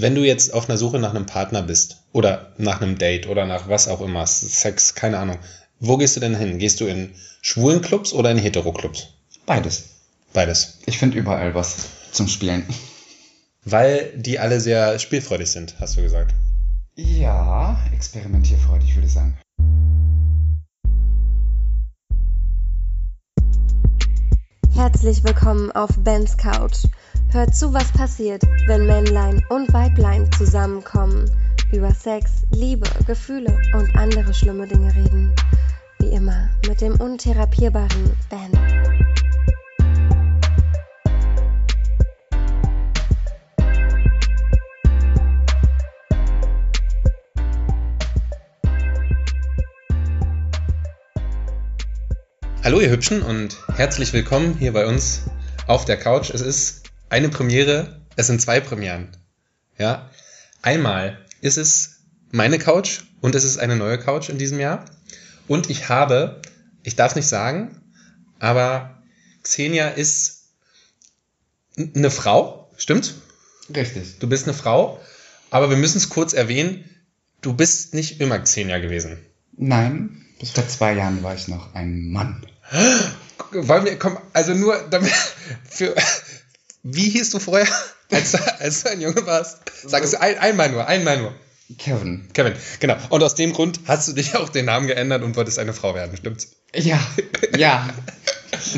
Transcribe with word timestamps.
Wenn 0.00 0.14
du 0.14 0.24
jetzt 0.24 0.54
auf 0.54 0.66
einer 0.66 0.78
Suche 0.78 0.98
nach 0.98 1.10
einem 1.10 1.26
Partner 1.26 1.60
bist 1.60 2.04
oder 2.12 2.52
nach 2.56 2.80
einem 2.80 2.96
Date 2.96 3.26
oder 3.26 3.44
nach 3.44 3.68
was 3.68 3.86
auch 3.86 4.00
immer, 4.00 4.26
Sex, 4.26 4.94
keine 4.94 5.18
Ahnung, 5.18 5.36
wo 5.78 5.98
gehst 5.98 6.16
du 6.16 6.20
denn 6.20 6.34
hin? 6.34 6.58
Gehst 6.58 6.80
du 6.80 6.86
in 6.86 7.10
schwulen 7.42 7.82
Clubs 7.82 8.14
oder 8.14 8.30
in 8.30 8.38
Hetero-Clubs? 8.38 9.08
Beides. 9.44 9.90
Beides. 10.32 10.78
Ich 10.86 10.96
finde 10.96 11.18
überall 11.18 11.54
was 11.54 11.88
zum 12.12 12.28
Spielen. 12.28 12.64
Weil 13.62 14.10
die 14.16 14.38
alle 14.38 14.58
sehr 14.58 14.98
spielfreudig 14.98 15.50
sind, 15.50 15.74
hast 15.80 15.98
du 15.98 16.00
gesagt. 16.00 16.32
Ja, 16.96 17.78
experimentierfreudig 17.92 18.94
würde 18.94 19.06
ich 19.06 19.12
sagen. 19.12 19.36
Herzlich 24.74 25.22
willkommen 25.24 25.70
auf 25.72 25.90
Bens 25.98 26.38
Couch. 26.38 26.86
Hört 27.32 27.54
zu, 27.54 27.72
was 27.72 27.92
passiert, 27.92 28.42
wenn 28.66 28.86
Männlein 28.86 29.40
und 29.50 29.72
Weiblein 29.72 30.28
zusammenkommen, 30.32 31.30
über 31.70 31.94
Sex, 31.94 32.42
Liebe, 32.50 32.88
Gefühle 33.06 33.56
und 33.72 33.94
andere 33.94 34.34
schlimme 34.34 34.66
Dinge 34.66 34.92
reden. 34.92 35.32
Wie 36.00 36.08
immer 36.08 36.50
mit 36.66 36.80
dem 36.80 37.00
untherapierbaren 37.00 38.16
Ben. 38.28 38.50
Hallo 52.64 52.80
ihr 52.80 52.90
Hübschen 52.90 53.22
und 53.22 53.56
herzlich 53.76 54.12
willkommen 54.12 54.56
hier 54.58 54.72
bei 54.72 54.84
uns 54.84 55.22
auf 55.68 55.84
der 55.84 55.96
Couch. 55.96 56.30
Es 56.30 56.40
ist 56.40 56.79
eine 57.10 57.28
Premiere, 57.28 58.00
es 58.16 58.28
sind 58.28 58.40
zwei 58.40 58.60
Premieren. 58.60 59.08
Ja, 59.76 60.10
einmal 60.62 61.18
ist 61.40 61.58
es 61.58 62.00
meine 62.30 62.58
Couch 62.58 63.00
und 63.20 63.34
es 63.34 63.44
ist 63.44 63.58
eine 63.58 63.76
neue 63.76 63.98
Couch 63.98 64.28
in 64.28 64.38
diesem 64.38 64.58
Jahr. 64.58 64.84
Und 65.48 65.68
ich 65.68 65.88
habe, 65.88 66.40
ich 66.82 66.96
darf 66.96 67.16
nicht 67.16 67.26
sagen, 67.26 67.82
aber 68.38 69.02
Xenia 69.42 69.88
ist 69.88 70.44
eine 71.76 72.10
Frau, 72.10 72.70
stimmt? 72.76 73.14
Richtig. 73.74 74.18
Du 74.18 74.28
bist 74.28 74.44
eine 74.44 74.54
Frau, 74.54 75.00
aber 75.50 75.70
wir 75.70 75.76
müssen 75.76 75.98
es 75.98 76.08
kurz 76.08 76.32
erwähnen, 76.32 76.84
du 77.40 77.54
bist 77.54 77.94
nicht 77.94 78.20
immer 78.20 78.38
Xenia 78.38 78.78
gewesen. 78.78 79.18
Nein, 79.56 80.24
bis 80.38 80.50
vor 80.50 80.66
zwei 80.68 80.94
Jahren 80.94 81.22
war 81.22 81.34
ich 81.34 81.48
noch 81.48 81.74
ein 81.74 82.10
Mann. 82.10 82.46
Wollen 83.52 83.84
wir, 83.84 83.98
komm, 83.98 84.18
also 84.32 84.54
nur 84.54 84.78
damit, 84.90 85.12
für, 85.68 85.94
wie 86.82 87.10
hieß 87.10 87.30
du 87.30 87.38
vorher, 87.38 87.68
als, 88.10 88.34
als 88.34 88.82
du 88.82 88.90
ein 88.90 89.00
Junge 89.00 89.26
warst? 89.26 89.58
Sag 89.84 90.04
es 90.04 90.14
ein, 90.14 90.38
einmal 90.38 90.70
nur, 90.70 90.86
einmal 90.86 91.18
nur. 91.18 91.34
Kevin. 91.78 92.28
Kevin, 92.32 92.54
genau. 92.80 92.96
Und 93.10 93.22
aus 93.22 93.36
dem 93.36 93.52
Grund 93.52 93.80
hast 93.86 94.08
du 94.08 94.12
dich 94.12 94.34
auch 94.34 94.48
den 94.48 94.64
Namen 94.64 94.88
geändert 94.88 95.22
und 95.22 95.36
wolltest 95.36 95.58
eine 95.58 95.72
Frau 95.72 95.94
werden, 95.94 96.16
stimmt's? 96.16 96.56
Ja, 96.74 96.98
ja. 97.56 97.88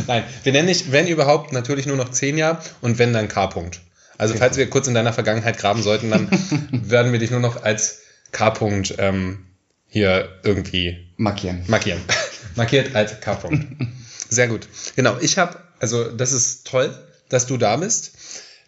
Nein, 0.06 0.25
wir 0.42 0.53
nennen 0.53 0.69
dich, 0.69 0.92
wenn 0.92 1.08
überhaupt, 1.08 1.53
natürlich 1.53 1.86
nur 1.86 1.97
noch 1.97 2.11
Xenia 2.11 2.61
und 2.83 2.98
wenn 2.98 3.12
dann 3.12 3.28
K. 3.28 3.47
-Punkt. 3.47 3.78
Also 4.19 4.34
falls 4.34 4.56
wir 4.56 4.69
kurz 4.69 4.86
in 4.86 4.95
deiner 4.95 5.12
Vergangenheit 5.12 5.58
graben 5.58 5.83
sollten, 5.83 6.11
dann 6.11 6.28
werden 6.70 7.12
wir 7.12 7.19
dich 7.19 7.30
nur 7.30 7.41
noch 7.41 7.62
als 7.62 8.00
K. 8.30 8.48
-Punkt, 8.48 8.95
ähm, 8.98 9.47
hier 9.89 10.28
irgendwie 10.42 11.12
Markieren. 11.23 11.62
Markieren. 11.69 12.00
Markiert 12.56 12.95
als 12.95 13.20
K-Punkt. 13.20 13.67
Sehr 14.28 14.48
gut. 14.48 14.67
Genau, 14.97 15.19
ich 15.20 15.39
habe, 15.39 15.58
also 15.78 16.11
das 16.11 16.33
ist 16.33 16.67
toll, 16.67 16.92
dass 17.33 17.47
du 17.47 17.56
da 17.56 17.77
bist. 17.77 18.12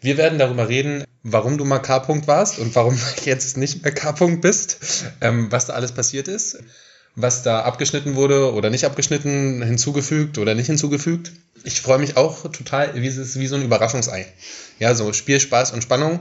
Wir 0.00 0.16
werden 0.16 0.38
darüber 0.38 0.68
reden, 0.68 1.04
warum 1.22 1.58
du 1.58 1.64
mal 1.64 1.78
K-Punkt 1.78 2.26
warst 2.26 2.58
und 2.58 2.74
warum 2.74 2.98
jetzt 3.24 3.56
nicht 3.56 3.82
mehr 3.82 3.92
K-Punkt 3.92 4.42
bist, 4.42 4.78
ähm, 5.20 5.50
was 5.50 5.66
da 5.66 5.74
alles 5.74 5.92
passiert 5.92 6.28
ist, 6.28 6.58
was 7.16 7.42
da 7.42 7.62
abgeschnitten 7.62 8.14
wurde 8.14 8.52
oder 8.52 8.70
nicht 8.70 8.84
abgeschnitten, 8.84 9.62
hinzugefügt 9.62 10.38
oder 10.38 10.54
nicht 10.54 10.66
hinzugefügt. 10.66 11.32
Ich 11.62 11.80
freue 11.80 11.98
mich 11.98 12.16
auch 12.16 12.42
total, 12.52 12.94
wie 12.94 13.06
es 13.06 13.38
wie 13.38 13.46
so 13.46 13.56
ein 13.56 13.62
Überraschungsei. 13.62 14.26
Ja, 14.78 14.94
so 14.94 15.12
Spiel, 15.12 15.40
Spaß 15.40 15.72
und 15.72 15.82
Spannung. 15.82 16.20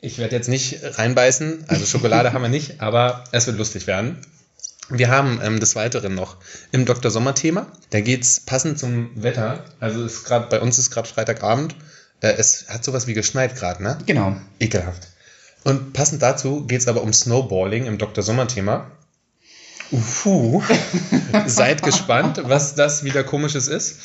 Ich 0.00 0.18
werde 0.18 0.36
jetzt 0.36 0.48
nicht 0.48 0.78
reinbeißen, 0.82 1.64
also 1.68 1.86
Schokolade 1.86 2.32
haben 2.32 2.42
wir 2.42 2.48
nicht, 2.48 2.80
aber 2.80 3.24
es 3.32 3.46
wird 3.46 3.58
lustig 3.58 3.86
werden. 3.86 4.18
Wir 4.88 5.08
haben 5.08 5.40
ähm, 5.42 5.58
des 5.58 5.74
Weiteren 5.74 6.14
noch 6.14 6.36
im 6.70 6.84
Dr. 6.84 7.10
Sommer-Thema. 7.10 7.66
Da 7.90 8.00
geht's 8.00 8.40
passend 8.40 8.78
zum 8.78 9.10
Wetter. 9.20 9.64
Also 9.80 10.04
ist 10.04 10.24
gerade 10.24 10.46
bei 10.48 10.60
uns 10.60 10.78
ist 10.78 10.90
gerade 10.90 11.08
Freitagabend. 11.08 11.74
Äh, 12.20 12.34
es 12.38 12.66
hat 12.68 12.84
sowas 12.84 13.06
wie 13.06 13.14
geschneit 13.14 13.56
gerade, 13.56 13.82
ne? 13.82 13.98
Genau. 14.06 14.36
Ekelhaft. 14.60 15.08
Und 15.64 15.92
passend 15.92 16.22
dazu 16.22 16.64
geht's 16.66 16.86
aber 16.86 17.02
um 17.02 17.12
Snowballing 17.12 17.86
im 17.86 17.98
Dr. 17.98 18.22
Sommer-Thema. 18.22 18.90
Uhu. 19.90 20.62
Seid 21.46 21.82
gespannt, 21.82 22.40
was 22.44 22.74
das 22.74 23.02
wieder 23.04 23.24
komisches 23.24 23.68
ist. 23.68 23.98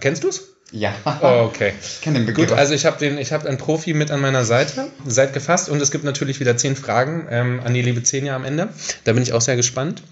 Kennst 0.00 0.22
du's? 0.24 0.42
Ja. 0.72 0.94
Oh, 1.22 1.46
okay. 1.46 1.72
Ich 1.80 2.00
kenne 2.00 2.18
den 2.18 2.26
Begriff. 2.26 2.48
Gut, 2.48 2.58
also 2.58 2.74
ich 2.74 2.86
habe 2.86 2.98
den, 2.98 3.18
ich 3.18 3.32
habe 3.32 3.48
einen 3.48 3.58
Profi 3.58 3.92
mit 3.92 4.10
an 4.10 4.20
meiner 4.20 4.44
Seite. 4.44 4.88
Seid 5.06 5.32
gefasst 5.32 5.68
und 5.68 5.80
es 5.80 5.90
gibt 5.90 6.04
natürlich 6.04 6.40
wieder 6.40 6.56
zehn 6.56 6.76
Fragen 6.76 7.26
ähm, 7.30 7.60
an 7.64 7.74
die 7.74 7.82
liebe 7.82 8.00
Xenia 8.00 8.36
am 8.36 8.44
Ende. 8.44 8.68
Da 9.04 9.12
bin 9.12 9.22
ich 9.22 9.32
auch 9.32 9.40
sehr 9.40 9.56
gespannt. 9.56 10.02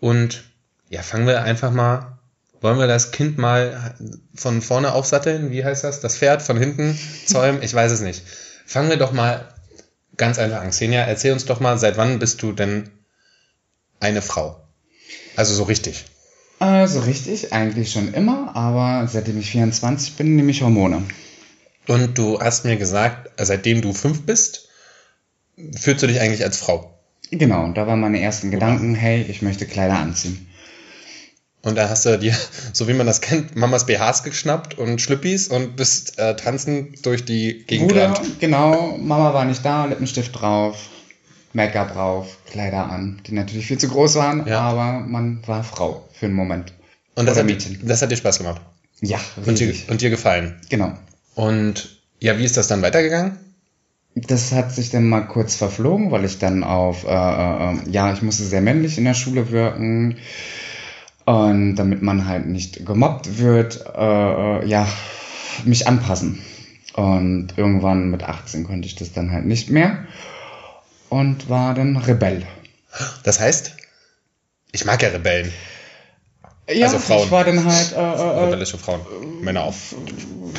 Und 0.00 0.42
ja, 0.88 1.02
fangen 1.02 1.26
wir 1.26 1.42
einfach 1.42 1.70
mal. 1.70 2.18
Wollen 2.60 2.78
wir 2.78 2.88
das 2.88 3.12
Kind 3.12 3.38
mal 3.38 3.94
von 4.34 4.62
vorne 4.62 4.92
aufsatteln? 4.92 5.52
Wie 5.52 5.64
heißt 5.64 5.84
das? 5.84 6.00
Das 6.00 6.16
Pferd 6.16 6.42
von 6.42 6.58
hinten 6.58 6.98
zäumen? 7.26 7.62
Ich 7.62 7.72
weiß 7.72 7.92
es 7.92 8.00
nicht. 8.00 8.24
Fangen 8.66 8.90
wir 8.90 8.96
doch 8.96 9.12
mal 9.12 9.46
ganz 10.16 10.40
einfach 10.40 10.62
an. 10.62 10.70
Xenia, 10.70 11.02
erzähl 11.02 11.32
uns 11.32 11.44
doch 11.44 11.60
mal, 11.60 11.78
seit 11.78 11.96
wann 11.96 12.18
bist 12.18 12.42
du 12.42 12.50
denn 12.50 12.90
eine 14.00 14.22
Frau? 14.22 14.60
Also 15.36 15.54
so 15.54 15.62
richtig. 15.62 16.04
Also 16.58 17.00
richtig, 17.00 17.52
eigentlich 17.52 17.92
schon 17.92 18.14
immer, 18.14 18.56
aber 18.56 19.06
seitdem 19.06 19.38
ich 19.38 19.50
24 19.50 20.16
bin, 20.16 20.36
nehme 20.36 20.50
ich 20.50 20.62
Hormone. 20.62 21.02
Und 21.86 22.18
du 22.18 22.40
hast 22.40 22.64
mir 22.64 22.76
gesagt, 22.76 23.30
seitdem 23.38 23.80
du 23.80 23.92
fünf 23.92 24.22
bist, 24.22 24.68
fühlst 25.76 26.02
du 26.02 26.06
dich 26.06 26.20
eigentlich 26.20 26.44
als 26.44 26.58
Frau. 26.58 26.98
Genau, 27.30 27.64
und 27.64 27.76
da 27.76 27.86
waren 27.86 28.00
meine 28.00 28.20
ersten 28.20 28.50
Gedanken, 28.50 28.94
hey, 28.94 29.22
ich 29.28 29.42
möchte 29.42 29.66
Kleider 29.66 29.98
anziehen. 29.98 30.46
Und 31.62 31.76
da 31.76 31.88
hast 31.88 32.06
du 32.06 32.18
dir, 32.18 32.34
so 32.72 32.88
wie 32.88 32.94
man 32.94 33.06
das 33.06 33.20
kennt, 33.20 33.56
Mamas 33.56 33.86
BHs 33.86 34.22
geschnappt 34.22 34.78
und 34.78 35.00
Schlüppis 35.00 35.48
und 35.48 35.76
bist 35.76 36.18
äh, 36.18 36.36
tanzend 36.36 37.04
durch 37.06 37.24
die 37.24 37.64
Gegend 37.66 37.88
Bruder, 37.88 38.08
gerannt. 38.08 38.40
genau, 38.40 38.96
Mama 38.98 39.34
war 39.34 39.44
nicht 39.44 39.64
da, 39.64 39.84
Lippenstift 39.86 40.40
drauf, 40.40 40.76
Make-up 41.52 41.94
drauf, 41.94 42.36
Kleider 42.50 42.90
an, 42.90 43.20
die 43.26 43.32
natürlich 43.32 43.66
viel 43.66 43.78
zu 43.78 43.88
groß 43.88 44.16
waren, 44.16 44.46
Ja. 44.46 44.60
aber 44.60 45.00
man 45.00 45.40
war 45.46 45.64
Frau 45.64 46.06
für 46.12 46.26
einen 46.26 46.34
Moment. 46.34 46.72
Und 47.14 47.26
das 47.26 47.34
Oder 47.36 47.40
hat, 47.44 47.46
Mädchen. 47.50 47.80
das 47.82 48.02
hat 48.02 48.10
dir 48.10 48.16
Spaß 48.16 48.38
gemacht. 48.38 48.60
Ja, 49.00 49.18
Und 49.36 49.58
dir, 49.58 49.68
richtig. 49.68 49.88
und 49.90 50.00
dir 50.00 50.10
gefallen. 50.10 50.60
Genau. 50.68 50.92
Und 51.34 51.98
ja, 52.20 52.38
wie 52.38 52.44
ist 52.44 52.56
das 52.56 52.68
dann 52.68 52.82
weitergegangen? 52.82 53.38
Das 54.14 54.50
hat 54.52 54.72
sich 54.74 54.90
dann 54.90 55.08
mal 55.08 55.20
kurz 55.22 55.54
verflogen, 55.54 56.10
weil 56.10 56.24
ich 56.24 56.38
dann 56.38 56.64
auf, 56.64 57.04
äh, 57.04 57.08
äh, 57.08 57.72
äh, 57.74 57.76
ja, 57.90 58.12
ich 58.12 58.22
musste 58.22 58.42
sehr 58.42 58.60
männlich 58.60 58.98
in 58.98 59.04
der 59.04 59.14
Schule 59.14 59.50
wirken. 59.52 60.16
Und 61.24 61.76
damit 61.76 62.02
man 62.02 62.26
halt 62.26 62.46
nicht 62.46 62.84
gemobbt 62.86 63.38
wird, 63.38 63.84
äh, 63.96 64.00
äh, 64.60 64.66
ja, 64.66 64.88
mich 65.64 65.86
anpassen. 65.86 66.40
Und 66.94 67.48
irgendwann 67.56 68.10
mit 68.10 68.24
18 68.24 68.64
konnte 68.64 68.88
ich 68.88 68.96
das 68.96 69.12
dann 69.12 69.30
halt 69.30 69.44
nicht 69.46 69.70
mehr. 69.70 70.04
Und 71.08 71.48
war 71.48 71.74
dann 71.74 71.96
Rebell. 71.96 72.46
Das 73.22 73.40
heißt, 73.40 73.74
ich 74.72 74.84
mag 74.84 75.02
ja 75.02 75.08
Rebellen. 75.08 75.52
Ja, 76.70 76.86
Also 76.86 76.98
Frauen. 76.98 77.24
ich 77.24 77.30
war 77.30 77.44
dann 77.44 77.64
halt, 77.64 77.92
äh, 77.92 77.96
äh, 77.96 78.44
Rebellische 78.44 78.76
Frauen. 78.76 79.00
Männer 79.40 79.62
auch. 79.64 79.74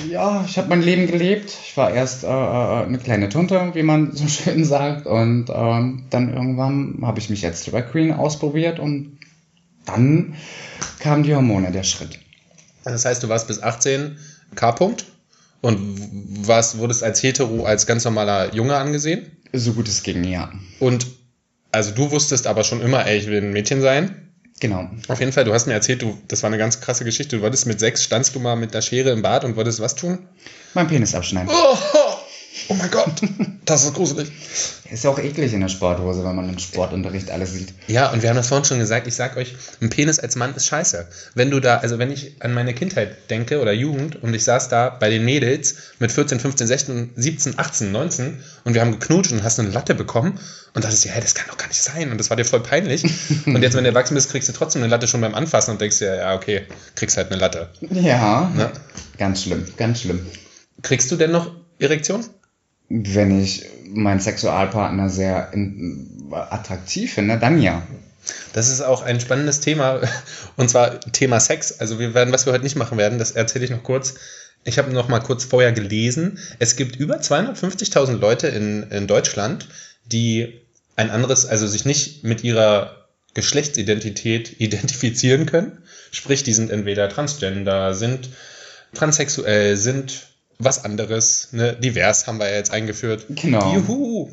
ja, 0.09 0.43
ich 0.47 0.57
habe 0.57 0.69
mein 0.69 0.81
Leben 0.81 1.05
gelebt. 1.05 1.53
Ich 1.67 1.77
war 1.77 1.91
erst 1.91 2.23
äh, 2.23 2.27
äh, 2.27 2.85
eine 2.85 2.97
kleine 2.97 3.29
Tunte, 3.29 3.71
wie 3.75 3.83
man 3.83 4.15
so 4.15 4.27
schön 4.27 4.65
sagt. 4.65 5.05
Und 5.05 5.49
ähm, 5.53 6.05
dann 6.09 6.33
irgendwann 6.33 6.99
habe 7.03 7.19
ich 7.19 7.29
mich 7.29 7.45
als 7.45 7.63
Drag 7.65 7.91
Queen 7.91 8.11
ausprobiert 8.11 8.79
und 8.79 9.19
dann 9.85 10.35
kamen 10.99 11.23
die 11.23 11.35
Hormone, 11.35 11.71
der 11.71 11.83
Schritt. 11.83 12.19
Das 12.83 13.05
heißt, 13.05 13.21
du 13.21 13.29
warst 13.29 13.47
bis 13.47 13.61
18 13.61 14.17
K-Punkt 14.55 15.05
und 15.61 16.47
warst, 16.47 16.79
wurdest 16.79 17.03
als 17.03 17.21
hetero, 17.21 17.65
als 17.65 17.85
ganz 17.85 18.03
normaler 18.05 18.53
Junge 18.55 18.75
angesehen. 18.75 19.31
So 19.53 19.73
gut 19.73 19.87
es 19.87 20.03
ging, 20.03 20.23
ja. 20.23 20.51
Und 20.79 21.07
also 21.71 21.91
du 21.91 22.11
wusstest 22.11 22.47
aber 22.47 22.63
schon 22.63 22.81
immer, 22.81 23.05
ey, 23.05 23.17
ich 23.17 23.27
will 23.27 23.41
ein 23.41 23.51
Mädchen 23.51 23.81
sein. 23.81 24.29
Genau. 24.59 24.89
Auf 25.07 25.19
jeden 25.19 25.31
Fall, 25.31 25.45
du 25.45 25.53
hast 25.53 25.67
mir 25.67 25.73
erzählt, 25.73 26.01
du, 26.01 26.17
das 26.27 26.43
war 26.43 26.47
eine 26.47 26.57
ganz 26.57 26.81
krasse 26.81 27.05
Geschichte. 27.05 27.37
Du 27.37 27.41
wolltest 27.41 27.65
mit 27.65 27.79
sechs, 27.79 28.03
standst 28.03 28.35
du 28.35 28.39
mal 28.39 28.55
mit 28.55 28.73
der 28.73 28.81
Schere 28.81 29.11
im 29.11 29.21
Bad 29.21 29.45
und 29.45 29.55
wolltest 29.55 29.79
was 29.79 29.95
tun? 29.95 30.27
Mein 30.73 30.87
Penis 30.87 31.15
abschneiden. 31.15 31.49
Oh, 31.51 31.77
Oh 32.71 32.75
mein 32.75 32.91
Gott, 32.91 33.21
das 33.65 33.83
ist 33.83 33.95
gruselig. 33.95 34.31
Ist 34.91 35.03
ja 35.03 35.09
auch 35.09 35.17
eklig 35.17 35.53
in 35.53 35.61
der 35.61 35.69
Sporthose, 35.69 36.23
wenn 36.23 36.35
man 36.35 36.49
im 36.49 36.59
Sportunterricht 36.59 37.31
alles 37.31 37.53
sieht. 37.53 37.73
Ja, 37.87 38.11
und 38.11 38.21
wir 38.21 38.29
haben 38.29 38.37
das 38.37 38.47
vorhin 38.47 38.63
schon 38.65 38.77
gesagt, 38.77 39.07
ich 39.07 39.15
sag 39.15 39.37
euch, 39.37 39.55
ein 39.81 39.89
Penis 39.89 40.19
als 40.19 40.35
Mann 40.35 40.53
ist 40.55 40.67
scheiße. 40.67 41.07
Wenn 41.33 41.49
du 41.49 41.59
da, 41.59 41.77
also 41.77 41.97
wenn 41.97 42.11
ich 42.11 42.35
an 42.41 42.53
meine 42.53 42.75
Kindheit 42.75 43.29
denke 43.31 43.59
oder 43.59 43.71
Jugend 43.73 44.21
und 44.21 44.35
ich 44.35 44.43
saß 44.43 44.69
da 44.69 44.89
bei 44.89 45.09
den 45.09 45.25
Mädels 45.25 45.75
mit 45.97 46.11
14, 46.11 46.39
15, 46.39 46.67
16, 46.67 47.09
17, 47.15 47.57
18, 47.57 47.91
19 47.91 48.39
und 48.65 48.73
wir 48.75 48.81
haben 48.81 48.91
geknutscht 48.91 49.31
und 49.31 49.43
hast 49.43 49.59
eine 49.59 49.69
Latte 49.69 49.95
bekommen 49.95 50.39
und 50.75 50.83
dachtest 50.83 51.05
dir, 51.05 51.11
hey, 51.11 51.21
das 51.21 51.33
kann 51.33 51.47
doch 51.49 51.57
gar 51.57 51.67
nicht 51.69 51.81
sein 51.81 52.11
und 52.11 52.19
das 52.19 52.29
war 52.29 52.37
dir 52.37 52.45
voll 52.45 52.61
peinlich. 52.61 53.03
und 53.47 53.61
jetzt, 53.63 53.75
wenn 53.75 53.83
du 53.83 53.89
erwachsen 53.89 54.13
bist, 54.13 54.29
kriegst 54.29 54.47
du 54.47 54.53
trotzdem 54.53 54.83
eine 54.83 54.91
Latte 54.91 55.07
schon 55.07 55.21
beim 55.21 55.33
Anfassen 55.33 55.71
und 55.71 55.81
denkst 55.81 55.97
dir, 55.99 56.15
ja, 56.15 56.35
okay, 56.35 56.67
kriegst 56.93 57.17
halt 57.17 57.31
eine 57.31 57.39
Latte. 57.41 57.69
Ja, 57.81 58.51
Ne? 58.55 58.71
ganz 59.17 59.41
schlimm, 59.43 59.65
ganz 59.77 60.01
schlimm. 60.01 60.25
Kriegst 60.83 61.09
du 61.11 61.15
denn 61.15 61.31
noch 61.31 61.51
Erektion? 61.79 62.23
Wenn 62.89 63.39
ich 63.39 63.65
meinen 63.87 64.19
Sexualpartner 64.19 65.09
sehr 65.09 65.53
in, 65.53 66.29
attraktiv 66.31 67.13
finde, 67.13 67.37
dann 67.37 67.61
ja. 67.61 67.83
Das 68.53 68.69
ist 68.69 68.81
auch 68.81 69.01
ein 69.01 69.19
spannendes 69.19 69.59
Thema, 69.59 70.01
und 70.57 70.69
zwar 70.69 70.99
Thema 70.99 71.39
Sex. 71.39 71.79
Also 71.79 71.99
wir 71.99 72.13
werden, 72.13 72.33
was 72.33 72.45
wir 72.45 72.53
heute 72.53 72.63
nicht 72.63 72.75
machen 72.75 72.97
werden, 72.97 73.19
das 73.19 73.31
erzähle 73.31 73.65
ich 73.65 73.71
noch 73.71 73.83
kurz. 73.83 74.15
Ich 74.63 74.77
habe 74.77 74.91
noch 74.91 75.07
mal 75.07 75.19
kurz 75.19 75.45
vorher 75.45 75.71
gelesen. 75.71 76.37
Es 76.59 76.75
gibt 76.75 76.97
über 76.97 77.17
250.000 77.17 78.17
Leute 78.17 78.47
in, 78.47 78.83
in 78.91 79.07
Deutschland, 79.07 79.69
die 80.05 80.61
ein 80.95 81.11
anderes, 81.11 81.45
also 81.45 81.65
sich 81.65 81.85
nicht 81.85 82.23
mit 82.23 82.43
ihrer 82.43 83.07
Geschlechtsidentität 83.33 84.55
identifizieren 84.59 85.45
können. 85.45 85.83
Sprich, 86.11 86.43
die 86.43 86.53
sind 86.53 86.71
entweder 86.71 87.07
transgender, 87.07 87.93
sind 87.93 88.29
transsexuell, 88.93 89.77
sind 89.77 90.28
was 90.59 90.83
anderes, 90.83 91.49
ne? 91.53 91.73
divers 91.73 92.27
haben 92.27 92.39
wir 92.39 92.49
ja 92.49 92.57
jetzt 92.57 92.71
eingeführt. 92.71 93.25
Genau. 93.29 93.73
Juhu. 93.73 94.29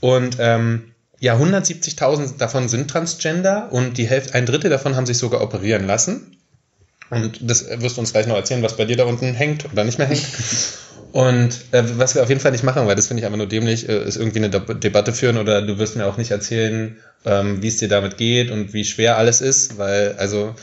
Und 0.00 0.36
ähm, 0.38 0.92
ja, 1.18 1.36
170.000 1.36 2.38
davon 2.38 2.68
sind 2.68 2.88
Transgender 2.88 3.72
und 3.72 3.98
die 3.98 4.06
Hälfte, 4.06 4.34
ein 4.34 4.46
Drittel 4.46 4.70
davon 4.70 4.96
haben 4.96 5.06
sich 5.06 5.18
sogar 5.18 5.42
operieren 5.42 5.86
lassen. 5.86 6.36
Und 7.10 7.38
das 7.48 7.68
wirst 7.80 7.96
du 7.96 8.00
uns 8.00 8.12
gleich 8.12 8.26
noch 8.26 8.36
erzählen, 8.36 8.62
was 8.62 8.76
bei 8.76 8.84
dir 8.84 8.96
da 8.96 9.04
unten 9.04 9.34
hängt 9.34 9.64
oder 9.72 9.84
nicht 9.84 9.98
mehr 9.98 10.08
hängt. 10.08 10.26
Und 11.12 11.60
äh, 11.72 11.82
was 11.98 12.14
wir 12.14 12.22
auf 12.22 12.28
jeden 12.28 12.42
Fall 12.42 12.52
nicht 12.52 12.64
machen, 12.64 12.86
weil 12.86 12.96
das 12.96 13.06
finde 13.06 13.22
ich 13.22 13.24
einfach 13.24 13.38
nur 13.38 13.46
dämlich, 13.46 13.88
äh, 13.88 14.04
ist 14.04 14.16
irgendwie 14.16 14.40
eine 14.40 14.50
De 14.50 14.74
Debatte 14.74 15.14
führen 15.14 15.38
oder 15.38 15.62
du 15.62 15.78
wirst 15.78 15.96
mir 15.96 16.06
auch 16.06 16.18
nicht 16.18 16.30
erzählen, 16.30 16.96
ähm, 17.24 17.62
wie 17.62 17.68
es 17.68 17.78
dir 17.78 17.88
damit 17.88 18.18
geht 18.18 18.50
und 18.50 18.74
wie 18.74 18.84
schwer 18.84 19.16
alles 19.16 19.40
ist, 19.40 19.78
weil 19.78 20.16
also 20.18 20.54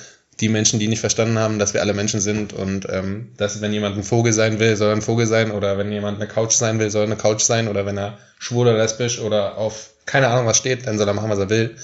die 0.44 0.50
Menschen, 0.50 0.78
die 0.78 0.90
nicht 0.90 1.00
verstanden 1.00 1.40
haben, 1.40 1.58
dass 1.58 1.74
wir 1.74 1.80
alle 1.80 1.94
Menschen 1.94 2.20
sind 2.20 2.52
und 2.52 2.86
ähm, 2.90 3.32
dass 3.38 3.62
wenn 3.62 3.72
jemand 3.72 3.98
ein 3.98 4.04
Vogel 4.04 4.34
sein 4.34 4.60
will, 4.60 4.76
soll 4.76 4.90
er 4.90 4.96
ein 4.98 5.02
Vogel 5.02 5.26
sein 5.26 5.52
oder 5.52 5.78
wenn 5.78 5.90
jemand 5.90 6.20
eine 6.20 6.28
Couch 6.28 6.52
sein 6.52 6.80
will, 6.80 6.90
soll 6.90 7.04
er 7.04 7.08
eine 7.08 7.16
Couch 7.16 7.42
sein 7.42 7.70
oder 7.70 7.86
wenn 7.86 7.98
er 7.98 8.18
schwul 8.40 8.68
oder 8.68 8.78
lesbisch 8.78 9.22
oder 9.22 9.58
auf 9.58 9.92
keine 10.06 10.28
Ahnung 10.28 10.46
was 10.46 10.58
steht, 10.58 10.86
dann 10.86 10.98
soll 10.98 11.08
er 11.08 11.14
machen, 11.14 11.30
was 11.30 11.40
er 11.40 11.50
will. 11.50 11.78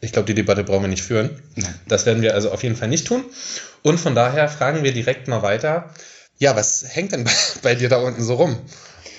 Ich 0.00 0.12
glaube, 0.12 0.26
die 0.26 0.34
Debatte 0.34 0.64
brauchen 0.64 0.84
wir 0.84 0.88
nicht 0.88 1.02
führen. 1.02 1.28
Das 1.86 2.06
werden 2.06 2.22
wir 2.22 2.32
also 2.32 2.52
auf 2.52 2.62
jeden 2.62 2.74
Fall 2.74 2.88
nicht 2.88 3.06
tun. 3.06 3.22
Und 3.82 4.00
von 4.00 4.14
daher 4.14 4.48
fragen 4.48 4.82
wir 4.82 4.92
direkt 4.92 5.28
mal 5.28 5.42
weiter. 5.42 5.90
Ja, 6.38 6.56
was 6.56 6.86
hängt 6.88 7.12
denn 7.12 7.24
bei, 7.24 7.32
bei 7.62 7.74
dir 7.74 7.90
da 7.90 7.98
unten 7.98 8.22
so 8.22 8.34
rum? 8.34 8.56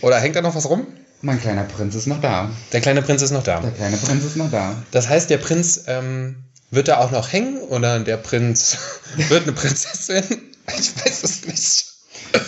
Oder 0.01 0.19
hängt 0.19 0.35
da 0.35 0.41
noch 0.41 0.55
was 0.55 0.67
rum? 0.67 0.87
Mein 1.21 1.39
kleiner 1.39 1.65
Prinz 1.65 1.93
ist 1.93 2.07
noch 2.07 2.21
da. 2.21 2.49
Der 2.73 2.81
kleine 2.81 3.03
Prinz 3.03 3.21
ist 3.21 3.31
noch 3.31 3.43
da. 3.43 3.59
Der 3.59 3.71
kleine 3.71 3.97
Prinz 3.97 4.23
ist 4.23 4.37
noch 4.37 4.49
da. 4.49 4.75
Das 4.89 5.07
heißt, 5.07 5.29
der 5.29 5.37
Prinz 5.37 5.83
ähm, 5.85 6.46
wird 6.71 6.87
da 6.87 6.97
auch 6.99 7.11
noch 7.11 7.31
hängen 7.31 7.57
oder 7.59 7.99
der 7.99 8.17
Prinz 8.17 8.77
wird 9.29 9.43
eine 9.43 9.53
Prinzessin? 9.53 10.23
Ich 10.77 10.93
weiß 11.05 11.23
es 11.23 11.45
nicht. 11.47 11.85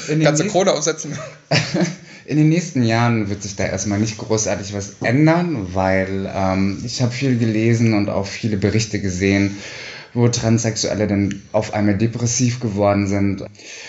In 0.10 0.19
den, 0.19 0.25
Kannst 0.25 0.39
du 0.39 0.44
nächsten, 0.44 0.50
Krone 0.50 0.74
aufsetzen? 0.74 1.18
in 2.25 2.38
den 2.38 2.50
nächsten 2.50 2.83
Jahren 2.83 3.30
wird 3.30 3.44
sich 3.44 3.56
da 3.56 3.66
erstmal 3.66 4.00
nicht 4.00 4.18
großartig 4.18 4.74
was 4.74 4.95
ändern, 5.01 5.74
weil 5.74 6.30
ähm, 6.33 6.81
ich 6.86 7.01
habe 7.01 7.12
viel 7.12 7.38
gelesen 7.38 7.94
und 7.94 8.10
auch 8.10 8.27
viele 8.27 8.57
Berichte 8.57 9.00
gesehen, 9.00 9.57
wo 10.13 10.27
Transsexuelle 10.27 11.07
dann 11.07 11.42
auf 11.54 11.74
einmal 11.74 11.98
depressiv 11.98 12.60
geworden 12.60 13.07
sind. 13.07 13.45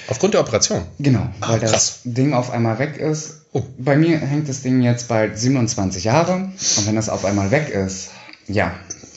Aufgrund 0.06 0.34
der 0.34 0.42
Operation. 0.42 0.82
Genau, 0.98 1.28
Ah, 1.40 1.52
weil 1.52 1.60
das 1.60 1.70
krass. 1.72 1.98
Ding 2.04 2.34
auf 2.34 2.50
einmal 2.50 2.78
weg 2.78 2.98
ist. 2.98 3.40
Oh. 3.52 3.62
Bei 3.78 3.96
mir 3.96 4.18
hängt 4.18 4.48
das 4.48 4.62
Ding 4.62 4.80
jetzt 4.80 5.08
bald 5.08 5.36
27 5.38 6.04
Jahre 6.04 6.34
und 6.34 6.86
wenn 6.86 6.94
das 6.94 7.08
auf 7.08 7.24
einmal 7.24 7.50
weg 7.50 7.68
ist, 7.70 8.10
ja, 8.46 8.74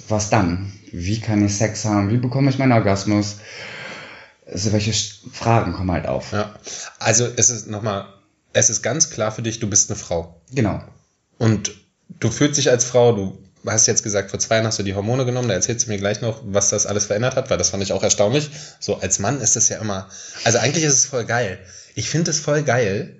was 0.10 0.31
dann? 0.31 0.73
Wie 0.94 1.19
kann 1.19 1.44
ich 1.44 1.57
Sex 1.57 1.86
haben? 1.86 2.12
Wie 2.12 2.18
bekomme 2.18 2.51
ich 2.51 2.60
meinen 2.60 2.72
Orgasmus? 2.72 3.38
Also 4.45 4.72
welche 4.74 4.94
Fragen 5.31 5.74
kommen 5.74 5.92
halt 5.92 6.06
auf? 6.06 6.31
Ja. 6.31 6.54
Also 7.00 7.28
es 7.36 7.50
ist 7.50 7.68
nochmal, 7.68 8.06
es 8.54 8.69
ist 8.69 8.84
ganz 8.84 9.10
klar 9.10 9.31
für 9.31 9.42
dich, 9.42 9.60
du 9.60 9.68
bist 9.68 9.90
eine 9.90 9.98
Frau. 9.98 10.40
Genau. 10.51 10.84
Und 11.40 11.72
du 12.19 12.30
fühlst 12.30 12.60
dich 12.60 12.69
als 12.69 12.86
Frau, 12.86 13.12
du 13.12 13.40
hast 13.66 13.88
jetzt 13.88 14.04
gesagt, 14.04 14.30
vor 14.30 14.40
zwei 14.40 14.56
Jahren 14.56 14.68
hast 14.68 14.78
du 14.78 14.84
die 14.84 14.94
Hormone 14.94 15.25
genommen, 15.25 15.48
da 15.48 15.56
erzählst 15.56 15.88
du 15.88 15.90
mir 15.90 15.98
gleich 15.98 16.22
noch, 16.22 16.44
was 16.45 16.69
das 16.69 16.86
alles 16.86 17.06
verändert 17.06 17.38
hat, 17.38 17.50
weil 17.50 17.57
das 17.57 17.72
fand 17.72 17.81
ich 17.81 17.92
auch 17.92 18.04
erstaunlich. 18.04 18.51
So 18.80 18.98
als 18.98 19.18
Mann 19.18 19.42
ist 19.42 19.56
das 19.56 19.69
ja 19.69 19.80
immer, 19.80 20.10
also 20.44 20.60
eigentlich 20.60 20.84
ist 20.84 20.94
es 20.94 21.06
voll 21.07 21.25
geil. 21.25 21.57
Ich 21.96 22.07
finde 22.07 22.30
es 22.30 22.39
voll 22.39 22.62
geil, 22.62 23.19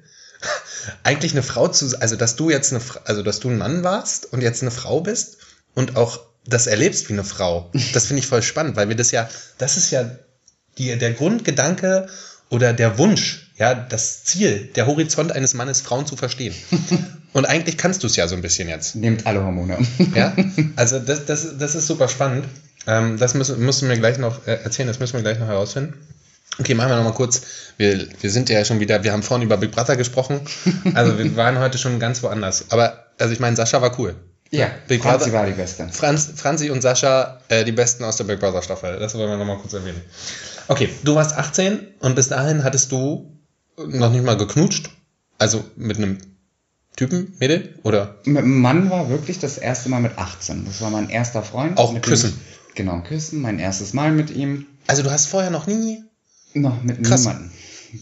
eigentlich 1.04 1.32
eine 1.32 1.42
Frau 1.42 1.70
zu, 1.70 2.00
also 2.00 2.16
dass 2.18 2.36
du 2.36 2.52
jetzt 2.52 2.72
eine, 2.72 2.84
also 3.06 3.24
dass 3.24 3.40
du 3.40 3.50
ein 3.50 3.58
Mann 3.58 3.84
warst 3.84 4.32
und 4.32 4.42
jetzt 4.42 4.62
eine 4.62 4.70
Frau 4.70 5.02
bist 5.02 5.38
und 5.74 5.96
auch 5.96 6.33
das 6.46 6.68
erlebst 6.68 7.10
wie 7.10 7.14
eine 7.14 7.24
Frau. 7.24 7.70
Das 7.94 8.08
finde 8.08 8.20
ich 8.20 8.28
voll 8.28 8.42
spannend, 8.42 8.76
weil 8.76 8.90
wir 8.90 8.96
das 8.96 9.12
ja, 9.12 9.30
das 9.58 9.78
ist 9.78 9.92
ja 9.92 10.10
die, 10.78 10.98
der 10.98 11.14
Grundgedanke 11.14 12.08
oder 12.50 12.74
der 12.74 12.98
Wunsch, 12.98 13.52
ja, 13.58 13.74
das 13.74 14.24
Ziel, 14.24 14.70
der 14.76 14.88
Horizont 14.88 15.32
eines 15.32 15.54
Mannes, 15.54 15.82
Frauen 15.82 16.06
zu 16.06 16.16
verstehen. 16.16 16.54
Und 17.34 17.46
eigentlich 17.46 17.78
kannst 17.78 18.04
du 18.04 18.08
es 18.08 18.16
ja 18.16 18.28
so 18.28 18.36
ein 18.36 18.42
bisschen 18.42 18.70
jetzt. 18.70 18.96
Nehmt 18.96 19.26
alle 19.26 19.44
Hormone. 19.44 19.80
Ja, 20.16 20.36
also 20.76 21.00
das, 21.00 21.26
das, 21.26 21.58
das 21.58 21.76
ist 21.76 21.88
super 21.88 22.08
spannend. 22.08 22.46
Ähm, 22.86 23.18
das 23.18 23.34
müssen, 23.34 23.60
müssen 23.60 23.90
wir 23.90 23.98
gleich 23.98 24.18
noch 24.20 24.46
äh, 24.46 24.56
erzählen, 24.64 24.88
das 24.88 25.00
müssen 25.00 25.14
wir 25.14 25.22
gleich 25.22 25.40
noch 25.40 25.48
herausfinden. 25.48 25.96
Okay, 26.60 26.76
machen 26.76 26.90
wir 26.90 26.98
noch 26.98 27.04
mal 27.04 27.14
kurz. 27.14 27.42
Wir, 27.78 28.08
wir 28.22 28.30
sind 28.30 28.50
ja 28.50 28.64
schon 28.64 28.80
wieder, 28.80 29.04
wir 29.04 29.12
haben 29.12 29.24
vorhin 29.24 29.46
über 29.46 29.58
Big 29.58 29.72
Brother 29.72 29.96
gesprochen. 29.96 30.42
Also 30.94 31.18
wir 31.18 31.36
waren 31.36 31.58
heute 31.58 31.80
schon 31.80 32.00
ganz 32.00 32.22
woanders. 32.22 32.66
Aber, 32.70 33.08
also 33.18 33.34
ich 33.34 33.40
meine, 33.40 33.56
Sascha 33.56 33.82
war 33.82 33.98
cool. 34.00 34.16
Ja, 34.54 34.70
Big 34.88 35.02
Franzi 35.02 35.32
Brother- 35.32 35.40
war 35.40 35.46
die 35.48 35.54
Beste. 35.54 35.90
Franz, 35.92 36.30
Franzi 36.36 36.70
und 36.70 36.82
Sascha, 36.82 37.42
äh, 37.50 37.64
die 37.66 37.72
Besten 37.72 38.04
aus 38.04 38.18
der 38.18 38.26
Big 38.26 38.40
Brother 38.40 38.62
Staffel. 38.62 39.00
Das 39.00 39.16
wollen 39.16 39.30
wir 39.30 39.38
noch 39.38 39.46
mal 39.46 39.58
kurz 39.58 39.74
erwähnen. 39.74 40.00
Okay, 40.68 40.90
du 41.04 41.16
warst 41.16 41.36
18 41.36 41.80
und 42.02 42.14
bis 42.16 42.30
dahin 42.30 42.64
hattest 42.64 42.92
du 42.92 43.36
noch 43.78 44.12
nicht 44.12 44.24
mal 44.24 44.38
geknutscht. 44.38 44.92
Also 45.40 45.64
mit 45.76 45.98
einem 45.98 46.20
Typen, 46.96 47.34
Mädel? 47.40 47.80
Oder? 47.82 48.18
Mann 48.26 48.92
war 48.92 49.10
wirklich 49.10 49.40
das 49.40 49.58
erste 49.58 49.90
Mal 49.90 50.00
mit 50.02 50.20
18. 50.20 50.66
Das 50.66 50.82
war 50.82 50.92
mein 50.92 51.10
erster 51.10 51.42
Freund. 51.42 51.80
Auch 51.80 51.92
mit 51.92 52.04
küssen. 52.04 52.40
Ich, 52.70 52.76
genau, 52.76 53.02
küssen. 53.02 53.42
Mein 53.42 53.58
erstes 53.58 53.94
Mal 53.94 54.12
mit 54.12 54.30
ihm. 54.30 54.68
Also 54.86 55.02
du 55.02 55.10
hast 55.10 55.26
vorher 55.26 55.50
noch 55.50 55.66
nie. 55.66 56.04
Noch 56.54 56.84
mit 56.84 57.04
Krass. 57.04 57.22
niemandem. 57.22 57.50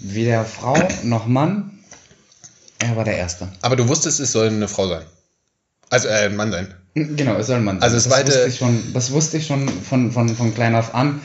Weder 0.02 0.44
Frau 0.44 0.76
noch 1.04 1.28
Mann. 1.28 1.80
Er 2.80 2.98
war 2.98 3.06
der 3.06 3.16
Erste. 3.18 3.48
Aber 3.62 3.78
du 3.78 3.88
wusstest, 3.88 4.20
es 4.20 4.34
soll 4.34 4.48
eine 4.48 4.68
Frau 4.68 4.90
sein. 4.90 5.04
Also 5.92 6.08
äh, 6.08 6.26
ein 6.26 6.36
Mann 6.36 6.52
sein. 6.52 6.74
Genau, 6.96 7.36
es 7.38 7.48
soll 7.48 7.58
ein 7.58 7.64
Mann 7.64 7.76
sein. 7.80 7.84
Also 7.84 7.96
das, 7.96 8.10
weite- 8.10 8.32
wusste 8.32 8.48
ich 8.48 8.58
schon, 8.58 8.94
das 8.94 9.12
wusste 9.12 9.38
ich 9.38 9.46
schon 9.48 9.70
von, 9.70 10.12
von, 10.12 10.30
von 10.36 10.54
klein 10.56 10.74
auf 10.76 10.96
an. 10.96 11.22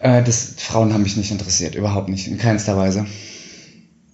Äh, 0.00 0.22
das, 0.22 0.54
Frauen 0.58 0.92
haben 0.94 1.02
mich 1.02 1.16
nicht 1.16 1.30
interessiert. 1.32 1.74
Überhaupt 1.74 2.08
nicht. 2.08 2.28
In 2.28 2.38
keinster 2.38 2.76
Weise. 2.76 3.06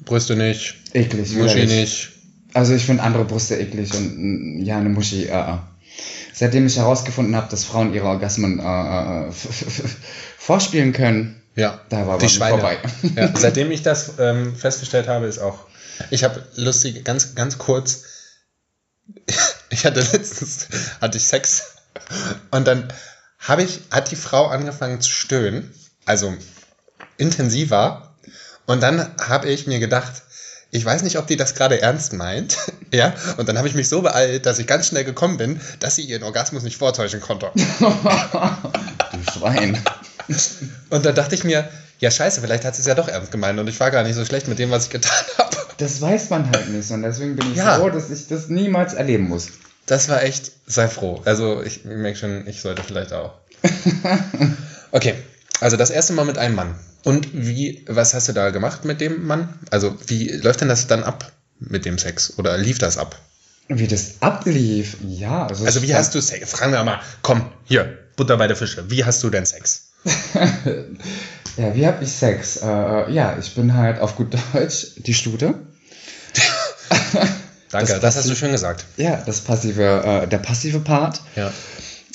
Brüste 0.05 0.35
nicht, 0.35 0.77
Eklig. 0.95 1.37
Muschi 1.37 1.67
nicht. 1.67 2.09
Also 2.55 2.75
ich 2.75 2.85
finde 2.85 3.03
andere 3.03 3.25
Brüste 3.25 3.57
eklig 3.57 3.95
und 3.95 4.17
mm, 4.17 4.65
ja, 4.65 4.79
eine 4.79 4.89
Muschi, 4.89 5.25
äh, 5.27 5.29
äh. 5.39 5.57
Seitdem 6.33 6.67
ich 6.67 6.79
herausgefunden 6.79 7.37
habe, 7.37 7.49
dass 7.51 7.65
Frauen 7.65 7.93
ihre 7.93 8.07
Orgasmen 8.07 8.59
äh, 8.61 9.29
äh, 9.29 9.33
vorspielen 10.39 10.93
können, 10.93 11.41
Ja, 11.55 11.81
da 11.91 12.07
war 12.07 12.19
die 12.19 12.25
aber 12.25 12.29
Schweine. 12.29 12.59
vorbei. 12.59 12.79
Ja, 13.17 13.31
seitdem 13.37 13.71
ich 13.71 13.83
das 13.83 14.13
ähm, 14.19 14.57
festgestellt 14.57 15.07
habe, 15.07 15.27
ist 15.27 15.39
auch. 15.39 15.67
Ich 16.11 16.25
habe 16.25 16.43
lustig, 16.57 17.05
ganz, 17.05 17.35
ganz 17.35 17.59
kurz. 17.59 18.05
Ich 19.73 19.87
hatte 19.87 20.01
letztens 20.01 20.67
hatte 21.01 21.17
ich 21.17 21.25
Sex 21.25 21.77
und 22.51 22.67
dann 22.67 22.93
habe 23.39 23.63
ich, 23.63 23.81
hat 23.91 24.11
die 24.11 24.17
Frau 24.17 24.49
angefangen 24.49 25.01
zu 25.01 25.11
stöhnen, 25.11 25.73
also 26.05 26.35
intensiver. 27.17 28.15
Und 28.67 28.83
dann 28.83 29.17
habe 29.19 29.49
ich 29.49 29.67
mir 29.67 29.79
gedacht, 29.79 30.23
ich 30.71 30.85
weiß 30.85 31.03
nicht, 31.03 31.19
ob 31.19 31.27
die 31.27 31.37
das 31.37 31.55
gerade 31.55 31.81
ernst 31.81 32.13
meint. 32.13 32.57
Ja, 32.93 33.15
und 33.37 33.49
dann 33.49 33.57
habe 33.57 33.69
ich 33.69 33.77
mich 33.77 33.89
so 33.89 34.03
beeilt, 34.03 34.47
dass 34.47 34.59
ich 34.59 34.67
ganz 34.67 34.89
schnell 34.89 35.05
gekommen 35.05 35.37
bin, 35.37 35.61
dass 35.79 35.95
sie 35.95 36.03
ihren 36.03 36.25
Orgasmus 36.25 36.65
nicht 36.65 36.77
vortäuschen 36.77 37.21
konnte. 37.21 37.53
du 37.55 39.33
Schwein. 39.33 39.81
Und 40.89 41.07
dann 41.07 41.15
dachte 41.15 41.37
ich 41.37 41.45
mir, 41.45 41.69
ja 42.01 42.11
scheiße, 42.11 42.41
vielleicht 42.41 42.65
hat 42.65 42.75
sie 42.75 42.81
es 42.81 42.87
ja 42.87 42.95
doch 42.95 43.09
ernst 43.09 43.31
gemeint 43.31 43.59
und 43.59 43.69
ich 43.69 43.79
war 43.81 43.91
gar 43.91 44.03
nicht 44.03 44.15
so 44.17 44.25
schlecht 44.25 44.49
mit 44.49 44.59
dem, 44.59 44.71
was 44.71 44.85
ich 44.85 44.91
getan 44.91 45.25
habe. 45.39 45.57
Das 45.79 46.01
weiß 46.01 46.31
man 46.31 46.51
halt 46.51 46.69
nicht 46.71 46.91
und 46.91 47.03
deswegen 47.03 47.37
bin 47.37 47.51
ich 47.53 47.59
Ja. 47.59 47.79
froh, 47.79 47.89
dass 47.91 48.11
ich 48.11 48.27
das 48.29 48.49
niemals 48.49 48.95
erleben 48.95 49.29
muss. 49.29 49.49
Das 49.87 50.09
war 50.09 50.23
echt, 50.23 50.53
sei 50.67 50.89
froh. 50.89 51.23
Also 51.25 51.63
ich 51.63 51.85
merke 51.85 52.19
schon, 52.19 52.47
ich 52.47 52.61
sollte 52.61 52.83
vielleicht 52.83 53.13
auch. 53.13 53.35
Okay, 54.93 55.15
also 55.61 55.77
das 55.77 55.91
erste 55.91 56.13
Mal 56.15 56.25
mit 56.25 56.37
einem 56.37 56.57
Mann. 56.57 56.75
Und 57.05 57.29
wie, 57.33 57.85
was 57.89 58.13
hast 58.13 58.29
du 58.29 58.33
da 58.33 58.51
gemacht 58.51 58.85
mit 58.85 59.01
dem 59.01 59.25
Mann? 59.27 59.49
Also 59.71 59.97
wie 60.09 60.29
läuft 60.33 60.61
denn 60.61 60.69
das 60.69 60.87
dann 60.89 61.05
ab? 61.05 61.31
mit 61.61 61.85
dem 61.85 61.99
Sex? 61.99 62.35
Oder 62.39 62.57
lief 62.59 62.79
das 62.79 62.97
ab? 62.99 63.21
Wie 63.69 63.87
das 63.87 64.15
ablief, 64.21 64.97
ja. 65.07 65.47
Also, 65.47 65.65
Also 65.67 65.83
wie 65.83 65.95
hast 65.95 66.15
du 66.15 66.21
Sex? 66.23 66.51
Fragen 66.51 66.73
wir 66.73 66.83
mal. 66.83 67.01
Komm, 67.23 67.53
hier, 67.65 67.99
Butter 68.17 68.37
bei 68.39 68.47
der 68.49 68.57
Fische. 68.57 68.91
Wie 68.91 69.05
hast 69.05 69.23
du 69.23 69.29
denn 69.31 69.45
Sex? 69.47 69.91
Ja, 71.57 71.75
wie 71.75 71.87
habe 71.87 72.03
ich 72.05 72.13
Sex? 72.13 72.57
Äh, 72.57 73.11
ja, 73.11 73.37
ich 73.39 73.55
bin 73.55 73.75
halt 73.75 74.01
auf 74.01 74.17
gut 74.17 74.35
Deutsch 74.53 74.89
die 74.97 75.15
Stute. 75.15 75.55
Danke, 77.71 77.93
das, 77.93 78.01
Das 78.01 78.17
hast 78.17 78.29
du 78.29 78.35
schön 78.35 78.53
gesagt. 78.53 78.85
Ja, 78.97 79.23
das 79.25 79.41
passive, 79.41 80.03
äh, 80.05 80.27
der 80.27 80.39
passive 80.39 80.81
Part. 80.81 81.21
Ja. 81.37 81.53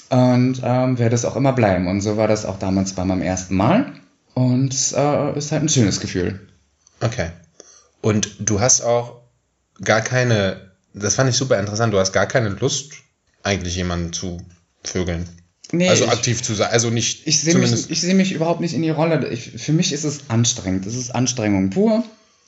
Und 0.09 0.61
ähm, 0.63 0.99
werde 0.99 1.15
es 1.15 1.25
auch 1.25 1.35
immer 1.35 1.53
bleiben. 1.53 1.87
Und 1.87 2.01
so 2.01 2.17
war 2.17 2.27
das 2.27 2.45
auch 2.45 2.59
damals 2.59 2.93
bei 2.93 3.05
meinem 3.05 3.21
ersten 3.21 3.55
Mal. 3.55 3.93
Und 4.33 4.73
äh, 4.95 5.37
ist 5.37 5.51
halt 5.51 5.63
ein 5.63 5.69
schönes 5.69 5.99
Gefühl. 5.99 6.39
Okay. 6.99 7.29
Und 8.01 8.35
du 8.39 8.59
hast 8.59 8.81
auch 8.81 9.21
gar 9.81 10.01
keine, 10.01 10.71
das 10.93 11.15
fand 11.15 11.29
ich 11.29 11.35
super 11.35 11.59
interessant, 11.59 11.93
du 11.93 11.99
hast 11.99 12.11
gar 12.11 12.27
keine 12.27 12.49
Lust, 12.49 12.93
eigentlich 13.43 13.75
jemanden 13.75 14.13
zu 14.13 14.41
vögeln. 14.83 15.27
Nee, 15.71 15.89
also 15.89 16.05
ich- 16.05 16.11
aktiv 16.11 16.41
zu 16.43 16.53
sein, 16.53 16.69
also 16.71 16.89
nicht 16.89 17.25
Ich 17.25 17.41
sehe 17.41 17.55
mich, 17.55 17.89
ich 17.89 18.01
seh 18.01 18.13
mich 18.13 18.31
überhaupt 18.31 18.61
nicht 18.61 18.73
in 18.73 18.81
die 18.81 18.89
Rolle. 18.91 19.27
Ich, 19.29 19.51
für 19.57 19.73
mich 19.73 19.91
ist 19.93 20.03
es 20.03 20.29
anstrengend. 20.29 20.85
Es 20.85 20.95
ist 20.95 21.13
Anstrengung 21.13 21.69
pur. 21.71 22.03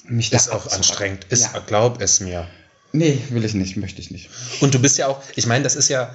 Mich 0.05 0.29
da 0.29 0.37
ist 0.37 0.49
auch 0.51 0.71
anstrengend. 0.71 1.25
Ist, 1.29 1.49
Ja. 1.53 1.59
glaub 1.65 2.01
es 2.01 2.19
mir. 2.19 2.47
Nee, 2.93 3.17
will 3.29 3.43
ich 3.43 3.53
nicht, 3.53 3.75
möchte 3.77 4.01
ich 4.01 4.11
nicht. 4.11 4.29
Und 4.61 4.73
du 4.73 4.79
bist 4.79 4.97
ja 4.97 5.07
auch, 5.07 5.21
ich 5.35 5.45
meine, 5.45 5.63
das 5.63 5.75
ist 5.75 5.89
ja, 5.89 6.13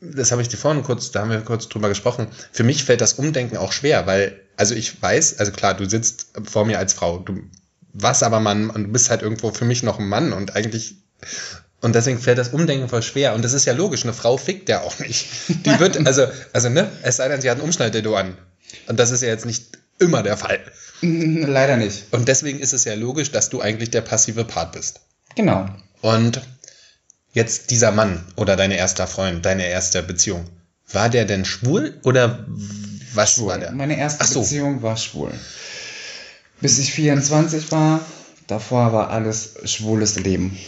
das 0.00 0.32
habe 0.32 0.40
ich 0.42 0.48
dir 0.48 0.56
vorhin 0.56 0.82
kurz, 0.82 1.10
da 1.10 1.20
haben 1.20 1.30
wir 1.30 1.40
kurz 1.40 1.68
drüber 1.68 1.88
gesprochen. 1.88 2.28
Für 2.52 2.62
mich 2.62 2.84
fällt 2.84 3.00
das 3.02 3.14
Umdenken 3.14 3.56
auch 3.58 3.72
schwer, 3.72 4.06
weil, 4.06 4.40
also 4.56 4.74
ich 4.74 5.00
weiß, 5.02 5.38
also 5.38 5.52
klar, 5.52 5.74
du 5.74 5.88
sitzt 5.88 6.28
vor 6.44 6.64
mir 6.64 6.78
als 6.78 6.94
Frau, 6.94 7.18
du 7.18 7.42
warst 7.92 8.22
aber 8.22 8.40
Mann 8.40 8.70
und 8.70 8.84
du 8.84 8.88
bist 8.92 9.10
halt 9.10 9.20
irgendwo 9.22 9.50
für 9.52 9.64
mich 9.66 9.82
noch 9.82 9.98
ein 9.98 10.06
Mann 10.08 10.32
und 10.32 10.56
eigentlich, 10.56 10.96
und 11.84 11.94
deswegen 11.94 12.18
fällt 12.18 12.38
das 12.38 12.48
Umdenken 12.48 12.88
voll 12.88 13.02
schwer. 13.02 13.34
Und 13.34 13.44
das 13.44 13.52
ist 13.52 13.66
ja 13.66 13.74
logisch, 13.74 14.04
eine 14.04 14.14
Frau 14.14 14.38
fickt 14.38 14.70
ja 14.70 14.80
auch 14.80 14.98
nicht. 15.00 15.26
Die 15.48 15.78
wird, 15.78 16.06
also, 16.06 16.26
also, 16.54 16.70
ne, 16.70 16.90
es 17.02 17.16
sei 17.16 17.28
denn, 17.28 17.42
sie 17.42 17.50
hat 17.50 17.58
ein 17.58 17.62
Umschnalldildo 17.62 18.16
an. 18.16 18.38
Und 18.86 18.98
das 18.98 19.10
ist 19.10 19.20
ja 19.20 19.28
jetzt 19.28 19.44
nicht 19.44 19.76
immer 19.98 20.22
der 20.22 20.38
Fall. 20.38 20.60
Leider 21.02 21.76
nicht. 21.76 22.04
Und 22.10 22.28
deswegen 22.28 22.58
ist 22.58 22.72
es 22.72 22.84
ja 22.84 22.94
logisch, 22.94 23.32
dass 23.32 23.50
du 23.50 23.60
eigentlich 23.60 23.90
der 23.90 24.00
passive 24.00 24.46
Part 24.46 24.72
bist. 24.72 25.02
Genau. 25.36 25.68
Und 26.00 26.40
jetzt 27.34 27.70
dieser 27.70 27.92
Mann 27.92 28.24
oder 28.36 28.56
dein 28.56 28.70
erster 28.70 29.06
Freund, 29.06 29.44
deine 29.44 29.66
erste 29.66 30.02
Beziehung, 30.02 30.46
war 30.90 31.10
der 31.10 31.26
denn 31.26 31.44
schwul 31.44 32.00
oder 32.02 32.46
was 33.12 33.44
war 33.44 33.58
der? 33.58 33.72
Meine 33.72 33.98
erste 33.98 34.24
so. 34.24 34.40
Beziehung 34.40 34.80
war 34.80 34.96
schwul. 34.96 35.32
Bis 36.62 36.78
ich 36.78 36.94
24 36.94 37.70
war, 37.72 38.00
davor 38.46 38.94
war 38.94 39.10
alles 39.10 39.56
schwules 39.64 40.18
Leben. 40.18 40.58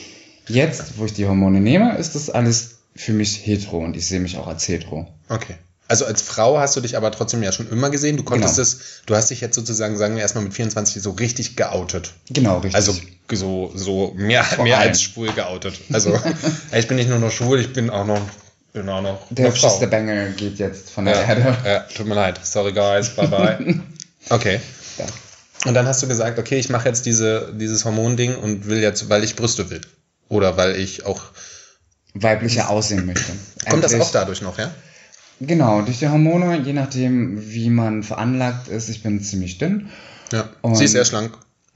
Jetzt, 0.48 0.96
wo 0.98 1.04
ich 1.04 1.12
die 1.14 1.26
Hormone 1.26 1.60
nehme, 1.60 1.96
ist 1.96 2.14
das 2.14 2.30
alles 2.30 2.76
für 2.94 3.12
mich 3.12 3.44
hetero 3.46 3.78
und 3.78 3.96
ich 3.96 4.06
sehe 4.06 4.20
mich 4.20 4.36
auch 4.38 4.46
als 4.46 4.66
hetero. 4.68 5.06
Okay. 5.28 5.54
Also 5.88 6.04
als 6.04 6.20
Frau 6.22 6.58
hast 6.58 6.74
du 6.74 6.80
dich 6.80 6.96
aber 6.96 7.12
trotzdem 7.12 7.42
ja 7.44 7.52
schon 7.52 7.68
immer 7.70 7.90
gesehen. 7.90 8.16
Du 8.16 8.24
konntest 8.24 8.54
Genau. 8.56 8.62
es, 8.66 8.78
du 9.06 9.14
hast 9.14 9.30
dich 9.30 9.40
jetzt 9.40 9.54
sozusagen, 9.54 9.96
sagen 9.96 10.16
wir 10.16 10.22
erstmal 10.22 10.42
mit 10.44 10.52
24 10.54 11.00
so 11.02 11.10
richtig 11.12 11.56
geoutet. 11.56 12.12
Genau, 12.30 12.56
richtig. 12.58 12.74
Also 12.74 12.96
so, 13.32 13.70
so 13.74 14.12
mehr, 14.16 14.42
Vor 14.42 14.64
mehr 14.64 14.78
allem. 14.78 14.88
als 14.88 15.02
schwul 15.02 15.32
geoutet. 15.32 15.74
Also 15.92 16.18
ich 16.76 16.88
bin 16.88 16.96
nicht 16.96 17.08
nur 17.08 17.18
noch 17.20 17.30
schwul, 17.30 17.60
ich 17.60 17.72
bin 17.72 17.90
auch 17.90 18.04
noch, 18.06 18.20
bin 18.72 18.88
auch 18.88 19.00
noch 19.02 19.20
der 19.30 19.48
hübscheste 19.48 19.86
Bengel 19.86 20.32
geht 20.32 20.58
jetzt 20.58 20.90
von 20.90 21.04
der 21.04 21.14
Ja, 21.14 21.22
Erde. 21.22 21.56
ja, 21.64 21.80
tut 21.94 22.06
mir 22.06 22.14
leid. 22.14 22.40
Sorry 22.44 22.72
guys, 22.72 23.10
bye 23.10 23.28
bye. 23.28 23.80
Okay. 24.30 24.60
Ja. 24.98 25.04
Und 25.66 25.74
dann 25.74 25.86
hast 25.86 26.02
du 26.02 26.08
gesagt, 26.08 26.38
okay, 26.40 26.58
ich 26.58 26.68
mache 26.68 26.88
jetzt 26.88 27.06
diese, 27.06 27.52
dieses 27.54 27.84
Hormonding 27.84 28.34
und 28.34 28.66
will 28.66 28.80
jetzt, 28.80 29.08
weil 29.08 29.22
ich 29.22 29.36
Brüste 29.36 29.70
will. 29.70 29.80
Oder 30.28 30.56
weil 30.56 30.76
ich 30.76 31.06
auch. 31.06 31.23
Weiblicher 32.14 32.71
aussehen 32.71 33.04
möchte. 33.04 33.33
Kommt 33.68 33.85
das 33.85 33.95
auch 34.00 34.11
dadurch 34.11 34.40
noch, 34.40 34.59
ja? 34.59 34.71
Genau, 35.40 35.83
durch 35.83 35.99
die 35.99 36.09
Hormone, 36.09 36.59
je 36.62 36.73
nachdem, 36.73 37.50
wie 37.52 37.68
man 37.68 38.02
veranlagt 38.02 38.68
ist. 38.68 38.88
Ich 38.88 39.02
bin 39.02 39.23
ziemlich 39.23 39.59
dünn. 39.59 39.90
Ja. 40.33 40.49
Und- 40.62 40.76
Sie 40.76 40.85
ist 40.87 40.92
sehr 40.92 41.04
schlank. 41.04 41.33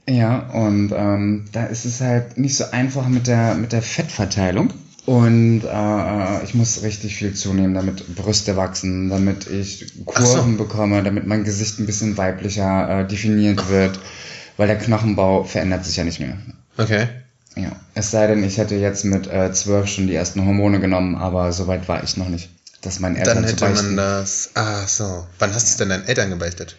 Ja, 0.09 0.39
und 0.49 0.91
ähm, 0.95 1.45
da 1.51 1.65
ist 1.67 1.85
es 1.85 2.01
halt 2.01 2.39
nicht 2.39 2.57
so 2.57 2.65
einfach 2.71 3.07
mit 3.07 3.27
der, 3.27 3.53
mit 3.53 3.71
der 3.71 3.83
Fettverteilung. 3.83 4.73
Und 5.05 5.61
äh, 5.63 6.43
ich 6.43 6.55
muss 6.55 6.81
richtig 6.81 7.15
viel 7.15 7.33
zunehmen, 7.35 7.75
damit 7.75 8.15
Brüste 8.15 8.57
wachsen, 8.57 9.09
damit 9.09 9.47
ich 9.47 9.93
Ach 10.13 10.21
so. 10.25 10.33
Kurven 10.33 10.57
bekomme, 10.57 11.03
damit 11.03 11.27
mein 11.27 11.43
Gesicht 11.43 11.79
ein 11.79 11.85
bisschen 11.85 12.17
weiblicher 12.17 13.01
äh, 13.01 13.07
definiert 13.07 13.69
wird, 13.69 13.99
weil 14.57 14.67
der 14.67 14.77
Knochenbau 14.79 15.43
verändert 15.43 15.85
sich 15.85 15.97
ja 15.97 16.03
nicht 16.03 16.19
mehr. 16.19 16.37
Okay. 16.77 17.07
Ja. 17.55 17.71
Es 17.95 18.11
sei 18.11 18.27
denn, 18.27 18.43
ich 18.43 18.57
hätte 18.57 18.75
jetzt 18.75 19.03
mit 19.03 19.27
äh, 19.27 19.51
12 19.51 19.87
schon 19.87 20.07
die 20.07 20.15
ersten 20.15 20.45
Hormone 20.45 20.79
genommen, 20.79 21.15
aber 21.15 21.51
so 21.51 21.67
weit 21.67 21.87
war 21.87 22.03
ich 22.03 22.15
noch 22.17 22.29
nicht. 22.29 22.49
Dass 22.81 22.99
meinen 22.99 23.15
Eltern 23.15 23.35
Dann 23.35 23.43
hätte 23.45 23.69
man 23.69 23.95
das. 23.97 24.51
Ah, 24.55 24.87
so. 24.87 25.27
Wann 25.39 25.53
hast 25.53 25.67
du 25.67 25.71
es 25.71 25.77
denn 25.77 25.89
deinen 25.89 26.05
Eltern 26.05 26.29
gebeichtet? 26.29 26.77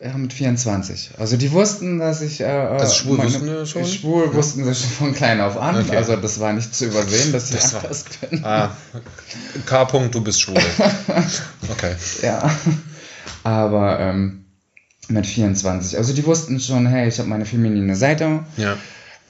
Ja, 0.00 0.14
mit 0.18 0.32
24. 0.32 1.12
Also 1.18 1.36
die 1.36 1.52
wussten, 1.52 2.00
dass 2.00 2.20
ich... 2.22 2.40
Äh, 2.40 2.46
also 2.46 2.92
schwul 2.92 3.18
wussten 3.18 3.46
die 3.46 3.66
schon? 3.66 3.86
Schwul 3.86 4.34
wussten 4.34 4.64
sie 4.64 4.74
schon 4.74 4.90
von 4.90 5.14
klein 5.14 5.40
auf 5.40 5.56
an. 5.56 5.76
Okay. 5.80 5.96
Also 5.96 6.16
das 6.16 6.40
war 6.40 6.52
nicht 6.52 6.74
zu 6.74 6.86
übersehen, 6.86 7.32
dass 7.32 7.50
ich 7.50 7.56
Das 7.60 7.72
war- 7.72 7.82
anders 7.84 8.04
bin. 8.28 8.44
Ah. 8.44 8.76
K. 9.64 9.82
-Punkt, 9.84 10.10
du 10.10 10.20
bist 10.20 10.40
schwul. 10.40 10.56
Okay. 11.70 11.94
Ja. 12.22 12.50
Aber 13.44 14.00
ähm, 14.00 14.44
mit 15.08 15.26
24. 15.26 15.96
Also 15.96 16.12
die 16.12 16.24
wussten 16.26 16.58
schon, 16.60 16.86
hey, 16.86 17.08
ich 17.08 17.18
habe 17.18 17.28
meine 17.28 17.44
feminine 17.46 17.94
Seite. 17.96 18.40
Ja. 18.56 18.76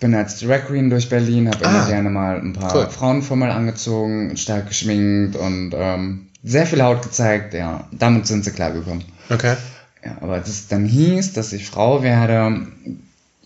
Bin 0.02 0.14
als 0.16 0.40
Drag 0.40 0.66
Queen 0.66 0.90
durch 0.90 1.08
Berlin, 1.08 1.48
habe 1.48 1.62
immer 1.64 1.84
Ah. 1.84 1.88
gerne 1.88 2.10
mal 2.10 2.36
ein 2.40 2.52
paar 2.54 2.74
Cool. 2.74 2.88
Frauenformel 2.90 3.50
angezogen, 3.50 4.36
stark 4.36 4.66
geschminkt 4.68 5.36
und 5.36 5.72
ähm, 5.76 6.26
sehr 6.42 6.66
viel 6.66 6.82
Haut 6.82 7.02
gezeigt. 7.02 7.54
Ja, 7.54 7.86
damit 7.92 8.26
sind 8.26 8.44
sie 8.44 8.50
klargekommen. 8.50 9.04
Okay. 9.30 9.54
Ja, 10.04 10.16
aber 10.20 10.32
als 10.34 10.48
es 10.48 10.66
dann 10.66 10.84
hieß, 10.86 11.34
dass 11.34 11.52
ich 11.52 11.66
Frau 11.66 12.02
werde, 12.02 12.66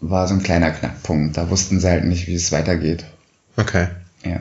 war 0.00 0.26
so 0.26 0.32
ein 0.34 0.42
kleiner 0.42 0.70
Knackpunkt. 0.70 1.36
Da 1.36 1.50
wussten 1.50 1.78
sie 1.78 1.88
halt 1.90 2.04
nicht, 2.06 2.26
wie 2.26 2.34
es 2.34 2.50
weitergeht. 2.52 3.04
Okay. 3.58 3.88
Ja. 4.24 4.40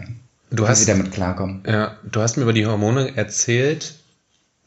Du 0.52 0.64
Wie 0.64 0.68
hast. 0.70 0.80
sie 0.80 0.86
damit 0.86 1.12
klarkommen. 1.12 1.64
Ja, 1.68 1.98
du 2.10 2.22
hast 2.22 2.38
mir 2.38 2.44
über 2.44 2.54
die 2.54 2.66
Hormone 2.66 3.18
erzählt. 3.18 3.96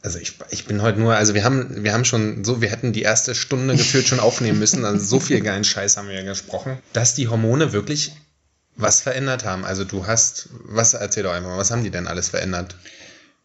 Also 0.02 0.18
ich, 0.18 0.34
ich 0.50 0.64
bin 0.66 0.80
heute 0.80 1.00
nur, 1.00 1.16
also 1.16 1.34
wir 1.34 1.42
haben, 1.42 1.82
wir 1.82 1.92
haben 1.92 2.04
schon 2.04 2.44
so, 2.44 2.60
wir 2.60 2.70
hätten 2.70 2.92
die 2.92 3.02
erste 3.02 3.34
Stunde 3.34 3.76
gefühlt 3.76 4.06
schon 4.06 4.20
aufnehmen 4.20 4.58
müssen. 4.58 4.84
Also 4.84 5.04
so 5.04 5.20
viel 5.20 5.40
geilen 5.40 5.64
Scheiß 5.64 5.96
haben 5.96 6.08
wir 6.08 6.14
ja 6.14 6.22
gesprochen, 6.22 6.78
dass 6.92 7.14
die 7.14 7.28
Hormone 7.28 7.72
wirklich 7.72 8.12
was 8.76 9.00
verändert 9.00 9.44
haben. 9.44 9.64
Also 9.64 9.84
du 9.84 10.06
hast, 10.06 10.50
was 10.64 10.94
erzähl 10.94 11.24
doch 11.24 11.32
einfach 11.32 11.50
mal, 11.50 11.58
was 11.58 11.72
haben 11.72 11.82
die 11.82 11.90
denn 11.90 12.06
alles 12.06 12.28
verändert? 12.28 12.76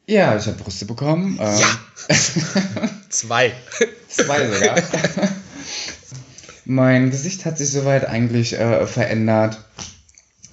Ja, 0.06 0.36
ich 0.38 0.46
habe 0.46 0.58
Brüste 0.58 0.86
bekommen. 0.86 1.40
Ähm, 1.42 1.60
Ja. 1.60 1.80
Zwei. 3.10 3.54
Zwei 4.08 4.52
sogar. 4.52 4.76
mein 6.66 7.10
Gesicht 7.10 7.46
hat 7.46 7.58
sich 7.58 7.72
soweit 7.72 8.06
eigentlich 8.06 8.54
äh, 8.54 8.86
verändert. 8.86 9.60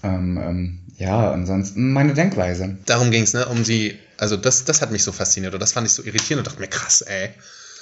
Ähm, 0.02 0.38
ähm, 0.38 0.78
ja, 1.00 1.32
ansonsten 1.32 1.92
meine 1.92 2.14
Denkweise. 2.14 2.76
Darum 2.86 3.10
ging's 3.10 3.32
ne? 3.32 3.46
Um 3.48 3.64
sie, 3.64 3.98
also 4.18 4.36
das, 4.36 4.64
das 4.64 4.80
hat 4.82 4.92
mich 4.92 5.02
so 5.02 5.10
fasziniert 5.12 5.54
und 5.54 5.60
das 5.60 5.72
fand 5.72 5.86
ich 5.86 5.92
so 5.92 6.02
irritierend 6.04 6.46
und 6.46 6.46
dachte 6.46 6.60
mir, 6.60 6.68
krass, 6.68 7.00
ey. 7.02 7.30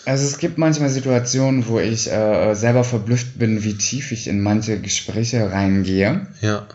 Also 0.07 0.25
es 0.25 0.39
gibt 0.39 0.57
manchmal 0.57 0.89
Situationen, 0.89 1.67
wo 1.67 1.81
ich 1.81 2.11
äh, 2.11 2.55
selber 2.55 2.85
verblüfft 2.85 3.39
bin, 3.39 3.63
wie 3.65 3.75
tief 3.75 4.13
ich 4.13 4.27
in 4.29 4.41
manche 4.41 4.81
Gespräche 4.81 5.51
reingehe, 5.51 6.27
Ja. 6.41 6.67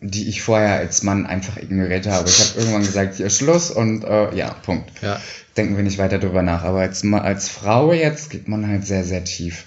die 0.00 0.28
ich 0.28 0.42
vorher 0.42 0.76
als 0.78 1.02
Mann 1.02 1.26
einfach 1.26 1.58
ignoriert 1.58 2.06
habe. 2.06 2.28
Ich 2.28 2.40
habe 2.40 2.58
irgendwann 2.58 2.82
gesagt, 2.82 3.16
hier 3.16 3.30
Schluss 3.30 3.70
und 3.70 4.02
äh, 4.04 4.34
ja, 4.34 4.50
Punkt. 4.64 4.90
Ja. 5.02 5.20
Denken 5.56 5.76
wir 5.76 5.84
nicht 5.84 5.98
weiter 5.98 6.18
drüber 6.18 6.42
nach. 6.42 6.64
Aber 6.64 6.80
als, 6.80 7.04
als 7.04 7.48
Frau 7.50 7.92
jetzt 7.92 8.30
geht 8.30 8.48
man 8.48 8.66
halt 8.66 8.86
sehr, 8.86 9.04
sehr 9.04 9.22
tief, 9.22 9.64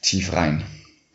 tief 0.00 0.32
rein. 0.32 0.62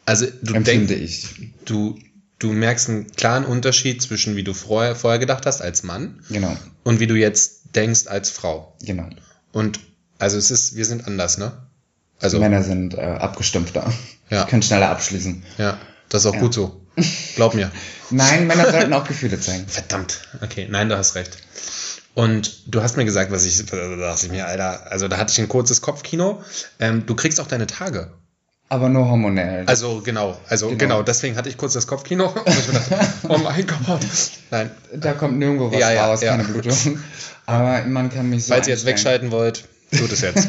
Also 0.06 0.28
du 0.44 0.54
empfinde 0.54 0.96
denkst, 0.96 1.14
ich. 1.40 1.50
du, 1.66 1.98
du 2.42 2.52
merkst 2.52 2.90
einen 2.90 3.12
klaren 3.12 3.46
Unterschied 3.46 4.02
zwischen 4.02 4.36
wie 4.36 4.44
du 4.44 4.54
vorher, 4.54 4.96
vorher 4.96 5.20
gedacht 5.20 5.46
hast 5.46 5.62
als 5.62 5.84
Mann 5.84 6.20
Genau, 6.30 6.56
und 6.84 7.00
wie 7.00 7.08
du 7.08 7.16
jetzt 7.16 7.76
denkst 7.76 8.08
als 8.08 8.30
Frau. 8.30 8.76
genau. 8.82 9.08
Und 9.54 9.80
also 10.20 10.38
es 10.38 10.52
ist, 10.52 10.76
wir 10.76 10.86
sind 10.86 11.08
anders, 11.08 11.38
ne? 11.38 11.52
Also, 12.20 12.40
Männer 12.40 12.62
sind 12.64 12.94
äh, 12.94 13.02
abgestumpfter. 13.02 13.92
Ja. 14.30 14.46
Können 14.46 14.62
schneller 14.62 14.90
abschließen. 14.90 15.44
ja, 15.58 15.78
das 16.10 16.22
ist 16.24 16.26
auch 16.28 16.36
Ja. 16.36 16.40
gut 16.42 16.54
so. 16.54 16.82
Glaub 17.36 17.54
mir. 17.56 17.72
Nein, 18.12 18.46
Männer 18.48 18.70
sollten 18.70 18.94
auch 18.94 19.08
Gefühle 19.08 19.40
zeigen. 19.40 19.66
Verdammt. 19.68 20.22
Okay, 20.42 20.68
nein, 20.70 20.90
du 20.90 20.98
hast 20.98 21.16
recht. 21.16 21.38
Und 22.14 22.64
du 22.74 22.84
hast 22.84 22.98
mir 22.98 23.06
gesagt, 23.06 23.32
was 23.32 23.46
ich, 23.46 23.66
da 23.66 23.96
dachte 23.96 24.26
ich 24.26 24.32
mir, 24.32 24.46
Alter, 24.46 24.92
also 24.92 25.08
da 25.08 25.18
hatte 25.18 25.32
ich 25.32 25.40
ein 25.40 25.48
kurzes 25.48 25.82
Kopfkino. 25.82 26.44
Ähm, 26.80 27.06
du 27.06 27.16
kriegst 27.16 27.40
auch 27.40 27.48
deine 27.48 27.68
Tage. 27.68 28.12
Aber 28.72 28.88
nur 28.88 29.10
hormonell. 29.10 29.66
Also 29.66 30.00
genau, 30.00 30.38
also 30.48 30.68
genau, 30.68 30.78
Genau. 30.78 31.02
deswegen 31.04 31.36
hatte 31.36 31.50
ich 31.50 31.58
kurz 31.58 31.74
das 31.74 31.88
Kopfkino. 31.88 32.28
Und 32.46 32.48
ich 32.48 32.68
dachte, 32.68 33.00
oh 33.28 33.38
mein 33.40 33.68
Gott. 33.68 34.00
Nein, 34.50 34.72
da 34.96 35.12
kommt 35.12 35.38
nirgendwo 35.38 35.74
was 35.74 35.78
Ja, 35.78 35.92
ja, 35.92 36.06
raus, 36.06 36.22
ja. 36.22 36.38
keine 36.38 36.46
Blutung. 36.48 36.98
Aber 37.46 37.84
man 37.86 38.10
kann 38.10 38.30
mich 38.30 38.46
so 38.46 38.54
falls 38.54 38.68
ihr 38.68 38.74
jetzt 38.74 38.86
wegschalten 38.86 39.30
wollt, 39.30 39.66
tut 39.92 40.10
es 40.14 40.22
jetzt. 40.22 40.48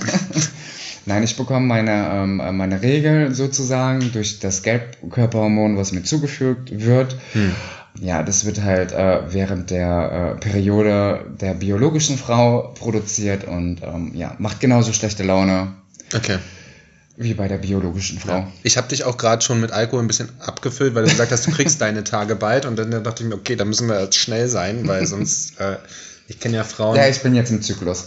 Nein, 1.07 1.25
ich 1.25 1.37
bekomme 1.37 1.67
meine, 1.67 2.11
ähm, 2.12 2.57
meine 2.57 2.81
Regel 2.81 3.35
sozusagen 3.35 4.12
durch 4.12 4.38
das 4.38 4.62
Gelbkörperhormon, 4.62 5.76
was 5.76 5.91
mir 5.91 6.05
zugefügt 6.05 6.71
wird. 6.71 7.17
Hm. 7.33 7.52
Ja, 8.00 8.23
das 8.23 8.45
wird 8.45 8.62
halt 8.62 8.93
äh, 8.93 9.33
während 9.35 9.71
der 9.71 10.37
äh, 10.37 10.41
Periode 10.41 11.25
der 11.41 11.55
biologischen 11.55 12.17
Frau 12.19 12.73
produziert 12.79 13.43
und 13.49 13.83
ähm, 13.83 14.12
ja, 14.14 14.37
macht 14.38 14.61
genauso 14.61 14.93
schlechte 14.93 15.25
Laune 15.25 15.73
Okay. 16.14 16.38
Wie 17.16 17.35
bei 17.35 17.49
der 17.49 17.59
biologischen 17.59 18.19
Frau. 18.19 18.50
Ich 18.62 18.76
habe 18.76 18.88
dich 18.88 19.04
auch 19.04 19.16
gerade 19.16 19.42
schon 19.42 19.61
mit 19.61 19.71
Alkohol 19.71 20.02
ein 20.02 20.07
bisschen 20.07 20.31
abgefüllt, 20.40 20.95
weil 20.95 21.04
du 21.04 21.11
gesagt 21.11 21.31
hast, 21.31 21.47
du 21.47 21.50
kriegst 21.50 21.81
deine 21.81 22.04
Tage 22.04 22.37
bald. 22.37 22.64
Und 22.64 22.76
dann 22.76 22.90
dachte 23.04 23.23
ich 23.23 23.28
mir, 23.28 23.35
okay, 23.35 23.57
da 23.57 23.64
müssen 23.64 23.88
wir 23.88 24.00
jetzt 24.00 24.16
schnell 24.16 24.49
sein, 24.49 24.88
weil 24.88 25.07
sonst, 25.07 25.61
äh, 25.61 25.76
ich 26.28 26.40
kenne 26.40 26.57
ja 26.57 26.64
Frauen. 26.64 26.97
Ja, 26.97 27.09
ich 27.09 27.23
bin 27.23 27.35
jetzt 27.35 27.50
im 27.50 27.61
Zyklus. 27.61 28.07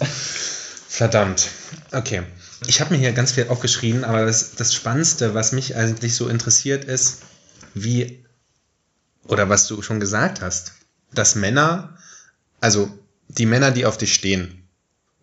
Verdammt. 0.88 1.50
Okay. 1.92 2.24
Ich 2.68 2.82
habe 2.82 2.94
mir 2.94 3.00
hier 3.00 3.12
ganz 3.12 3.34
viel 3.34 3.48
aufgeschrieben, 3.50 4.04
aber 4.04 4.26
das, 4.26 4.56
das 4.56 4.74
Spannendste, 4.74 5.34
was 5.34 5.52
mich 5.52 5.76
eigentlich 5.76 6.16
so 6.16 6.28
interessiert, 6.28 6.86
ist, 6.86 7.20
wie, 7.74 8.26
oder 9.28 9.50
was 9.50 9.68
du 9.68 9.82
schon 9.82 10.00
gesagt 10.00 10.42
hast, 10.42 10.74
dass 11.14 11.36
Männer, 11.36 11.98
also 12.60 12.90
die 13.28 13.46
Männer, 13.46 13.72
die 13.72 13.86
auf 13.86 13.98
dich 13.98 14.14
stehen, 14.14 14.64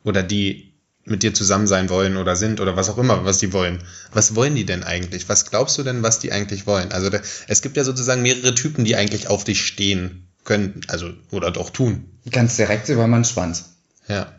oder 0.05 0.23
die 0.23 0.72
mit 1.05 1.23
dir 1.23 1.35
zusammen 1.35 1.67
sein 1.67 1.91
wollen 1.91 2.17
oder 2.17 2.37
sind 2.37 2.61
oder 2.61 2.77
was 2.77 2.89
auch 2.89 2.99
immer, 2.99 3.25
was 3.25 3.39
die 3.39 3.53
wollen. 3.53 3.83
Was 4.13 4.35
wollen 4.35 4.55
die 4.55 4.65
denn 4.65 4.85
eigentlich? 4.85 5.29
Was 5.29 5.51
glaubst 5.51 5.77
du 5.79 5.83
denn, 5.83 6.03
was 6.03 6.21
die 6.21 6.33
eigentlich 6.33 6.67
wollen? 6.67 6.93
Also 6.93 7.11
da, 7.11 7.21
es 7.49 7.63
gibt 7.63 7.77
ja 7.77 7.85
sozusagen 7.85 8.23
mehrere 8.23 8.55
Typen, 8.55 8.85
die 8.85 8.97
eigentlich 8.97 9.29
auf 9.29 9.45
dich 9.45 9.65
stehen 9.65 10.29
können, 10.45 10.81
also 10.89 11.11
oder 11.31 11.51
doch 11.51 11.71
tun. 11.71 12.05
Ganz 12.31 12.57
direkt 12.57 12.89
über 12.89 13.07
meinen 13.07 13.25
Schwanz. 13.25 13.71
Ja. 14.09 14.33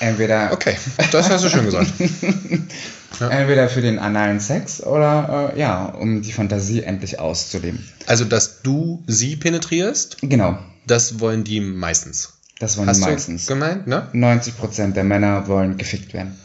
Entweder, 0.00 0.52
Okay, 0.52 0.76
das 1.12 1.28
hast 1.30 1.44
du 1.44 1.48
schön 1.48 1.64
gesagt. 1.64 1.92
entweder 3.20 3.68
für 3.68 3.82
den 3.82 3.98
analen 3.98 4.40
Sex 4.40 4.82
oder 4.82 5.52
äh, 5.54 5.60
ja, 5.60 5.84
um 5.84 6.22
die 6.22 6.32
Fantasie 6.32 6.82
endlich 6.82 7.18
auszuleben. 7.20 7.86
Also, 8.06 8.24
dass 8.24 8.62
du 8.62 9.04
sie 9.06 9.36
penetrierst, 9.36 10.16
Genau, 10.22 10.58
das 10.86 11.20
wollen 11.20 11.44
die 11.44 11.60
meistens. 11.60 12.32
Das 12.62 12.76
wollen 12.76 12.88
Hast 12.88 13.00
die 13.00 13.06
du 13.06 13.10
meistens. 13.10 13.46
gemeint, 13.48 13.88
ne? 13.88 14.08
90% 14.14 14.92
der 14.92 15.02
Männer 15.02 15.48
wollen 15.48 15.78
gefickt 15.78 16.14
werden. 16.14 16.38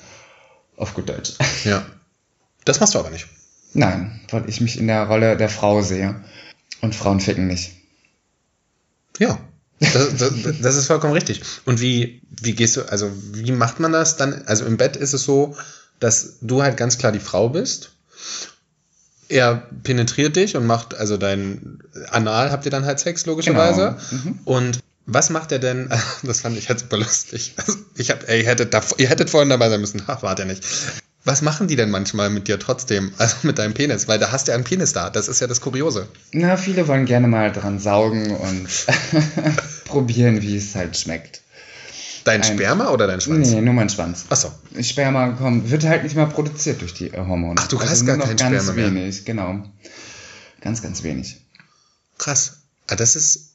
Auf 0.75 0.95
gut 0.95 1.09
Deutsch. 1.09 1.33
Ja. 1.63 1.85
Das 2.65 2.79
machst 2.79 2.95
du 2.95 2.99
aber 2.99 3.11
nicht. 3.11 3.27
Nein, 3.73 4.19
weil 4.31 4.49
ich 4.49 4.59
mich 4.59 4.79
in 4.79 4.87
der 4.87 5.03
Rolle 5.03 5.37
der 5.37 5.47
Frau 5.47 5.83
sehe. 5.83 6.15
Und 6.81 6.95
Frauen 6.95 7.19
ficken 7.19 7.45
nicht. 7.45 7.73
Ja. 9.19 9.37
Das, 9.79 10.15
das, 10.17 10.33
das 10.59 10.75
ist 10.75 10.87
vollkommen 10.87 11.13
richtig. 11.13 11.43
Und 11.65 11.81
wie, 11.81 12.23
wie 12.29 12.53
gehst 12.53 12.77
du, 12.77 12.81
also 12.89 13.11
wie 13.33 13.51
macht 13.51 13.79
man 13.79 13.91
das 13.91 14.17
dann? 14.17 14.41
Also 14.47 14.65
im 14.65 14.77
Bett 14.77 14.95
ist 14.95 15.13
es 15.13 15.23
so, 15.23 15.55
dass 15.99 16.37
du 16.41 16.63
halt 16.63 16.77
ganz 16.77 16.97
klar 16.97 17.11
die 17.11 17.19
Frau 17.19 17.49
bist. 17.49 17.91
Er 19.29 19.67
penetriert 19.83 20.35
dich 20.35 20.55
und 20.55 20.65
macht, 20.65 20.95
also 20.95 21.17
dein 21.17 21.79
Anal 22.09 22.49
habt 22.49 22.65
ihr 22.65 22.71
dann 22.71 22.85
halt 22.85 22.99
Sex, 22.99 23.27
logischerweise. 23.27 23.97
Mhm. 24.09 24.39
Und 24.45 24.79
was 25.07 25.29
macht 25.31 25.51
er 25.51 25.59
denn? 25.59 25.89
Das 26.23 26.41
fand 26.41 26.57
ich 26.57 26.69
halt 26.69 26.79
super 26.79 26.97
lustig. 26.97 27.53
Also 27.57 27.73
ich 27.95 28.11
hab, 28.11 28.27
ey, 28.29 28.41
ihr 28.41 28.47
hättet, 28.47 28.73
da, 28.73 28.81
ihr 28.97 29.09
hättet 29.09 29.29
vorhin 29.29 29.49
dabei 29.49 29.69
sein 29.69 29.81
müssen. 29.81 30.03
Ha, 30.07 30.21
wart 30.21 30.39
ihr 30.39 30.45
nicht. 30.45 30.63
Was 31.23 31.41
machen 31.41 31.67
die 31.67 31.75
denn 31.75 31.89
manchmal 31.89 32.29
mit 32.29 32.47
dir 32.47 32.59
trotzdem? 32.59 33.11
Also 33.17 33.35
mit 33.43 33.57
deinem 33.57 33.73
Penis? 33.73 34.07
Weil 34.07 34.19
da 34.19 34.31
hast 34.31 34.47
du 34.47 34.51
ja 34.51 34.55
einen 34.55 34.63
Penis 34.63 34.93
da. 34.93 35.09
Das 35.09 35.27
ist 35.27 35.41
ja 35.41 35.47
das 35.47 35.59
Kuriose. 35.61 36.07
Na, 36.31 36.55
viele 36.57 36.87
wollen 36.87 37.05
gerne 37.05 37.27
mal 37.27 37.51
dran 37.51 37.79
saugen 37.79 38.31
und 38.35 38.67
probieren, 39.85 40.41
wie 40.41 40.57
es 40.57 40.75
halt 40.75 40.97
schmeckt. 40.97 41.41
Dein 42.23 42.41
Ein- 42.41 42.53
Sperma 42.57 42.89
oder 42.89 43.07
dein 43.07 43.21
Schwanz? 43.21 43.49
Nee, 43.49 43.61
nur 43.61 43.73
mein 43.73 43.89
Schwanz. 43.89 44.25
Achso. 44.29 44.51
Sperma 44.81 45.29
kommt, 45.29 45.71
wird 45.71 45.85
halt 45.85 46.03
nicht 46.03 46.15
mehr 46.17 46.25
produziert 46.25 46.81
durch 46.81 46.93
die 46.93 47.07
äh, 47.07 47.17
Hormone. 47.17 47.55
Ach, 47.57 47.67
du 47.67 47.79
hast 47.79 47.89
also 47.89 48.05
gar 48.05 48.17
nur 48.17 48.25
noch 48.27 48.35
kein 48.35 48.51
ganz 48.51 48.63
Sperma 48.65 48.81
mehr. 48.81 48.91
wenig, 48.93 49.23
genau. 49.23 49.63
Ganz, 50.59 50.81
ganz 50.81 51.03
wenig. 51.03 51.37
Krass. 52.17 52.57
Ah, 52.89 52.95
das 52.95 53.15
ist. 53.15 53.46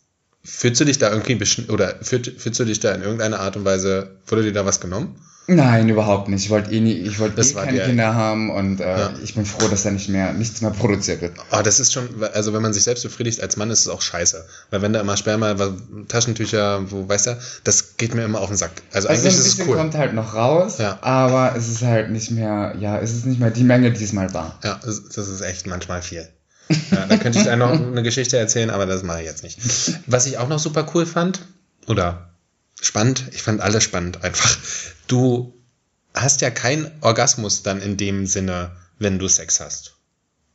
Fühlst 0.44 0.80
du 0.80 0.84
dich 0.84 0.98
da 0.98 1.10
irgendwie 1.10 1.36
beschn 1.36 1.70
oder 1.70 1.94
fühlt, 2.02 2.40
fühlst 2.40 2.58
du 2.58 2.64
dich 2.64 2.80
da 2.80 2.92
in 2.92 3.02
irgendeiner 3.02 3.38
Art 3.40 3.56
und 3.56 3.64
Weise, 3.64 4.10
wurde 4.26 4.42
dir 4.42 4.52
da 4.52 4.66
was 4.66 4.80
genommen? 4.80 5.14
Nein, 5.48 5.88
überhaupt 5.88 6.28
nicht. 6.28 6.44
Ich 6.44 6.50
wollte 6.50 6.70
eh 6.72 6.78
nie, 6.80 6.92
ich 6.94 7.18
wollte 7.18 7.40
eh 7.40 7.52
keine 7.52 7.80
Kinder 7.80 8.14
haben 8.14 8.48
und 8.50 8.80
äh, 8.80 8.84
Ja. 8.84 9.12
ich 9.24 9.34
bin 9.34 9.44
froh, 9.44 9.66
dass 9.68 9.82
da 9.82 9.90
nicht 9.90 10.08
mehr 10.08 10.32
nichts 10.32 10.60
mehr 10.60 10.70
produziert 10.70 11.20
wird. 11.20 11.32
Ah, 11.50 11.64
das 11.64 11.80
ist 11.80 11.92
schon, 11.92 12.08
also 12.32 12.52
wenn 12.52 12.62
man 12.62 12.72
sich 12.72 12.84
selbst 12.84 13.02
befriedigt 13.02 13.40
als 13.40 13.56
Mann, 13.56 13.68
ist 13.70 13.80
es 13.80 13.88
auch 13.88 14.02
scheiße. 14.02 14.44
Weil 14.70 14.82
wenn 14.82 14.92
da 14.92 15.00
immer 15.00 15.16
Sperma, 15.16 15.54
Taschentücher, 16.08 16.90
wo, 16.90 17.08
weißt 17.08 17.26
du, 17.26 17.38
das 17.64 17.96
geht 17.96 18.14
mir 18.14 18.24
immer 18.24 18.40
auf 18.40 18.48
den 18.48 18.56
Sack. 18.56 18.70
Also, 18.92 19.08
Also 19.08 19.20
eigentlich 19.22 19.34
ist 19.34 19.46
es 19.46 19.56
bisschen 19.56 19.68
cool. 19.70 19.76
kommt 19.76 19.94
halt 19.96 20.14
noch 20.14 20.34
raus, 20.34 20.78
Ja. 20.78 20.98
aber 21.02 21.56
es 21.56 21.68
ist 21.68 21.82
halt 21.82 22.10
nicht 22.10 22.30
mehr, 22.30 22.76
ja, 22.78 22.98
es 23.00 23.12
ist 23.12 23.26
nicht 23.26 23.40
mehr 23.40 23.50
die 23.50 23.64
Menge, 23.64 23.90
die 23.92 24.04
es 24.04 24.12
mal 24.12 24.32
war. 24.34 24.58
Ja, 24.62 24.80
das 24.84 24.98
ist 25.28 25.40
echt 25.40 25.66
manchmal 25.66 26.02
viel. 26.02 26.28
Ja, 26.90 27.06
da 27.06 27.16
könnte 27.16 27.38
ich 27.38 27.44
dir 27.44 27.56
noch 27.56 27.72
eine 27.72 28.02
Geschichte 28.02 28.38
erzählen, 28.38 28.70
aber 28.70 28.86
das 28.86 29.02
mache 29.02 29.20
ich 29.20 29.26
jetzt 29.26 29.42
nicht. 29.42 29.58
Was 30.06 30.26
ich 30.26 30.38
auch 30.38 30.48
noch 30.48 30.58
super 30.58 30.90
cool 30.94 31.06
fand, 31.06 31.40
oder 31.86 32.30
spannend, 32.80 33.24
ich 33.32 33.42
fand 33.42 33.60
alles 33.60 33.82
spannend 33.82 34.24
einfach. 34.24 34.56
Du 35.06 35.54
hast 36.14 36.40
ja 36.40 36.50
keinen 36.50 36.90
Orgasmus 37.00 37.62
dann 37.62 37.80
in 37.80 37.96
dem 37.96 38.26
Sinne, 38.26 38.72
wenn 38.98 39.18
du 39.18 39.28
Sex 39.28 39.60
hast. 39.60 39.96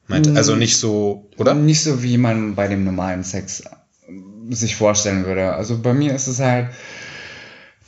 Meint, 0.08 0.36
also 0.38 0.56
nicht 0.56 0.78
so, 0.78 1.30
oder? 1.38 1.54
Nicht 1.54 1.84
so, 1.84 2.02
wie 2.02 2.18
man 2.18 2.56
bei 2.56 2.68
dem 2.68 2.86
normalen 2.86 3.24
Sex 3.24 3.62
äh, 3.62 4.56
sich 4.56 4.76
vorstellen 4.76 5.26
würde. 5.26 5.54
Also 5.54 5.80
bei 5.80 5.94
mir 5.94 6.16
ist 6.16 6.28
es 6.28 6.40
halt 6.40 6.70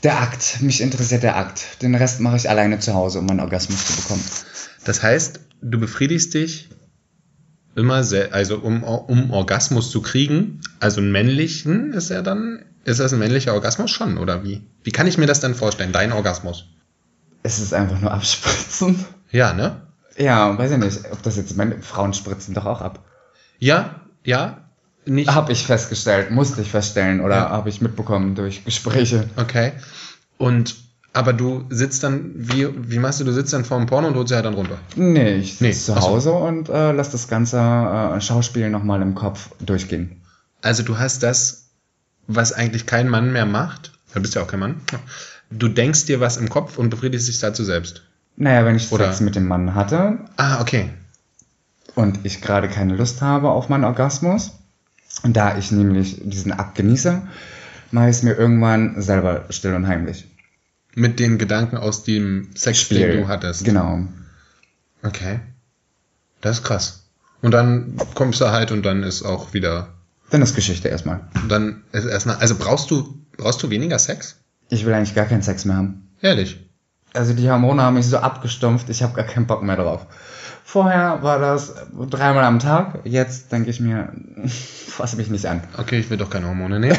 der 0.03 0.19
Akt. 0.19 0.61
Mich 0.61 0.81
interessiert 0.81 1.23
der 1.23 1.37
Akt. 1.37 1.81
Den 1.81 1.95
Rest 1.95 2.19
mache 2.19 2.35
ich 2.35 2.49
alleine 2.49 2.79
zu 2.79 2.93
Hause, 2.93 3.19
um 3.19 3.25
meinen 3.25 3.39
Orgasmus 3.39 3.85
zu 3.85 3.95
bekommen. 4.01 4.23
Das 4.83 5.01
heißt, 5.01 5.39
du 5.61 5.79
befriedigst 5.79 6.33
dich 6.33 6.69
immer 7.75 8.03
sehr, 8.03 8.33
also 8.33 8.57
um, 8.57 8.83
um 8.83 9.31
Orgasmus 9.31 9.91
zu 9.91 10.01
kriegen, 10.01 10.61
also 10.79 11.01
einen 11.01 11.11
männlichen 11.11 11.93
ist 11.93 12.09
er 12.09 12.23
dann, 12.23 12.63
ist 12.83 12.99
das 12.99 13.13
ein 13.13 13.19
männlicher 13.19 13.53
Orgasmus 13.53 13.91
schon, 13.91 14.17
oder 14.17 14.43
wie? 14.43 14.61
Wie 14.83 14.91
kann 14.91 15.07
ich 15.07 15.17
mir 15.17 15.27
das 15.27 15.39
dann 15.39 15.55
vorstellen, 15.55 15.91
dein 15.91 16.11
Orgasmus? 16.11 16.65
Es 17.43 17.59
ist 17.59 17.73
einfach 17.73 17.99
nur 17.99 18.11
abspritzen. 18.11 19.05
Ja, 19.31 19.53
ne? 19.53 19.81
Ja, 20.17 20.57
weiß 20.57 20.71
ich 20.71 20.77
nicht, 20.77 20.99
ob 21.11 21.21
das 21.23 21.37
jetzt 21.37 21.55
meine 21.55 21.81
Frauen 21.81 22.13
spritzen 22.13 22.53
doch 22.53 22.65
auch 22.65 22.81
ab. 22.81 23.05
Ja, 23.59 24.01
ja, 24.25 24.65
nicht. 25.05 25.29
Habe 25.31 25.51
ich 25.53 25.65
festgestellt, 25.65 26.31
musste 26.31 26.61
ich 26.61 26.69
feststellen 26.69 27.21
oder 27.21 27.35
Ja. 27.35 27.49
habe 27.49 27.69
ich 27.69 27.81
mitbekommen 27.81 28.35
durch 28.35 28.65
Gespräche. 28.65 29.29
Okay. 29.37 29.73
Und, 30.37 30.75
aber 31.13 31.33
du 31.33 31.65
sitzt 31.69 32.03
dann, 32.03 32.31
wie, 32.35 32.67
wie 32.91 32.99
machst 32.99 33.19
du, 33.19 33.23
du 33.23 33.33
sitzt 33.33 33.51
dann 33.53 33.65
vor 33.65 33.77
dem 33.77 33.87
Porno 33.87 34.07
und 34.09 34.15
holst 34.15 34.29
sie 34.29 34.35
halt 34.35 34.45
dann 34.45 34.53
runter. 34.53 34.77
Nee, 34.95 35.35
ich 35.37 35.53
sitze 35.57 35.63
Nee, 35.63 35.71
zu 35.73 35.93
ach 35.95 36.01
so. 36.01 36.07
Hause 36.09 36.31
und 36.33 36.69
äh, 36.69 36.91
lass 36.91 37.09
das 37.09 37.27
ganze 37.27 37.57
äh, 37.57 38.21
Schauspiel 38.21 38.69
nochmal 38.69 39.01
im 39.01 39.15
Kopf 39.15 39.49
durchgehen. 39.59 40.21
Also 40.61 40.83
du 40.83 40.97
hast 40.99 41.23
das, 41.23 41.65
was 42.27 42.53
eigentlich 42.53 42.85
kein 42.85 43.09
Mann 43.09 43.31
mehr 43.33 43.45
macht. 43.45 43.91
Du 44.13 44.21
bist 44.21 44.35
ja 44.35 44.41
auch 44.43 44.47
kein 44.47 44.59
Mann. 44.59 44.75
Du 45.51 45.67
denkst 45.67 46.05
dir 46.05 46.19
was 46.19 46.37
im 46.37 46.49
Kopf 46.49 46.77
und 46.77 46.89
befriedigst 46.89 47.27
dich 47.27 47.39
dazu 47.39 47.63
selbst. 47.63 48.03
Naja, 48.35 48.63
wenn 48.65 48.75
ich 48.75 48.91
Oder- 48.91 49.05
Sex 49.07 49.21
mit 49.21 49.35
dem 49.35 49.47
Mann 49.47 49.73
hatte 49.75 50.19
Ah, 50.37 50.61
okay. 50.61 50.89
und 51.95 52.19
ich 52.23 52.41
gerade 52.41 52.69
keine 52.69 52.95
Lust 52.95 53.21
habe 53.21 53.49
auf 53.49 53.67
meinen 53.69 53.83
Orgasmus, 53.83 54.51
und 55.23 55.35
da 55.35 55.57
ich 55.57 55.71
nämlich 55.71 56.21
diesen 56.23 56.51
Akt 56.53 56.75
genieße, 56.75 57.21
mache 57.91 58.05
ich 58.09 58.17
es 58.17 58.23
mir 58.23 58.33
irgendwann 58.35 59.01
selber 59.01 59.45
still 59.49 59.73
und 59.73 59.87
heimlich. 59.87 60.25
Mit 60.99 61.19
den 61.19 61.37
Gedanken 61.37 61.77
aus 61.77 62.03
dem 62.03 62.49
Sex, 62.55 62.89
den 62.89 63.21
du 63.21 63.27
hattest. 63.29 63.63
Genau. 63.63 63.99
Okay. 65.01 65.39
Das 66.41 66.57
ist 66.57 66.63
krass. 66.65 67.05
Und 67.41 67.51
dann 67.51 67.95
kommst 68.15 68.41
du 68.41 68.49
halt 68.51 68.71
und 68.71 68.83
dann 68.85 69.03
ist 69.03 69.23
auch 69.23 69.53
wieder, 69.53 69.93
Dann 70.29 70.41
ist 70.41 70.55
Geschichte 70.55 70.89
erstmal. 70.89 71.21
dann 71.47 71.83
ist 71.93 72.05
erstmal, 72.05 72.35
also 72.35 72.55
brauchst 72.55 72.91
du, 72.91 73.17
brauchst 73.37 73.63
du 73.63 73.69
weniger 73.69 73.97
Sex? 73.97 74.35
Ich 74.69 74.85
will 74.85 74.93
eigentlich 74.93 75.15
gar 75.15 75.25
keinen 75.25 75.41
Sex 75.41 75.63
mehr 75.63 75.77
haben. 75.77 76.09
Ehrlich. 76.21 76.59
Also 77.13 77.33
die 77.33 77.49
Hormone 77.49 77.81
haben 77.81 77.93
mich 77.93 78.05
so 78.07 78.17
abgestumpft, 78.17 78.89
ich 78.89 79.01
habe 79.01 79.15
gar 79.15 79.25
keinen 79.25 79.47
Bock 79.47 79.63
mehr 79.63 79.77
drauf. 79.77 80.05
Vorher 80.71 81.23
war 81.23 81.39
das 81.39 81.73
dreimal 82.11 82.43
am 82.43 82.59
Tag, 82.59 82.99
jetzt 83.03 83.51
denke 83.51 83.71
ich 83.71 83.79
mir, 83.79 84.13
fass 84.87 85.15
mich 85.15 85.27
nicht 85.31 85.47
an. 85.47 85.61
Okay, 85.79 85.97
ich 85.97 86.11
will 86.11 86.17
doch 86.17 86.29
keine 86.29 86.45
Hormone 86.45 86.79
nehmen. 86.79 86.95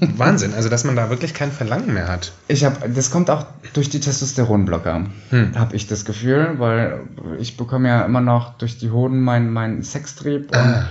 Wahnsinn, 0.16 0.54
also 0.54 0.68
dass 0.68 0.84
man 0.84 0.94
da 0.94 1.10
wirklich 1.10 1.34
kein 1.34 1.50
Verlangen 1.50 1.92
mehr 1.92 2.06
hat. 2.06 2.30
Ich 2.46 2.64
habe, 2.64 2.88
das 2.88 3.10
kommt 3.10 3.30
auch 3.30 3.46
durch 3.72 3.90
die 3.90 3.98
Testosteronblocker, 3.98 5.06
Hm. 5.30 5.58
habe 5.58 5.74
ich 5.74 5.88
das 5.88 6.04
Gefühl, 6.04 6.54
weil 6.58 7.00
ich 7.40 7.56
bekomme 7.56 7.88
ja 7.88 8.04
immer 8.04 8.20
noch 8.20 8.56
durch 8.58 8.78
die 8.78 8.92
Hoden 8.92 9.22
meinen 9.22 9.52
mein 9.52 9.82
Sextrieb 9.82 10.52
und 10.52 10.56
Ah. 10.56 10.86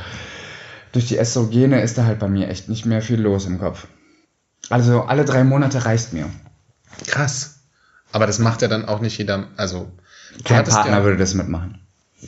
durch 0.91 1.07
die 1.07 1.17
Estrogene 1.17 1.79
ist 1.81 1.97
da 1.97 2.03
halt 2.03 2.19
bei 2.19 2.27
mir 2.27 2.49
echt 2.49 2.67
nicht 2.67 2.85
mehr 2.85 3.01
viel 3.01 3.21
los 3.21 3.45
im 3.45 3.59
Kopf. 3.59 3.87
Also 4.69 5.03
alle 5.03 5.23
drei 5.23 5.45
Monate 5.45 5.85
reicht 5.85 6.11
mir. 6.11 6.25
Krass. 7.07 7.59
Aber 8.11 8.27
das 8.27 8.39
macht 8.39 8.61
ja 8.61 8.67
dann 8.67 8.83
auch 8.89 8.99
nicht 8.99 9.17
jeder, 9.17 9.45
also 9.55 9.89
Kein 10.43 10.63
Partner 10.63 10.97
ja, 10.97 11.03
würde 11.03 11.17
das 11.17 11.33
mitmachen. 11.33 11.79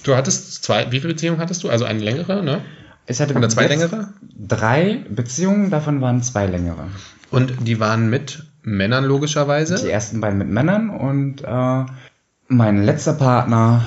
du 0.03 0.15
hattest 0.15 0.63
zwei, 0.63 0.91
wie 0.91 0.99
viele 0.99 1.13
Beziehungen 1.13 1.39
hattest 1.39 1.63
du? 1.63 1.69
Also 1.69 1.85
eine 1.85 1.99
längere, 1.99 2.43
ne? 2.43 2.62
Ich 3.07 3.19
hatte 3.19 3.33
Oder 3.33 3.49
zwei 3.49 3.67
längere? 3.67 4.13
Drei 4.38 5.03
Beziehungen, 5.09 5.69
davon 5.71 5.99
waren 6.01 6.21
zwei 6.21 6.45
längere. 6.45 6.88
Und 7.31 7.67
die 7.67 7.79
waren 7.79 8.09
mit 8.09 8.43
Männern 8.62 9.03
logischerweise. 9.05 9.75
Die 9.75 9.89
ersten 9.89 10.21
beiden 10.21 10.38
mit 10.38 10.49
Männern 10.49 10.89
und 10.89 11.41
äh, 11.43 11.85
Mein 12.47 12.83
letzter 12.83 13.13
Partner 13.13 13.85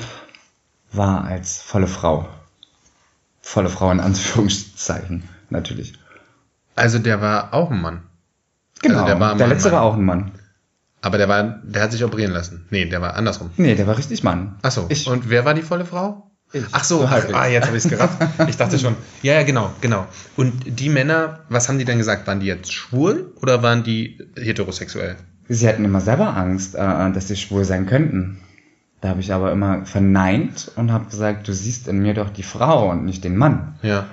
war 0.92 1.24
als 1.24 1.60
volle 1.62 1.86
Frau. 1.86 2.28
Volle 3.40 3.68
Frau 3.68 3.90
in 3.90 4.00
Anführungszeichen, 4.00 5.24
natürlich. 5.50 5.94
Also 6.74 6.98
der 6.98 7.20
war 7.20 7.54
auch 7.54 7.70
ein 7.70 7.80
Mann. 7.80 8.02
Genau, 8.82 9.00
Also 9.00 9.06
der 9.06 9.20
war 9.20 9.36
der 9.36 9.46
Mann, 9.46 9.54
letzte 9.54 9.68
Mann. 9.70 9.78
war 9.78 9.82
auch 9.84 9.94
ein 9.96 10.04
Mann. 10.04 10.32
Aber 11.02 11.18
der 11.18 11.28
war, 11.28 11.60
der 11.64 11.82
hat 11.82 11.92
sich 11.92 12.02
operieren 12.04 12.32
lassen. 12.32 12.66
Nee, 12.70 12.86
der 12.86 13.00
war 13.02 13.14
andersrum. 13.16 13.50
Nee, 13.56 13.74
der 13.74 13.86
war 13.86 13.98
richtig 13.98 14.22
Mann. 14.22 14.54
Ach 14.62 14.70
so. 14.70 14.86
Ich- 14.88 15.06
Und 15.08 15.28
wer 15.28 15.44
war 15.44 15.52
die 15.54 15.62
volle 15.62 15.84
Frau? 15.84 16.30
Ich. 16.54 16.62
Ach 16.70 16.84
so, 16.84 16.98
So 17.00 17.06
ah, 17.06 17.46
jetzt 17.46 17.66
habe 17.66 17.76
ich 17.76 17.84
es 17.84 17.90
gerafft. 17.90 18.18
Ich 18.48 18.56
dachte 18.56 18.78
schon. 18.78 18.94
Ja, 19.22 19.34
ja, 19.34 19.42
genau, 19.42 19.70
genau. 19.80 20.06
Und 20.36 20.52
die 20.66 20.88
Männer, 20.90 21.40
was 21.48 21.68
haben 21.68 21.78
die 21.78 21.84
denn 21.84 21.98
gesagt? 21.98 22.26
Waren 22.26 22.40
die 22.40 22.46
jetzt 22.46 22.72
schwul 22.72 23.32
oder 23.40 23.62
waren 23.62 23.82
die 23.82 24.18
heterosexuell? 24.36 25.16
Sie 25.48 25.66
hatten 25.68 25.84
immer 25.84 26.00
selber 26.00 26.36
Angst, 26.36 26.74
äh, 26.74 26.78
dass 27.12 27.28
sie 27.28 27.36
schwul 27.36 27.64
sein 27.64 27.86
könnten. 27.86 28.38
Da 29.00 29.08
habe 29.08 29.20
ich 29.20 29.32
aber 29.32 29.50
immer 29.50 29.84
verneint 29.86 30.70
und 30.76 30.92
habe 30.92 31.06
gesagt, 31.06 31.48
du 31.48 31.52
siehst 31.52 31.88
in 31.88 31.98
mir 32.00 32.14
doch 32.14 32.30
die 32.30 32.44
Frau 32.44 32.90
und 32.90 33.04
nicht 33.04 33.24
den 33.24 33.36
Mann. 33.36 33.74
Ja. 33.82 34.06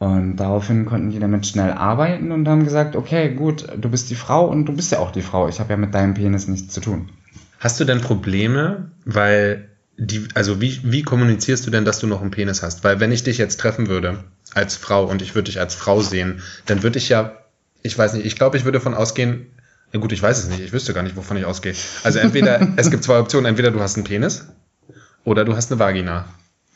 Und 0.00 0.36
daraufhin 0.38 0.86
konnten 0.86 1.10
die 1.10 1.18
damit 1.18 1.46
schnell 1.46 1.72
arbeiten 1.72 2.32
und 2.32 2.48
haben 2.48 2.64
gesagt, 2.64 2.96
okay, 2.96 3.34
gut, 3.34 3.66
du 3.76 3.90
bist 3.90 4.08
die 4.08 4.14
Frau 4.14 4.46
und 4.46 4.64
du 4.64 4.72
bist 4.72 4.90
ja 4.90 4.98
auch 4.98 5.10
die 5.10 5.20
Frau. 5.20 5.46
Ich 5.46 5.60
habe 5.60 5.70
ja 5.70 5.76
mit 5.76 5.92
deinem 5.92 6.14
Penis 6.14 6.48
nichts 6.48 6.72
zu 6.72 6.80
tun. 6.80 7.10
Hast 7.58 7.78
du 7.78 7.84
denn 7.84 8.00
Probleme, 8.00 8.92
weil 9.04 9.68
die, 9.98 10.26
also 10.32 10.58
wie, 10.62 10.80
wie 10.84 11.02
kommunizierst 11.02 11.66
du 11.66 11.70
denn, 11.70 11.84
dass 11.84 11.98
du 11.98 12.06
noch 12.06 12.22
einen 12.22 12.30
Penis 12.30 12.62
hast? 12.62 12.82
Weil 12.82 12.98
wenn 12.98 13.12
ich 13.12 13.24
dich 13.24 13.36
jetzt 13.36 13.60
treffen 13.60 13.88
würde 13.88 14.24
als 14.54 14.74
Frau 14.74 15.04
und 15.04 15.20
ich 15.20 15.34
würde 15.34 15.50
dich 15.50 15.60
als 15.60 15.74
Frau 15.74 16.00
sehen, 16.00 16.40
dann 16.64 16.82
würde 16.82 16.96
ich 16.96 17.10
ja, 17.10 17.32
ich 17.82 17.98
weiß 17.98 18.14
nicht, 18.14 18.24
ich 18.24 18.36
glaube, 18.36 18.56
ich 18.56 18.64
würde 18.64 18.78
davon 18.78 18.94
ausgehen, 18.94 19.48
na 19.92 20.00
gut, 20.00 20.12
ich 20.12 20.22
weiß 20.22 20.38
es 20.38 20.48
nicht, 20.48 20.60
ich 20.60 20.72
wüsste 20.72 20.94
gar 20.94 21.02
nicht, 21.02 21.16
wovon 21.16 21.36
ich 21.36 21.44
ausgehe. 21.44 21.74
Also 22.04 22.20
entweder, 22.20 22.68
es 22.76 22.90
gibt 22.90 23.04
zwei 23.04 23.18
Optionen, 23.18 23.44
entweder 23.44 23.70
du 23.70 23.80
hast 23.80 23.96
einen 23.96 24.04
Penis 24.04 24.46
oder 25.24 25.44
du 25.44 25.54
hast 25.54 25.70
eine 25.70 25.78
Vagina. 25.78 26.24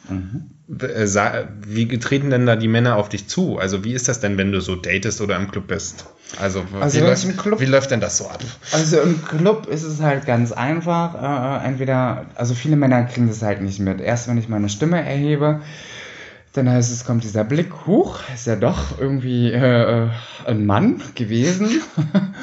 Äh, 0.09 1.07
sa- 1.07 1.45
Wie 1.67 1.87
treten 1.99 2.31
denn 2.31 2.47
da 2.47 2.57
die 2.57 2.69
Männer 2.69 2.97
auf 2.97 3.09
dich 3.09 3.29
zu? 3.29 3.59
Also 3.59 3.85
wie 3.85 3.93
ist 3.93 4.09
das 4.09 4.21
denn, 4.21 4.38
wenn 4.38 4.51
du 4.53 4.61
so 4.61 4.77
datest 4.77 5.21
oder 5.21 5.37
im 5.37 5.51
Club 5.51 5.67
bist? 5.69 6.07
Also, 6.40 6.64
Also 6.81 6.99
wie, 6.99 7.03
läuft, 7.05 7.38
Club- 7.38 7.61
wie 7.61 7.67
läuft 7.67 7.90
denn 7.90 8.01
das 8.01 8.19
so 8.19 8.27
ab? 8.29 8.43
Also 8.73 9.01
im 9.01 9.23
Club 9.25 9.67
ist 9.67 9.83
es 9.83 10.01
halt 10.01 10.27
ganz 10.27 10.53
einfach. 10.53 11.62
Äh, 11.62 11.67
entweder, 11.69 12.27
also 12.35 12.55
viele 12.55 12.77
Männer 12.77 13.05
kriegen 13.05 13.29
das 13.29 13.43
halt 13.43 13.61
nicht 13.62 13.79
mit. 13.81 14.01
Erst 14.01 14.27
wenn 14.29 14.38
ich 14.38 14.49
meine 14.49 14.69
Stimme 14.69 15.05
erhebe, 15.05 15.61
dann 16.55 16.69
heißt 16.71 16.93
es, 16.93 17.05
kommt 17.05 17.25
dieser 17.25 17.45
Blick, 17.45 17.73
huch, 17.87 18.21
ist 18.33 18.47
ja 18.47 18.57
doch 18.57 18.99
irgendwie 18.99 19.51
äh, 19.53 20.05
äh, 20.05 20.09
ein 20.47 20.64
Mann 20.67 21.03
gewesen. 21.14 21.69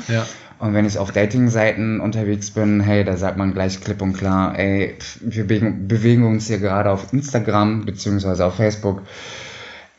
Ja. 0.08 0.26
Und 0.62 0.76
wenn 0.76 0.86
ich 0.86 1.00
auf 1.00 1.12
Dating-Seiten 1.12 2.00
unterwegs 2.00 2.52
bin, 2.52 2.82
hey, 2.82 3.04
da 3.04 3.17
sagt 3.17 3.36
man 3.36 3.52
gleich 3.52 3.82
klipp 3.82 4.00
und 4.00 4.13
klar, 4.13 4.60
ey, 4.60 4.95
wir 5.19 5.47
bewegen, 5.47 5.88
bewegen 5.88 6.24
uns 6.24 6.45
hier 6.45 6.60
gerade 6.60 6.91
auf 6.91 7.12
Instagram 7.12 7.84
beziehungsweise 7.84 8.45
auf 8.45 8.58
Facebook. 8.58 9.02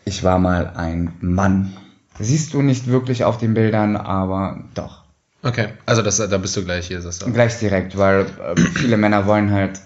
Ich 0.04 0.22
war 0.22 0.38
mal 0.38 0.72
ein 0.76 1.14
Mann. 1.20 1.72
Siehst 2.20 2.54
du 2.54 2.62
nicht 2.62 2.86
wirklich 2.86 3.24
auf 3.24 3.38
den 3.38 3.54
Bildern, 3.54 3.96
aber 3.96 4.62
doch. 4.74 5.02
Okay, 5.42 5.70
also 5.84 6.00
das, 6.00 6.18
da 6.18 6.38
bist 6.38 6.56
du 6.56 6.64
gleich 6.64 6.86
hier, 6.86 7.02
sagst 7.02 7.22
du. 7.22 7.32
Gleich 7.32 7.58
direkt, 7.58 7.98
weil 7.98 8.20
äh, 8.20 8.60
viele 8.76 8.96
Männer 8.96 9.26
wollen 9.26 9.50
halt. 9.50 9.80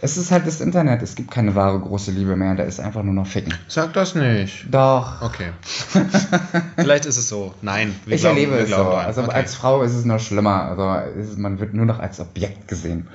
Es 0.00 0.16
ist 0.18 0.30
halt 0.30 0.46
das 0.46 0.60
Internet, 0.60 1.02
es 1.02 1.14
gibt 1.14 1.30
keine 1.30 1.54
wahre 1.54 1.80
große 1.80 2.10
Liebe 2.10 2.36
mehr, 2.36 2.54
da 2.54 2.64
ist 2.64 2.80
einfach 2.80 3.02
nur 3.02 3.14
noch 3.14 3.26
Ficken. 3.26 3.54
Sag 3.68 3.94
das 3.94 4.14
nicht. 4.14 4.66
Doch. 4.70 5.22
Okay. 5.22 5.50
Vielleicht 6.76 7.06
ist 7.06 7.16
es 7.16 7.28
so. 7.28 7.54
Nein, 7.62 7.94
ich 8.06 8.20
glauben- 8.20 8.36
erlebe 8.36 8.56
es 8.58 8.68
so. 8.70 8.76
daran. 8.76 9.06
Also 9.06 9.22
okay. 9.22 9.32
als 9.32 9.54
Frau 9.54 9.82
ist 9.82 9.94
es 9.94 10.04
noch 10.04 10.20
schlimmer. 10.20 10.64
Also 10.64 11.18
ist, 11.18 11.38
man 11.38 11.60
wird 11.60 11.72
nur 11.72 11.86
noch 11.86 11.98
als 11.98 12.20
Objekt 12.20 12.68
gesehen. 12.68 13.08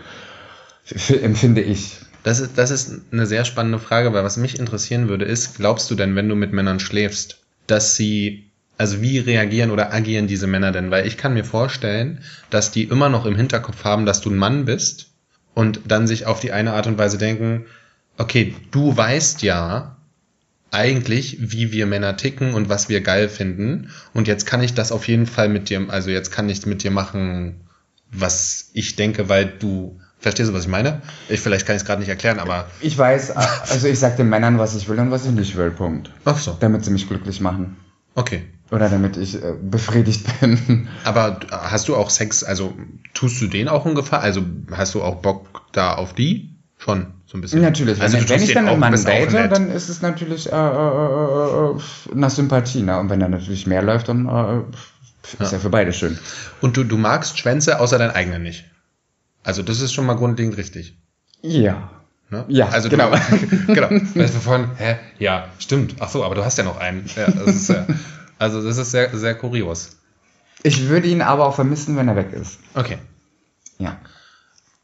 F 0.86 1.12
empfinde 1.12 1.62
ich. 1.62 2.00
das, 2.24 2.40
ist, 2.40 2.58
das 2.58 2.72
ist 2.72 3.02
eine 3.12 3.28
sehr 3.28 3.46
spannende 3.46 3.80
Frage, 3.80 4.12
weil 4.14 4.24
was 4.24 4.38
mich 4.38 4.60
interessieren 4.60 5.08
würde, 5.08 5.26
ist, 5.26 5.58
glaubst 5.58 5.90
du 5.92 5.96
denn, 5.96 6.16
wenn 6.16 6.28
du 6.28 6.36
mit 6.36 6.52
Männern 6.52 6.80
schläfst, 6.80 7.38
dass 7.68 7.96
sie, 7.96 8.50
also 8.80 9.02
wie 9.02 9.20
reagieren 9.20 9.70
oder 9.70 9.94
agieren 9.94 10.26
diese 10.28 10.48
Männer 10.48 10.72
denn? 10.72 10.90
Weil 10.90 11.06
ich 11.06 11.18
kann 11.18 11.36
mir 11.36 11.46
vorstellen, 11.46 12.24
dass 12.50 12.72
die 12.72 12.86
immer 12.86 13.10
noch 13.10 13.26
im 13.28 13.36
Hinterkopf 13.36 13.84
haben, 13.84 14.08
dass 14.08 14.22
du 14.22 14.32
ein 14.32 14.38
Mann 14.38 14.66
bist 14.66 15.11
und 15.54 15.82
dann 15.88 16.08
sich 16.08 16.26
auf 16.26 16.40
die 16.40 16.52
eine 16.52 16.74
Art 16.74 16.88
und 16.88 16.98
Weise 16.98 17.18
denken, 17.18 17.66
okay, 18.18 18.56
du 18.72 18.96
weißt 18.96 19.42
ja 19.44 19.98
eigentlich, 20.72 21.38
wie 21.40 21.72
wir 21.72 21.86
Männer 21.86 22.16
ticken 22.18 22.54
und 22.54 22.70
was 22.70 22.88
wir 22.88 23.02
geil 23.02 23.28
finden. 23.28 23.90
Und 24.14 24.28
jetzt 24.28 24.46
kann 24.46 24.64
ich 24.64 24.74
das 24.74 24.92
auf 24.92 25.08
jeden 25.08 25.26
Fall 25.26 25.50
mit 25.50 25.70
dir, 25.70 25.86
also 25.90 26.10
jetzt 26.10 26.32
kann 26.32 26.48
ich 26.50 26.66
mit 26.66 26.84
dir 26.84 26.92
machen, 26.92 27.62
was 28.12 28.70
ich 28.74 28.96
denke, 28.96 29.28
weil 29.28 29.46
du, 29.46 30.00
verstehst 30.20 30.50
du, 30.50 30.54
was 30.54 30.64
ich 30.64 30.70
meine? 30.70 31.02
Ich, 31.28 31.42
vielleicht 31.42 31.66
kann 31.66 31.76
ich 31.76 31.82
es 31.82 31.86
gerade 31.86 32.00
nicht 32.00 32.10
erklären, 32.10 32.40
aber, 32.40 32.70
Ich 32.80 32.98
weiß, 32.98 33.32
also 33.32 33.88
ich 33.88 34.00
sag 34.00 34.16
den 34.18 34.30
Männern, 34.30 34.58
was 34.60 34.76
ich 34.76 34.88
will 34.88 35.00
und 35.00 35.12
was 35.12 35.26
ich 35.26 35.32
nicht 35.32 35.56
will, 35.58 35.72
Punkt. 35.72 36.10
ach 36.26 36.38
so, 36.38 36.56
Damit 36.60 36.86
sie 36.86 36.92
mich 36.92 37.08
glücklich 37.08 37.42
machen. 37.42 37.76
okay. 38.16 38.44
Oder 38.72 38.90
damit 38.90 39.18
ich 39.18 39.36
äh, 39.36 39.54
befriedigt 39.62 40.26
bin. 40.40 40.88
Aber 41.04 41.42
hast 41.52 41.90
du 41.90 41.96
auch 41.96 42.10
Sex, 42.10 42.44
also 42.44 42.74
tust 43.14 43.42
du 43.42 43.48
denen 43.48 43.68
auch 43.68 43.86
einen 43.86 43.96
Gefallen? 43.96 44.24
Also 44.24 44.44
hast 44.72 44.96
du 44.96 45.04
auch 45.04 45.16
Bock 45.16 45.64
da 45.74 45.94
auf 45.96 46.14
die? 46.14 46.56
Schon, 46.78 47.08
so 47.28 47.38
ein 47.38 47.42
bisschen. 47.42 47.62
Natürlich, 47.62 47.98
wenn, 47.98 48.04
also 48.04 48.18
wenn 48.18 48.26
tust 48.26 48.44
ich 48.50 48.54
dann 48.54 48.68
einen 48.68 48.80
Mann 48.80 49.04
date, 49.04 49.52
dann 49.52 49.70
ist 49.70 49.90
es 49.90 50.02
natürlich 50.02 50.52
äh, 50.52 50.56
äh, 50.56 50.56
äh, 50.56 51.80
nach 52.16 52.32
Sympathie. 52.32 52.82
Ne? 52.82 52.98
Und 52.98 53.10
wenn 53.10 53.20
da 53.20 53.28
natürlich 53.28 53.68
mehr 53.68 53.84
läuft, 53.84 54.08
dann 54.08 54.28
äh, 54.28 55.44
ist 55.44 55.52
ja 55.52 55.60
für 55.60 55.70
beide 55.70 55.94
schön. 55.94 56.18
Und 56.62 56.78
du, 56.78 56.84
du 56.84 56.98
magst 56.98 57.38
Schwänze 57.38 57.80
außer 57.80 58.00
deinen 58.00 58.12
eigenen 58.12 58.42
nicht. 58.42 58.66
Also 59.44 59.62
das 59.62 59.82
ist 59.82 59.94
schon 59.94 60.06
mal 60.06 60.16
grundlegend 60.16 60.58
richtig. 60.58 60.98
Ja. 61.42 61.92
Ne? 62.30 62.46
Ja, 62.48 62.70
also 62.70 62.90
genau. 62.90 63.12
Du, 63.12 63.74
genau. 63.74 63.90
Weißt 64.16 64.36
du 64.36 64.40
vorhin, 64.40 64.70
hä? 64.78 64.96
Ja, 65.20 65.50
stimmt. 65.60 65.96
Ach 66.00 66.10
so, 66.10 66.24
aber 66.24 66.36
du 66.36 66.46
hast 66.46 66.58
ja 66.58 66.64
noch 66.64 66.80
einen. 66.80 67.06
Ja, 67.16 67.30
das 67.30 67.56
ist, 67.56 67.70
ja, 67.70 67.86
also 68.42 68.64
das 68.64 68.78
ist 68.78 68.90
sehr, 68.90 69.16
sehr 69.16 69.36
kurios. 69.36 69.98
Ich 70.64 70.90
würde 70.90 71.08
ihn 71.08 71.22
aber 71.22 71.46
auch 71.46 71.54
vermissen, 71.54 71.96
wenn 71.96 72.08
er 72.08 72.16
weg 72.16 72.34
ist. 72.34 72.58
Okay. 72.74 72.98
Ja. 73.78 74.00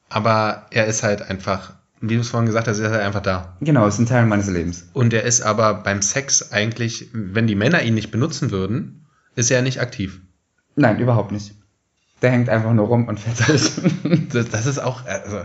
Aber 0.10 0.67
er 0.70 0.86
ist 0.86 1.02
halt 1.02 1.24
einfach, 1.24 1.74
wie 2.00 2.13
du 2.13 2.22
es 2.22 2.30
vorhin 2.30 2.46
gesagt 2.46 2.67
hast, 2.67 2.78
er 2.78 2.86
ist 2.86 2.91
halt 2.91 3.02
einfach 3.02 3.24
da. 3.24 3.58
Genau, 3.60 3.88
ist 3.88 3.98
ein 3.98 4.06
Teil 4.06 4.28
meines 4.28 4.48
Lebens. 4.48 4.86
Und 4.93 5.12
er 5.12 5.24
ist 5.24 5.41
aber 5.41 5.74
beim 5.74 6.04
Sex 6.04 6.52
eigentlich, 6.52 7.10
wenn 7.13 7.48
die 7.48 7.56
Männer 7.56 7.82
ihn 7.82 7.96
nicht 7.96 8.12
benutzen 8.12 8.52
würden, 8.52 9.08
ist 9.36 9.50
er 9.50 9.63
nicht 9.63 9.82
aktiv. 9.82 10.22
Nein, 10.76 11.00
überhaupt 11.00 11.32
nicht. 11.32 11.56
Der 12.22 12.30
hängt 12.30 12.50
einfach 12.50 12.74
nur 12.74 12.86
rum 12.86 13.08
und 13.08 13.20
fertig. 13.20 13.72
Das, 14.34 14.50
das 14.50 14.67
ist 14.67 14.78
auch, 14.78 15.04
also, 15.08 15.41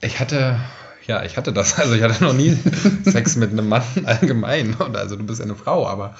ich 0.00 0.20
hatte, 0.20 0.60
ja, 1.08 1.24
ich 1.24 1.36
hatte 1.36 1.52
das, 1.52 1.76
also 1.76 1.94
ich 1.94 2.04
hatte 2.04 2.22
noch 2.22 2.34
nie 2.34 2.56
Sex 3.04 3.34
mit 3.34 3.50
einem 3.50 3.68
Mann 3.68 3.82
allgemein. 4.04 4.74
Und 4.74 4.96
also 4.96 5.16
du 5.16 5.24
bist 5.24 5.42
eine 5.42 5.56
Frau, 5.56 5.88
aber 5.88 6.14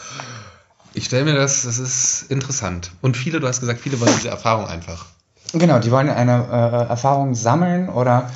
ich 0.94 1.05
stelle 1.05 1.24
mir 1.24 1.35
das, 1.35 1.62
das 1.62 1.79
ist 1.79 2.31
interessant. 2.31 2.90
Und 3.00 3.16
viele, 3.16 3.40
du 3.40 3.46
hast 3.46 3.61
gesagt, 3.61 3.81
viele 3.81 4.00
wollen 4.00 4.12
diese 4.16 4.29
Erfahrung 4.29 4.66
einfach. 4.66 5.07
genau, 5.53 5.79
die 5.79 5.90
wollen 5.90 6.09
eine 6.09 6.46
äh, 6.50 6.88
Erfahrung 6.88 7.35
sammeln 7.35 7.88
oder 7.88 8.31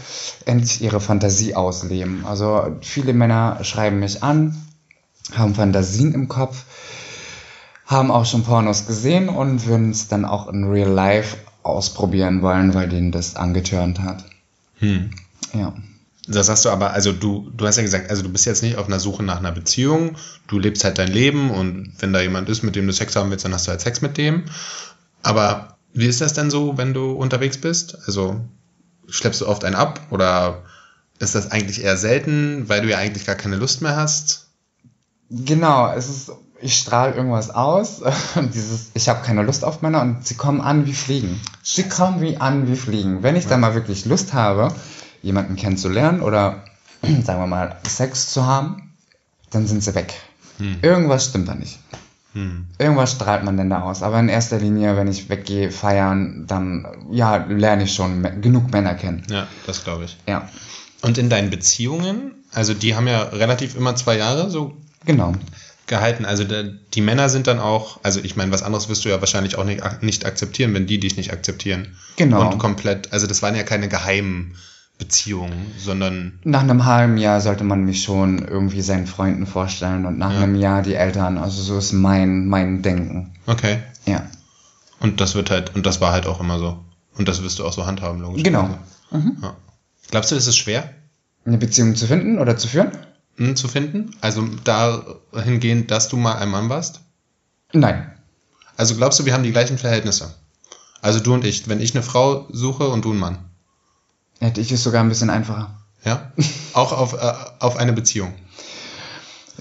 endlich 0.45 0.81
ihre 0.81 1.01
Fantasie 1.01 1.55
ausleben. 1.55 2.25
Also 2.27 2.77
viele 2.81 3.13
Männer 3.13 3.59
schreiben 3.63 3.99
mich 3.99 4.23
an, 4.23 4.57
haben 5.35 5.55
Fantasien 5.55 6.13
im 6.15 6.29
Kopf, 6.29 6.65
haben 7.87 8.11
auch 8.11 8.27
schon 8.27 8.45
Pornos 8.45 8.87
gesehen 8.87 9.29
und 9.29 9.67
würden 9.67 9.91
es 9.91 10.09
dann 10.09 10.25
auch 10.25 10.49
in 10.49 10.65
Real 10.65 10.91
Life 10.91 11.37
ausprobieren 11.63 12.43
wollen, 12.43 12.75
weil 12.75 12.89
denen 12.89 13.11
das 13.11 13.37
angetörnt 13.37 14.01
hat. 14.01 14.25
Hm. 14.79 15.11
Ja. 15.53 15.73
Das 16.27 16.49
hast 16.49 16.65
du 16.65 16.71
aber, 16.71 16.93
also 16.93 17.13
du, 17.13 17.51
du 17.55 17.67
hast 17.67 17.77
ja 17.77 17.83
gesagt, 17.83 18.09
also 18.09 18.23
du 18.23 18.31
bist 18.31 18.47
jetzt 18.47 18.63
nicht 18.63 18.77
auf 18.77 18.87
einer 18.87 19.01
Suche 19.01 19.23
nach 19.23 19.39
einer 19.39 19.53
Beziehung, 19.53 20.17
du 20.47 20.59
lebst 20.59 20.83
halt 20.85 20.97
dein 20.99 21.11
Leben 21.11 21.51
und 21.51 21.93
wenn 21.99 22.15
da 22.15 22.21
jemand 22.21 22.49
ist, 22.49 22.63
mit 22.63 22.77
dem 22.77 22.87
du 22.87 22.93
Sex 22.95 23.15
haben 23.15 23.31
willst, 23.31 23.45
dann 23.45 23.53
hast 23.53 23.67
du 23.67 23.71
halt 23.71 23.83
Sex 23.83 24.01
mit 24.01 24.17
dem. 24.17 24.45
Aber 25.23 25.77
wie 25.93 26.07
ist 26.07 26.23
das 26.23 26.33
denn 26.33 26.51
so, 26.51 26.79
wenn 26.79 26.95
du 26.95 27.13
unterwegs 27.13 27.59
bist? 27.59 27.99
Also 28.07 28.41
schleppst 29.09 29.43
du 29.43 29.47
oft 29.47 29.65
einen 29.65 29.75
ab 29.77 30.01
oder 30.11 30.63
ist 31.19 31.35
das 31.35 31.51
eigentlich 31.51 31.83
eher 31.85 31.97
selten, 31.97 32.69
weil 32.69 32.81
du 32.81 32.89
ja 32.89 32.99
eigentlich 32.99 33.27
gar 33.27 33.37
keine 33.37 33.57
Lust 33.57 33.83
mehr 33.83 33.97
hast? 33.97 34.49
Genau, 35.31 35.93
es 35.93 36.09
ist, 36.09 36.33
ich 36.61 36.77
strahle 36.77 37.15
irgendwas 37.15 37.51
aus 37.51 38.01
und 38.35 38.55
dieses, 38.55 38.91
ich 38.95 39.11
habe 39.11 39.25
keine 39.25 39.43
Lust 39.43 39.63
auf 39.63 39.83
Männer 39.83 40.01
und 40.01 40.27
sie 40.27 40.35
kommen 40.35 40.63
an 40.63 40.87
wie 40.87 40.95
Fliegen. 40.95 41.41
Sie 41.63 41.89
kommen 41.89 42.23
wie 42.23 42.39
an 42.39 42.67
wie 42.67 42.77
Fliegen. 42.77 43.23
Wenn 43.23 43.37
ich 43.37 43.47
dann 43.47 43.61
mal 43.61 43.75
wirklich 43.75 44.07
Lust 44.07 44.33
habe, 44.33 44.75
jemanden 45.25 45.57
kennenzulernen 45.57 46.21
oder 46.21 46.65
sagen 47.03 47.41
wir 47.41 47.47
mal 47.47 47.77
Sex 47.89 48.31
zu 48.31 48.47
haben, 48.47 48.95
dann 49.51 49.67
sind 49.67 49.83
sie 49.83 49.95
weg. 49.95 50.15
Irgendwas 50.83 51.27
stimmt 51.27 51.49
da 51.49 51.55
nicht. 51.55 51.79
Hm. 52.35 52.67
Irgendwas 52.79 53.13
strahlt 53.13 53.45
man 53.45 53.57
denn 53.57 53.71
da 53.71 53.83
aus. 53.83 54.03
Aber 54.03 54.19
in 54.21 54.29
erster 54.29 54.59
Linie, 54.59 54.97
wenn 54.97 55.09
ich 55.09 55.29
weggehe, 55.29 55.71
feiern, 55.71 56.45
dann 56.47 56.87
ja, 57.11 57.37
lerne 57.37 57.85
ich 57.85 57.95
schon 57.95 58.23
genug 58.41 58.73
Männer 58.73 58.95
kennen. 58.95 59.25
Ja, 59.31 59.47
das 59.67 59.85
glaube 59.85 60.05
ich. 60.05 60.17
Ja, 60.29 60.49
Und 61.03 61.19
in 61.19 61.31
deinen 61.31 61.51
Beziehungen, 61.51 62.33
also 62.53 62.75
die 62.75 62.95
haben 62.95 63.07
ja 63.07 63.23
relativ 63.23 63.77
immer 63.77 63.95
zwei 63.97 64.17
Jahre 64.17 64.51
so 64.51 64.77
genau. 65.05 65.35
gehalten. 65.87 66.25
Also 66.25 66.45
die 66.45 67.01
Männer 67.01 67.29
sind 67.29 67.47
dann 67.47 67.61
auch, 67.61 68.01
also 68.03 68.21
ich 68.21 68.37
meine, 68.37 68.51
was 68.53 68.63
anderes 68.63 68.89
wirst 68.89 69.05
du 69.05 69.09
ja 69.09 69.21
wahrscheinlich 69.21 69.57
auch 69.57 69.65
nicht, 69.65 70.03
nicht 70.03 70.27
akzeptieren, 70.27 70.75
wenn 70.75 70.87
die 70.87 70.99
dich 70.99 71.17
nicht 71.17 71.33
akzeptieren. 71.33 71.97
Genau. 72.17 72.51
Und 72.51 72.59
komplett, 72.59 73.13
also 73.13 73.27
das 73.27 73.43
waren 73.43 73.55
ja 73.55 73.63
keine 73.63 73.89
geheimen 73.89 74.57
Beziehung, 74.99 75.51
sondern 75.79 76.39
Nach 76.45 76.61
einem 76.63 76.85
halben 76.85 77.17
Jahr 77.19 77.41
sollte 77.41 77.65
man 77.65 77.85
mich 77.85 78.03
schon 78.05 78.39
irgendwie 78.47 78.81
seinen 78.81 79.07
Freunden 79.07 79.47
vorstellen 79.47 80.07
und 80.07 80.19
nach 80.19 80.33
Ja. 80.33 80.41
einem 80.41 80.55
Jahr 80.55 80.83
die 80.83 80.95
Eltern. 80.95 81.37
Also 81.39 81.63
so 81.63 81.79
ist 81.79 81.93
mein, 81.93 82.47
mein 82.47 82.83
Denken. 82.83 83.35
okay. 83.47 83.79
Ja. 84.07 84.27
Und 85.01 85.21
das 85.21 85.35
wird 85.35 85.51
halt, 85.51 85.75
und 85.75 85.85
das 85.87 86.01
war 86.01 86.13
halt 86.13 86.27
auch 86.27 86.41
immer 86.41 86.59
so. 86.59 86.79
Und 87.19 87.29
das 87.29 87.43
wirst 87.43 87.59
du 87.59 87.65
auch 87.67 87.73
so 87.73 87.87
handhaben, 87.87 88.21
logisch. 88.21 88.43
Genau. 88.45 88.71
Ja. 89.11 89.57
Glaubst 90.11 90.31
du, 90.31 90.37
ist 90.37 90.47
es 90.47 90.57
schwer 90.57 90.91
Eine 91.45 91.59
Beziehung 91.59 91.95
zu 91.97 92.07
finden 92.07 92.39
oder 92.39 92.57
zu 92.57 92.69
führen? 92.69 92.91
hm, 93.37 93.57
zu 93.57 93.67
finden? 93.69 94.13
Also 94.21 94.47
dahingehend, 94.65 95.91
dass 95.91 96.09
du 96.09 96.17
mal 96.17 96.37
ein 96.37 96.49
Mann 96.51 96.69
warst? 96.69 97.01
Nein. 97.73 98.11
Also 98.77 98.95
glaubst 98.97 99.19
du, 99.19 99.25
wir 99.25 99.35
haben 99.35 99.43
die 99.43 99.53
gleichen 99.53 99.79
Verhältnisse? 99.79 100.35
Also 101.03 101.21
du 101.21 101.35
und 101.35 101.45
ich, 101.45 101.69
wenn 101.69 101.81
ich 101.81 101.95
eine 101.95 102.03
Frau 102.03 102.47
suche 102.51 102.89
und 102.89 103.05
du 103.05 103.11
einen 103.11 103.21
Mann. 103.21 103.39
Hätte 104.45 104.61
ich 104.61 104.71
es 104.73 104.83
sogar 104.83 105.03
ein 105.03 105.09
bisschen 105.09 105.31
einfacher. 105.31 105.75
Ja? 106.05 106.31
Auch 106.75 106.93
auf, 106.93 107.15
äh, 107.15 107.33
auf 107.61 107.77
eine 107.77 107.95
Beziehung. 107.95 108.35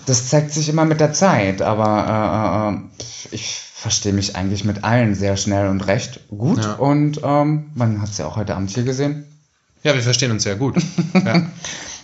Das 0.05 0.27
zeigt 0.27 0.51
sich 0.51 0.67
immer 0.67 0.83
mit 0.83 0.99
der 0.99 1.13
Zeit, 1.13 1.61
aber 1.61 2.73
äh, 2.73 2.75
äh, 2.75 3.35
ich 3.35 3.55
verstehe 3.55 4.11
mich 4.11 4.35
eigentlich 4.35 4.65
mit 4.65 4.83
allen 4.83 5.15
sehr 5.15 5.37
schnell 5.37 5.67
und 5.67 5.87
recht 5.87 6.27
gut. 6.27 6.63
Ja. 6.63 6.73
Und 6.73 7.21
ähm, 7.23 7.71
man 7.75 8.01
hat 8.01 8.09
es 8.09 8.17
ja 8.17 8.25
auch 8.25 8.35
heute 8.35 8.55
Abend 8.55 8.71
hier 8.71 8.83
gesehen. 8.83 9.25
Ja, 9.83 9.93
wir 9.93 10.01
verstehen 10.01 10.31
uns 10.31 10.43
sehr 10.43 10.55
gut. 10.55 10.75
Ja. 11.13 11.45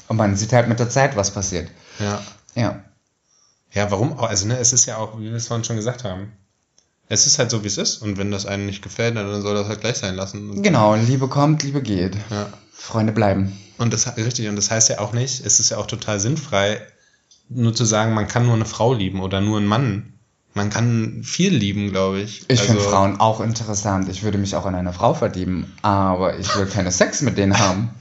Und 0.07 0.17
man 0.17 0.35
sieht 0.35 0.53
halt 0.53 0.67
mit 0.69 0.79
der 0.79 0.89
Zeit, 0.89 1.15
was 1.15 1.31
passiert. 1.31 1.69
ja. 1.99 2.21
Ja. 2.55 2.83
Ja, 3.71 3.91
warum? 3.91 4.13
auch? 4.17 4.27
Also, 4.27 4.47
ne, 4.47 4.57
es 4.57 4.73
ist 4.73 4.87
ja 4.87 4.97
auch, 4.97 5.19
wie 5.19 5.25
wir 5.25 5.33
es 5.33 5.47
vorhin 5.47 5.63
schon 5.63 5.75
gesagt 5.75 6.03
haben. 6.03 6.31
Es 7.07 7.27
ist 7.27 7.37
halt 7.37 7.51
so, 7.51 7.63
wie 7.63 7.67
es 7.67 7.77
ist. 7.77 7.97
Und 8.01 8.17
wenn 8.17 8.31
das 8.31 8.47
einem 8.47 8.65
nicht 8.65 8.81
gefällt, 8.81 9.15
dann 9.15 9.41
soll 9.43 9.53
das 9.53 9.67
halt 9.67 9.81
gleich 9.81 9.97
sein 9.97 10.15
lassen. 10.15 10.63
Genau, 10.63 10.95
Liebe 10.95 11.27
kommt, 11.27 11.61
Liebe 11.61 11.81
geht. 11.83 12.15
Ja. 12.31 12.47
Freunde 12.79 13.13
bleiben. 13.13 13.57
Und 13.77 13.93
das 13.93 14.17
richtig, 14.17 14.47
und 14.49 14.55
das 14.55 14.71
heißt 14.71 14.89
ja 14.89 14.99
auch 14.99 15.13
nicht, 15.13 15.45
es 15.45 15.59
ist 15.59 15.69
ja 15.69 15.77
auch 15.77 15.87
total 15.87 16.19
sinnfrei, 16.19 16.81
nur 17.49 17.73
zu 17.73 17.85
sagen, 17.85 18.13
man 18.13 18.27
kann 18.27 18.45
nur 18.45 18.55
eine 18.55 18.65
Frau 18.65 18.93
lieben 18.93 19.21
oder 19.21 19.41
nur 19.41 19.57
einen 19.57 19.67
Mann. 19.67 20.13
Man 20.53 20.69
kann 20.69 21.21
viel 21.23 21.53
lieben, 21.53 21.91
glaube 21.91 22.21
ich. 22.21 22.41
Ich 22.47 22.59
Also, 22.59 22.73
finde 22.73 22.81
Frauen 22.81 23.19
auch 23.19 23.39
interessant. 23.39 24.09
Ich 24.09 24.23
würde 24.23 24.37
mich 24.37 24.55
auch 24.55 24.65
in 24.65 24.75
eine 24.75 24.93
Frau 24.93 25.13
verlieben, 25.13 25.71
aber 25.81 26.37
ich 26.39 26.55
will 26.55 26.65
keine 26.65 26.91
Sex 26.91 27.21
mit 27.21 27.37
denen 27.37 27.57
haben. 27.57 27.89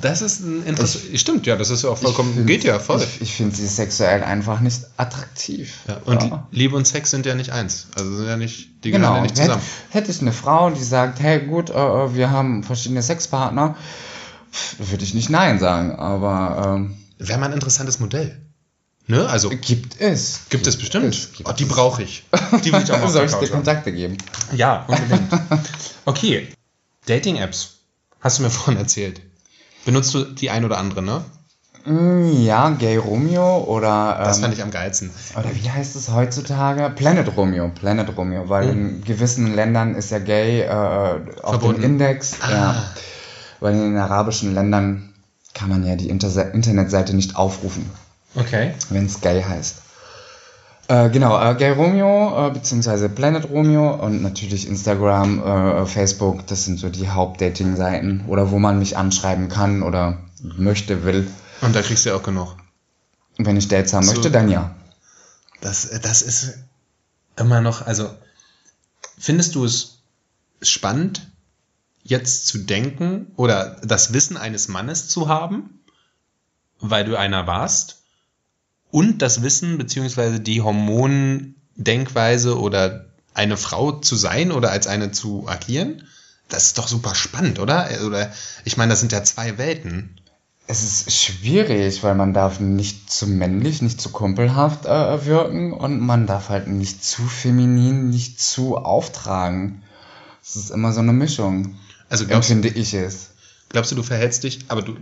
Das 0.00 0.22
ist 0.22 0.40
ein 0.40 0.64
interessant. 0.64 1.04
Stimmt, 1.18 1.46
ja, 1.46 1.56
das 1.56 1.70
ist 1.70 1.82
ja 1.84 1.90
auch 1.90 1.98
vollkommen. 1.98 2.34
Find- 2.34 2.46
geht 2.46 2.64
ja 2.64 2.78
voll. 2.78 3.00
Ich, 3.02 3.20
ich 3.20 3.34
finde 3.34 3.54
sie 3.54 3.66
sexuell 3.66 4.22
einfach 4.24 4.60
nicht 4.60 4.80
attraktiv. 4.96 5.74
ja, 5.86 5.98
und 6.04 6.22
Ja. 6.22 6.46
Liebe 6.50 6.74
und 6.76 6.86
Sex 6.86 7.10
sind 7.10 7.26
ja 7.26 7.34
nicht 7.34 7.50
eins. 7.50 7.86
Also 7.96 8.16
sind 8.16 8.26
ja 8.26 8.36
nicht, 8.36 8.84
die 8.84 8.90
gehören 8.90 9.02
Genau. 9.02 9.16
ja 9.16 9.22
nicht 9.22 9.32
Hätte, 9.38 9.42
zusammen. 9.48 9.62
hätte 9.90 10.10
ich 10.10 10.20
eine 10.22 10.32
Frau, 10.32 10.70
die 10.70 10.82
sagt, 10.82 11.20
hey 11.20 11.40
gut, 11.46 11.70
äh, 11.70 11.74
äh, 11.74 12.14
wir 12.14 12.30
haben 12.30 12.64
verschiedene 12.64 13.02
Sexpartner, 13.02 13.76
würde 14.78 15.04
ich 15.04 15.14
nicht 15.14 15.30
Nein 15.30 15.58
sagen, 15.58 15.94
aber 15.96 16.74
ähm, 16.76 16.96
Wäre 17.18 17.38
mal 17.38 17.46
ein 17.46 17.52
interessantes 17.52 18.00
Modell. 18.00 18.40
Ne? 19.06 19.28
Also 19.28 19.50
gibt 19.50 20.00
es. 20.00 20.42
gibt 20.48 20.66
es 20.66 20.76
bestimmt. 20.76 21.14
es, 21.14 21.32
gibt 21.32 21.48
oh, 21.48 21.52
die 21.52 21.64
brauche 21.64 22.02
ich. 22.02 22.24
Die 22.64 22.72
will 22.72 22.82
ich 22.82 22.92
auch 22.92 23.08
Soll 23.08 23.26
ich 23.26 23.32
dir. 23.34 23.48
Kontakte 23.48 23.92
geben? 23.92 24.16
Ja, 24.54 24.84
unbedingt. 24.88 25.32
Okay. 26.04 26.48
Dating-Apps. 27.06 27.78
Hast 28.20 28.38
du 28.38 28.42
mir 28.44 28.50
vorhin 28.50 28.76
erzählt. 28.78 29.20
Benutzt 29.84 30.14
du 30.14 30.24
die 30.24 30.50
ein 30.50 30.64
oder 30.64 30.78
andere, 30.78 31.02
ne? 31.02 31.24
Mm, 31.84 32.42
Ja, 32.44 32.70
Gay 32.70 32.96
Romeo 32.96 33.58
oder 33.64 34.16
Das 34.18 34.36
ähm, 34.36 34.42
fand 34.44 34.54
ich 34.54 34.62
am 34.62 34.70
geilsten. 34.70 35.10
Oder 35.36 35.50
wie 35.54 35.68
heißt 35.68 35.96
es 35.96 36.10
heutzutage? 36.10 36.90
Planet 36.94 37.36
Romeo, 37.36 37.68
Planet 37.70 38.16
Romeo, 38.16 38.48
weil 38.48 38.68
in 38.68 39.04
gewissen 39.04 39.54
Ländern 39.54 39.94
ist 39.96 40.10
ja 40.12 40.20
gay 40.20 40.60
äh, 40.60 41.20
auf 41.42 41.58
dem 41.58 41.82
Index. 41.82 42.36
Ja. 42.48 42.84
Weil 43.60 43.74
in 43.74 43.80
den 43.80 43.96
arabischen 43.98 44.54
Ländern 44.54 45.12
kann 45.54 45.68
man 45.68 45.84
ja 45.84 45.96
die 45.96 46.08
Inter 46.08 46.52
Internetseite 46.54 47.14
nicht 47.14 47.36
aufrufen, 47.36 47.90
Okay. 48.36 48.72
wenn 48.90 49.06
es 49.06 49.20
gay 49.20 49.42
heißt. 49.42 49.76
Äh, 50.92 51.08
genau, 51.08 51.40
äh, 51.40 51.54
Gay 51.54 51.70
Romeo, 51.70 52.48
äh, 52.48 52.50
beziehungsweise 52.50 53.08
Planet 53.08 53.48
Romeo 53.48 53.94
und 53.94 54.20
natürlich 54.20 54.68
Instagram, 54.68 55.42
äh, 55.42 55.86
Facebook, 55.86 56.46
das 56.48 56.66
sind 56.66 56.78
so 56.78 56.90
die 56.90 57.08
Hauptdating-Seiten 57.08 58.26
oder 58.26 58.50
wo 58.50 58.58
man 58.58 58.78
mich 58.78 58.98
anschreiben 58.98 59.48
kann 59.48 59.82
oder 59.82 60.18
möchte, 60.42 61.02
will. 61.04 61.26
Und 61.62 61.74
da 61.74 61.80
kriegst 61.80 62.04
du 62.04 62.10
ja 62.10 62.16
auch 62.16 62.22
genug. 62.22 62.58
Wenn 63.38 63.56
ich 63.56 63.68
Dates 63.68 63.94
haben 63.94 64.02
So. 64.02 64.12
möchte, 64.12 64.30
dann 64.30 64.50
ja. 64.50 64.74
Das, 65.62 65.88
das 66.02 66.20
ist 66.20 66.58
immer 67.38 67.62
noch, 67.62 67.86
also 67.86 68.10
findest 69.16 69.54
du 69.54 69.64
es 69.64 70.02
spannend, 70.60 71.30
jetzt 72.02 72.48
zu 72.48 72.58
denken 72.58 73.32
oder 73.36 73.80
das 73.82 74.12
Wissen 74.12 74.36
eines 74.36 74.68
Mannes 74.68 75.08
zu 75.08 75.26
haben, 75.26 75.80
weil 76.80 77.06
du 77.06 77.16
einer 77.16 77.46
warst, 77.46 78.01
und 78.92 79.22
das 79.22 79.42
Wissen 79.42 79.78
beziehungsweise 79.78 80.38
die 80.38 80.60
Hormondenkweise 80.60 82.56
oder 82.60 83.06
eine 83.34 83.56
Frau 83.56 83.92
zu 83.92 84.14
sein 84.14 84.52
oder 84.52 84.70
als 84.70 84.86
eine 84.86 85.10
zu 85.10 85.48
agieren? 85.48 86.04
Das 86.48 86.66
ist 86.66 86.78
doch 86.78 86.86
super 86.86 87.14
spannend, 87.14 87.58
oder? 87.58 87.88
Oder 88.06 88.30
ich 88.64 88.76
meine, 88.76 88.90
das 88.90 89.00
sind 89.00 89.10
ja 89.10 89.24
zwei 89.24 89.56
Welten. 89.58 90.20
Es 90.66 90.84
ist 90.84 91.12
schwierig, 91.12 92.02
weil 92.02 92.14
man 92.14 92.34
darf 92.34 92.60
nicht 92.60 93.10
zu 93.10 93.26
männlich, 93.26 93.82
nicht 93.82 94.00
zu 94.00 94.10
kumpelhaft 94.10 94.84
äh, 94.84 95.24
wirken 95.26 95.72
und 95.72 95.98
man 96.00 96.26
darf 96.26 96.50
halt 96.50 96.68
nicht 96.68 97.02
zu 97.02 97.22
feminin, 97.22 98.10
nicht 98.10 98.40
zu 98.40 98.76
auftragen. 98.76 99.82
Es 100.42 100.54
ist 100.56 100.70
immer 100.70 100.92
so 100.92 101.00
eine 101.00 101.14
Mischung. 101.14 101.76
Also 102.10 102.26
glaubst, 102.26 102.50
Empfinde 102.50 102.78
ich 102.78 102.92
es. 102.92 103.30
glaubst 103.70 103.90
du, 103.90 103.96
du 103.96 104.02
verhältst 104.02 104.44
dich, 104.44 104.60
aber 104.68 104.82
du, 104.82 104.96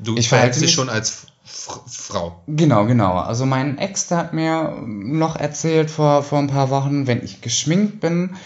du 0.00 0.16
Ich 0.16 0.28
verhältst 0.28 0.60
dich 0.60 0.72
schon 0.72 0.88
als 0.88 1.28
Frau. 1.48 2.42
Genau, 2.46 2.86
genau. 2.86 3.14
Also 3.14 3.46
mein 3.46 3.78
Ex, 3.78 4.08
der 4.08 4.18
hat 4.18 4.32
mir 4.32 4.76
noch 4.86 5.36
erzählt 5.36 5.90
vor, 5.90 6.22
vor 6.22 6.38
ein 6.38 6.48
paar 6.48 6.70
Wochen, 6.70 7.06
wenn 7.06 7.24
ich 7.24 7.40
geschminkt 7.40 8.00
bin, 8.00 8.36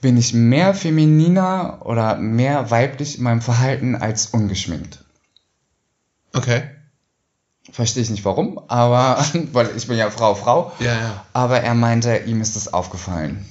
bin 0.00 0.16
ich 0.16 0.34
mehr 0.34 0.74
femininer 0.74 1.80
oder 1.84 2.16
mehr 2.16 2.70
weiblich 2.70 3.18
in 3.18 3.24
meinem 3.24 3.40
Verhalten 3.40 3.94
als 3.94 4.26
ungeschminkt. 4.26 5.04
Okay. 6.32 6.62
Verstehe 7.70 8.02
ich 8.02 8.10
nicht 8.10 8.24
warum, 8.24 8.60
aber, 8.68 9.24
weil 9.52 9.70
ich 9.76 9.86
bin 9.86 9.96
ja 9.96 10.10
Frau, 10.10 10.34
Frau. 10.34 10.72
Ja, 10.80 10.92
ja. 10.92 11.24
Aber 11.32 11.60
er 11.60 11.74
meinte, 11.74 12.16
ihm 12.16 12.40
ist 12.40 12.56
es 12.56 12.72
aufgefallen. 12.72 13.46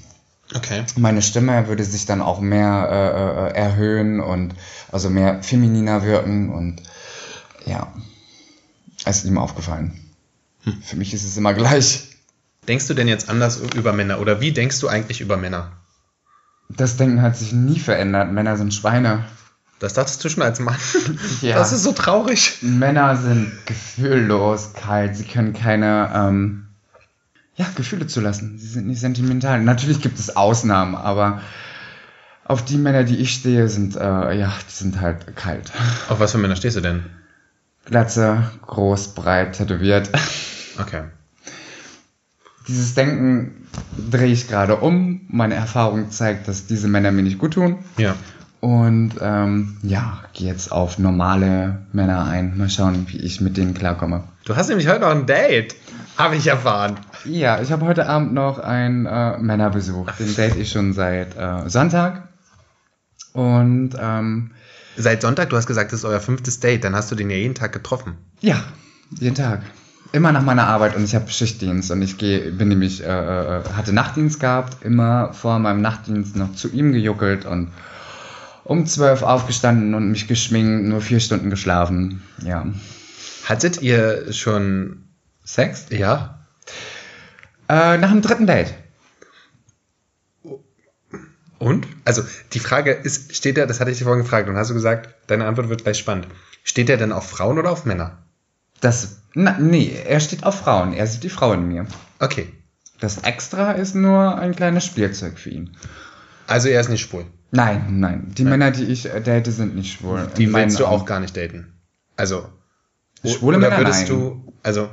Okay. 0.55 0.83
Meine 0.95 1.21
Stimme 1.21 1.67
würde 1.67 1.83
sich 1.83 2.05
dann 2.05 2.21
auch 2.21 2.39
mehr 2.39 2.89
äh, 2.89 3.49
äh, 3.49 3.53
erhöhen 3.55 4.19
und 4.19 4.55
also 4.91 5.09
mehr 5.09 5.43
femininer 5.43 6.03
wirken 6.03 6.49
und 6.49 6.81
ja, 7.65 7.93
ist 9.05 9.25
ihm 9.25 9.37
aufgefallen. 9.37 9.99
Für 10.81 10.95
mich 10.95 11.13
ist 11.13 11.23
es 11.23 11.37
immer 11.37 11.53
gleich. 11.53 12.09
Denkst 12.67 12.87
du 12.87 12.93
denn 12.93 13.07
jetzt 13.07 13.29
anders 13.29 13.61
über 13.75 13.93
Männer 13.93 14.19
oder 14.19 14.41
wie 14.41 14.51
denkst 14.51 14.79
du 14.79 14.87
eigentlich 14.87 15.21
über 15.21 15.37
Männer? 15.37 15.71
Das 16.69 16.97
Denken 16.97 17.21
hat 17.21 17.35
sich 17.35 17.51
nie 17.51 17.79
verändert. 17.79 18.31
Männer 18.31 18.57
sind 18.57 18.73
Schweine. 18.73 19.25
Das 19.79 19.93
dachtest 19.93 20.23
du 20.23 20.29
schon 20.29 20.43
als 20.43 20.59
Mann. 20.59 20.77
Ja. 21.41 21.55
Das 21.55 21.71
ist 21.71 21.83
so 21.83 21.93
traurig. 21.93 22.57
Männer 22.61 23.15
sind 23.15 23.51
gefühllos, 23.65 24.73
kalt. 24.73 25.15
Sie 25.15 25.23
können 25.23 25.53
keine 25.53 26.11
ähm, 26.13 26.67
ja, 27.55 27.65
Gefühle 27.75 28.07
zulassen. 28.07 28.59
Sie 28.59 28.67
sind 28.67 28.87
nicht 28.87 28.99
sentimental. 28.99 29.61
Natürlich 29.61 30.01
gibt 30.01 30.19
es 30.19 30.35
Ausnahmen, 30.35 30.95
aber 30.95 31.41
auf 32.43 32.63
die 32.65 32.77
Männer, 32.77 33.03
die 33.03 33.17
ich 33.17 33.31
stehe, 33.33 33.69
sind 33.69 33.95
äh, 33.95 34.33
ja, 34.33 34.53
die 34.67 34.73
sind 34.73 34.99
halt 34.99 35.35
kalt. 35.37 35.71
Auf 36.09 36.19
was 36.19 36.33
für 36.33 36.37
Männer 36.37 36.55
stehst 36.55 36.75
du 36.75 36.81
denn? 36.81 37.05
Glatze, 37.89 38.51
groß, 38.67 39.15
breit, 39.15 39.57
tätowiert. 39.57 40.09
Okay. 40.79 41.03
Dieses 42.67 42.93
Denken 42.93 43.67
drehe 44.11 44.31
ich 44.31 44.47
gerade 44.47 44.77
um. 44.77 45.21
Meine 45.27 45.55
Erfahrung 45.55 46.11
zeigt, 46.11 46.47
dass 46.47 46.67
diese 46.67 46.87
Männer 46.87 47.11
mir 47.11 47.23
nicht 47.23 47.39
gut 47.39 47.55
tun. 47.55 47.79
Ja. 47.97 48.15
Und 48.61 49.13
ähm, 49.21 49.77
ja, 49.81 50.19
gehe 50.33 50.47
jetzt 50.47 50.71
auf 50.71 50.99
normale 50.99 51.87
Männer 51.91 52.25
ein. 52.25 52.57
Mal 52.57 52.69
schauen, 52.69 53.07
wie 53.09 53.17
ich 53.17 53.41
mit 53.41 53.57
denen 53.57 53.73
klarkomme. 53.73 54.23
Du 54.45 54.55
hast 54.55 54.69
nämlich 54.69 54.87
heute 54.87 55.01
noch 55.01 55.11
ein 55.11 55.25
Date. 55.25 55.75
Habe 56.15 56.35
ich 56.35 56.45
erfahren. 56.45 56.97
Ja, 57.25 57.59
ich 57.61 57.71
habe 57.71 57.85
heute 57.85 58.07
Abend 58.07 58.33
noch 58.33 58.59
einen 58.59 59.05
äh, 59.05 59.37
Männerbesuch. 59.37 60.11
Den 60.11 60.35
date 60.35 60.57
ich 60.57 60.71
schon 60.71 60.93
seit 60.93 61.35
äh, 61.37 61.67
Sonntag. 61.69 62.27
Und 63.33 63.91
ähm, 63.99 64.51
Seit 65.01 65.21
Sonntag, 65.21 65.49
du 65.49 65.55
hast 65.55 65.65
gesagt, 65.65 65.93
das 65.93 66.01
ist 66.01 66.05
euer 66.05 66.19
fünftes 66.19 66.59
Date. 66.59 66.83
Dann 66.83 66.93
hast 66.93 67.09
du 67.09 67.15
den 67.15 67.29
ja 67.29 67.37
jeden 67.37 67.55
Tag 67.55 67.71
getroffen. 67.71 68.17
ja, 68.41 68.61
jeden 69.17 69.33
Tag. 69.33 69.61
Immer 70.11 70.33
nach 70.33 70.43
meiner 70.43 70.67
Arbeit 70.67 70.95
und 70.95 71.05
ich 71.05 71.15
habe 71.15 71.29
Schichtdienst 71.29 71.89
und 71.91 72.01
ich 72.01 72.17
gehe, 72.17 72.51
bin 72.51 72.67
nämlich, 72.67 73.01
äh, 73.01 73.07
äh, 73.07 73.63
hatte 73.75 73.93
Nachtdienst 73.93 74.39
gehabt, 74.41 74.83
immer 74.83 75.31
vor 75.33 75.57
meinem 75.59 75.81
Nachtdienst 75.81 76.35
noch 76.35 76.53
zu 76.53 76.67
ihm 76.69 76.91
gejuckelt 76.91 77.45
und 77.45 77.71
um 78.65 78.85
zwölf 78.87 79.21
aufgestanden 79.21 79.93
und 79.93 80.11
mich 80.11 80.27
geschminkt, 80.27 80.85
nur 80.85 80.99
vier 80.99 81.21
Stunden 81.21 81.49
geschlafen. 81.49 82.21
Ja. 82.43 82.65
Hattet 83.45 83.81
ihr 83.81 84.33
schon 84.33 85.03
Sex? 85.45 85.85
Ja. 85.91 86.39
Äh, 87.69 87.97
nach 87.99 88.11
dem 88.11 88.21
dritten 88.21 88.47
Date. 88.47 88.73
Und? 91.59 91.87
Also 92.05 92.23
die 92.53 92.59
Frage 92.59 92.91
ist, 92.91 93.35
steht 93.35 93.57
er, 93.57 93.67
das 93.67 93.79
hatte 93.79 93.91
ich 93.91 93.97
dir 93.97 94.05
vorhin 94.05 94.23
gefragt 94.23 94.49
und 94.49 94.55
hast 94.55 94.69
du 94.69 94.73
gesagt, 94.73 95.13
deine 95.27 95.45
Antwort 95.45 95.69
wird 95.69 95.83
gleich 95.83 95.97
spannend. 95.97 96.27
Steht 96.63 96.89
er 96.89 96.97
denn 96.97 97.11
auf 97.11 97.29
Frauen 97.29 97.59
oder 97.59 97.71
auf 97.71 97.85
Männer? 97.85 98.17
Das, 98.79 99.17
na, 99.33 99.57
nee, 99.59 99.93
er 100.07 100.19
steht 100.21 100.45
auf 100.45 100.59
Frauen. 100.59 100.93
Er 100.93 101.05
sieht 101.05 101.23
die 101.23 101.29
Frau 101.29 101.53
in 101.53 101.67
mir. 101.67 101.85
Okay. 102.19 102.47
Das 103.01 103.19
Extra 103.19 103.73
ist 103.73 103.95
nur 103.95 104.37
ein 104.37 104.55
kleines 104.55 104.85
Spielzeug 104.85 105.37
für 105.37 105.49
ihn. 105.49 105.75
Also 106.47 106.69
er 106.69 106.81
ist 106.81 106.89
nicht 106.89 107.01
schwul. 107.01 107.25
Nein, 107.51 107.99
nein. 107.99 108.33
Die 108.37 108.43
Männer, 108.43 108.71
die 108.71 108.85
ich 108.85 109.03
date, 109.03 109.47
sind 109.47 109.75
nicht 109.75 109.93
schwul. 109.93 110.27
Die 110.37 110.53
willst 110.53 110.79
du 110.79 110.85
auch 110.85 111.05
gar 111.05 111.19
nicht 111.19 111.35
daten. 111.35 111.73
Also. 112.15 112.47
Schwule 113.25 113.57
oder 113.57 113.69
Männer, 113.69 113.81
würdest 113.81 114.09
nein. 114.09 114.19
du, 114.19 114.53
also, 114.63 114.89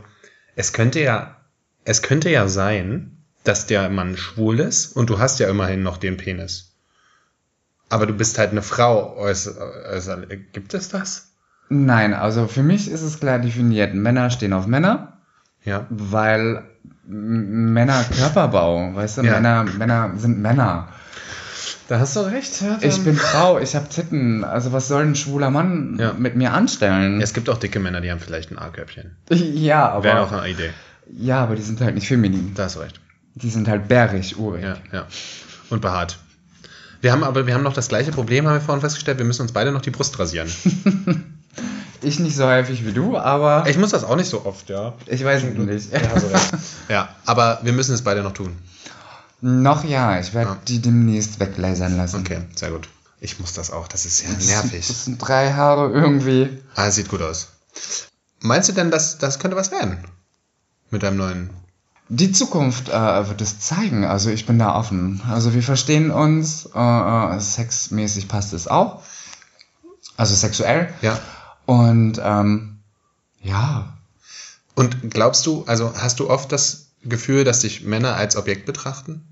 es 0.57 0.73
könnte 0.73 1.01
ja, 1.01 1.37
es 1.85 2.03
könnte 2.03 2.31
ja 2.31 2.49
sein, 2.49 3.16
dass 3.49 3.67
der 3.67 3.89
Mann 3.89 4.17
schwul 4.17 4.61
ist 4.61 4.95
und 4.97 5.11
du 5.11 5.19
hast 5.19 5.39
ja 5.41 5.49
immerhin 5.49 5.83
noch 5.83 5.97
den 5.99 6.17
Penis. 6.17 6.73
Aber 7.89 8.07
du 8.07 8.13
bist 8.15 8.39
halt 8.39 8.51
eine 8.51 8.63
Frau. 8.63 9.17
äußer- 9.21 9.57
äußer- 9.95 10.27
Gibt 10.53 10.75
es 10.75 10.89
das? 10.89 11.31
Nein, 11.69 12.15
also 12.15 12.47
für 12.49 12.63
mich 12.63 12.91
ist 12.91 13.03
es 13.03 13.21
klar 13.21 13.39
definiert. 13.39 13.95
Männer 13.95 14.31
stehen 14.31 14.53
auf 14.53 14.67
Männer, 14.67 15.19
Ja. 15.65 15.87
weil 15.91 16.65
Männer 17.09 18.05
Körperbau, 18.17 18.95
weißt 18.95 19.19
du? 19.19 19.23
Ja. 19.23 19.33
Männer, 19.35 19.65
Männer 19.65 20.13
sind 20.17 20.41
Männer. 20.41 20.89
Da 21.89 22.01
hast 22.01 22.17
du 22.17 22.21
recht. 22.21 22.61
Ja, 22.63 22.79
Ich 22.81 23.03
bin 23.05 23.15
Frau, 23.15 23.61
ich 23.61 23.77
habe 23.77 23.89
Titten. 23.89 24.43
Also 24.43 24.73
was 24.73 24.89
soll 24.89 25.05
ein 25.05 25.15
schwuler 25.15 25.51
Mann 25.51 25.97
Ja. 26.01 26.13
mit 26.15 26.35
mir 26.35 26.53
anstellen? 26.53 27.21
Es 27.21 27.33
gibt 27.33 27.49
auch 27.49 27.59
dicke 27.59 27.79
Männer, 27.79 28.01
die 28.01 28.11
haben 28.11 28.19
vielleicht 28.19 28.51
ein 28.51 28.59
A-Körbchen. 28.59 29.17
Ja, 29.31 30.03
Wäre 30.03 30.21
auch 30.21 30.33
aber 30.33 30.43
eine 30.43 30.53
Idee. 30.53 30.71
ja, 31.17 31.45
aber 31.45 31.55
die 31.55 31.63
sind 31.63 31.81
halt 31.81 31.95
nicht 31.95 32.09
feminin. 32.09 32.55
Da 32.55 32.65
hast 32.65 32.75
du 32.75 32.81
recht. 32.81 33.01
Die 33.37 33.51
sind 33.51 33.69
halt 33.69 33.87
bärig, 33.89 34.39
urig. 34.39 34.63
Ja, 34.65 34.77
ja. 34.93 35.07
Und 35.71 35.81
behaart. 35.81 36.19
Wir 37.01 37.13
haben 37.13 37.23
aber, 37.23 37.47
wir 37.47 37.55
haben 37.55 37.63
noch 37.63 37.75
das 37.75 37.89
gleiche 37.89 38.11
Problem, 38.11 38.47
haben 38.47 38.55
wir 38.55 38.61
vorhin 38.61 38.81
festgestellt, 38.81 39.19
wir 39.19 39.25
müssen 39.25 39.43
uns 39.43 39.53
beide 39.53 39.71
noch 39.73 39.83
die 39.83 39.91
Brust 39.91 40.19
rasieren. 40.19 40.51
Ich 42.03 42.19
nicht 42.21 42.37
so 42.37 42.45
häufig 42.47 42.85
wie 42.85 42.93
du, 42.93 43.17
aber 43.17 43.65
Ich 43.69 43.79
muss 43.79 43.91
das 43.91 44.05
auch 44.05 44.17
nicht 44.17 44.29
so 44.29 44.45
oft, 44.45 44.69
ja. 44.69 44.93
ich 45.07 45.25
weiß 45.25 45.43
es 45.45 45.55
nicht. 45.55 45.93
Ja, 45.93 45.99
recht. 45.99 46.53
ja, 46.91 47.09
aber 47.25 47.61
wir 47.63 47.73
müssen 47.73 47.95
es 47.95 48.03
beide 48.03 48.23
noch 48.23 48.35
tun. 48.35 48.57
Noch 49.41 49.83
ja, 49.83 50.21
ich 50.21 50.35
werde 50.35 50.51
Ja. 50.51 50.57
die 50.69 50.81
demnächst 50.81 51.41
weglasern 51.41 51.97
lassen. 51.97 52.21
Okay, 52.21 52.43
sehr 52.55 52.71
gut. 52.71 52.89
Ich 53.19 53.41
muss 53.41 53.55
das 53.55 53.71
auch, 53.71 53.89
das 53.89 54.05
ist 54.05 54.23
ja 54.23 54.29
Das 54.35 54.47
nervig. 54.47 54.87
sind 54.87 55.19
drei 55.19 55.53
Haare 55.55 55.91
irgendwie. 55.91 56.51
Ah, 56.75 56.91
sieht 56.91 57.09
gut 57.09 57.23
aus. 57.23 57.49
Meinst 58.41 58.69
du 58.69 58.75
denn, 58.75 58.91
dass 58.91 59.17
das 59.17 59.39
könnte 59.39 59.57
was 59.57 59.71
werden? 59.73 59.97
Mit 60.91 61.03
deinem 61.03 61.17
neuen. 61.17 61.51
Die 62.09 62.33
Zukunft 62.33 62.89
äh, 62.89 63.29
wird 63.29 63.41
es 63.41 63.59
zeigen. 63.61 64.05
Also 64.05 64.31
ich 64.31 64.47
bin 64.47 64.59
da 64.59 64.77
offen. 64.77 65.23
Also 65.29 65.55
wir 65.55 65.63
verstehen 65.63 66.11
uns. 66.11 66.69
Äh, 66.75 66.79
äh, 66.79 67.41
sexmäßig 67.41 68.29
passt 68.29 68.53
es 68.53 68.69
auch. 68.69 69.03
Also 70.17 70.35
sexuell. 70.35 70.93
Ja. 71.03 71.19
Und 71.67 72.21
ähm, 72.23 72.79
ja, 73.43 73.93
Und 74.75 75.11
glaubst 75.11 75.47
du, 75.47 75.65
also 75.67 75.93
hast 75.97 76.21
du 76.21 76.31
oft 76.31 76.53
das 76.53 76.89
Gefühl, 77.03 77.45
dass 77.45 77.61
dich 77.61 77.83
Männer 77.83 78.15
als 78.15 78.37
Objekt 78.37 78.67
betrachten? 78.67 79.25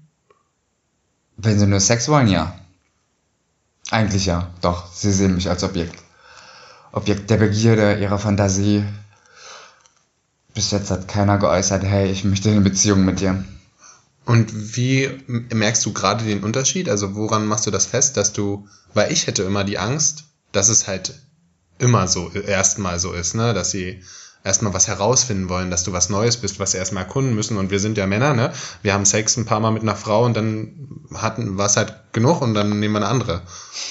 wenn 1.37 1.59
sie 1.59 1.67
nur 1.67 1.81
Sex 1.81 2.09
wollen, 2.09 2.29
ja. 2.29 2.55
Eigentlich 3.91 4.27
ja. 4.27 4.51
Doch, 4.61 4.93
sie 4.93 5.13
sehen 5.13 5.35
mich 5.35 5.49
als 5.49 5.63
Objekt. 5.65 6.03
Objekt 6.93 7.29
der 7.31 7.37
Begierde, 7.37 7.99
ihrer 7.99 8.19
Fantasie. 8.19 8.85
Bis 10.55 10.71
jetzt 10.71 10.91
hat 10.91 11.09
keiner 11.09 11.39
geäußert, 11.39 11.83
hey, 11.83 12.11
ich 12.11 12.25
möchte 12.25 12.51
eine 12.51 12.61
Beziehung 12.61 13.05
mit 13.05 13.21
dir. 13.21 13.45
Und 14.25 14.77
wie 14.77 15.11
merkst 15.27 15.85
du 15.85 15.93
gerade 15.93 16.25
den 16.25 16.45
Unterschied? 16.45 16.89
Also 16.89 17.15
woran 17.15 17.47
machst 17.47 17.67
du 17.67 17.71
das 17.71 17.87
fest, 17.87 18.17
dass 18.17 18.33
du, 18.33 18.67
weil 18.95 19.13
ich 19.13 19.27
hätte 19.27 19.43
immer 19.43 19.65
die 19.65 19.79
Angst, 19.79 20.25
dass 20.53 20.69
es 20.69 20.87
halt 20.87 21.21
immer 21.79 22.09
so 22.09 22.31
erstmal 22.31 22.99
so 22.99 23.13
ist, 23.13 23.35
ne, 23.35 23.53
dass 23.53 23.71
sie 23.71 24.03
erstmal 24.45 24.75
was 24.75 24.87
herausfinden 24.87 25.49
wollen, 25.49 25.71
dass 25.71 25.85
du 25.85 25.93
was 25.93 26.11
Neues 26.11 26.37
bist, 26.37 26.61
was 26.61 26.75
erstmal 26.75 27.05
erkunden 27.05 27.35
müssen. 27.35 27.57
Und 27.57 27.71
wir 27.71 27.81
sind 27.81 27.97
ja 27.97 28.07
Männer, 28.07 28.35
ne? 28.35 28.53
Wir 28.83 28.93
haben 28.93 29.07
Sex 29.07 29.37
ein 29.37 29.47
paar 29.47 29.59
Mal 29.59 29.71
mit 29.71 29.83
einer 29.83 29.97
Frau 29.97 30.25
und 30.25 30.37
dann 30.37 30.89
hatten 31.15 31.57
war 31.57 31.67
es 31.67 31.77
halt 31.77 31.95
genug 32.13 32.43
und 32.43 32.55
dann 32.55 32.79
nehmen 32.79 32.95
wir 32.95 32.99
eine 32.99 33.09
andere. 33.09 33.43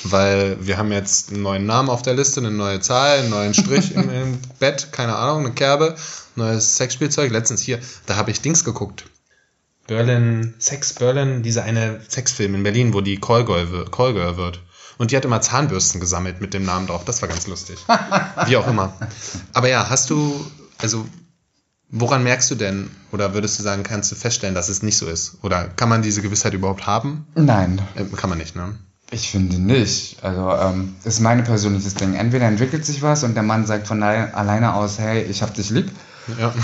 Weil 0.03 0.57
wir 0.61 0.77
haben 0.77 0.91
jetzt 0.91 1.31
einen 1.31 1.41
neuen 1.41 1.65
Namen 1.65 1.89
auf 1.89 2.03
der 2.03 2.13
Liste, 2.13 2.39
eine 2.39 2.51
neue 2.51 2.79
Zahl, 2.79 3.19
einen 3.19 3.31
neuen 3.31 3.53
Strich 3.55 3.95
im, 3.95 4.09
im 4.09 4.39
Bett, 4.59 4.91
keine 4.91 5.15
Ahnung, 5.15 5.45
eine 5.45 5.55
Kerbe, 5.55 5.95
neues 6.35 6.77
Sexspielzeug. 6.77 7.31
Letztens 7.31 7.61
hier, 7.61 7.79
da 8.05 8.15
habe 8.15 8.29
ich 8.29 8.41
Dings 8.41 8.63
geguckt. 8.63 9.05
Berlin, 9.87 10.53
Sex 10.59 10.93
Berlin, 10.93 11.43
dieser 11.43 11.63
eine 11.63 11.99
Sexfilm 12.07 12.55
in 12.55 12.63
Berlin, 12.63 12.93
wo 12.93 13.01
die 13.01 13.19
Callgirl, 13.19 13.85
Callgirl 13.91 14.37
wird. 14.37 14.61
Und 14.97 15.11
die 15.11 15.17
hat 15.17 15.25
immer 15.25 15.41
Zahnbürsten 15.41 15.99
gesammelt 15.99 16.39
mit 16.41 16.53
dem 16.53 16.65
Namen 16.65 16.87
drauf. 16.87 17.03
Das 17.05 17.21
war 17.21 17.29
ganz 17.29 17.47
lustig. 17.47 17.77
Wie 18.45 18.57
auch 18.57 18.67
immer. 18.67 18.93
Aber 19.53 19.67
ja, 19.69 19.89
hast 19.89 20.09
du, 20.09 20.45
also, 20.79 21.05
woran 21.89 22.23
merkst 22.23 22.49
du 22.51 22.55
denn, 22.55 22.89
oder 23.11 23.33
würdest 23.33 23.57
du 23.59 23.63
sagen, 23.63 23.83
kannst 23.83 24.11
du 24.11 24.15
feststellen, 24.15 24.55
dass 24.55 24.69
es 24.69 24.83
nicht 24.83 24.97
so 24.97 25.07
ist? 25.07 25.37
Oder 25.41 25.65
kann 25.67 25.89
man 25.89 26.01
diese 26.03 26.21
Gewissheit 26.21 26.53
überhaupt 26.53 26.85
haben? 26.87 27.25
Nein, 27.35 27.81
Äh, 27.95 28.05
kann 28.15 28.29
man 28.29 28.37
nicht, 28.39 28.55
ne? 28.55 28.75
ich 29.11 29.29
finde 29.29 29.59
nicht. 29.59 30.23
Also, 30.23 30.49
ähm, 30.51 30.95
ist 31.03 31.19
mein 31.19 31.43
persönliches 31.43 31.93
Ding. 31.93 32.15
Entweder 32.15 32.47
entwickelt 32.47 32.83
sich 32.83 33.03
was 33.03 33.23
und 33.23 33.35
der 33.35 33.43
Mann 33.43 33.65
sagt 33.67 33.85
von 33.87 34.01
alle- 34.01 34.33
alleine 34.33 34.73
aus, 34.73 34.97
hey, 34.97 35.21
ich 35.23 35.43
hab 35.43 35.53
dich 35.53 35.69
lieb. 35.69 35.91
Ja. 36.39 36.51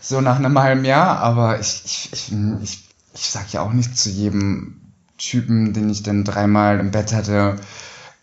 So 0.00 0.20
nach 0.20 0.36
einem 0.36 0.58
halben 0.58 0.84
Jahr, 0.84 1.18
aber 1.20 1.60
ich, 1.60 1.82
ich, 1.84 2.12
ich, 2.12 2.32
ich, 2.62 2.84
ich 3.14 3.30
sag 3.30 3.50
ja 3.52 3.62
auch 3.62 3.72
nicht 3.72 3.96
zu 3.96 4.10
jedem 4.10 4.80
Typen, 5.18 5.72
den 5.72 5.90
ich 5.90 6.02
dann 6.02 6.24
dreimal 6.24 6.80
im 6.80 6.90
Bett 6.90 7.12
hatte, 7.12 7.56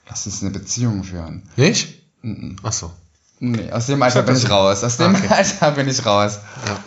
lass 0.09 0.25
uns 0.25 0.41
eine 0.41 0.51
Beziehung 0.51 1.03
führen. 1.03 1.43
Nicht? 1.55 2.01
Mhm. 2.21 2.57
Ach 2.63 2.73
so. 2.73 2.91
Nee, 3.39 3.71
aus 3.71 3.87
dem 3.87 4.01
Alter 4.03 4.21
bin 4.23 4.35
ich 4.35 4.49
raus. 4.49 4.83
Aus 4.83 4.97
dem 4.97 5.15
Ah, 5.15 5.17
okay. 5.17 5.27
Alter 5.29 5.71
bin 5.71 5.87
ich 5.87 6.05
raus. 6.05 6.39
Ja. 6.67 6.83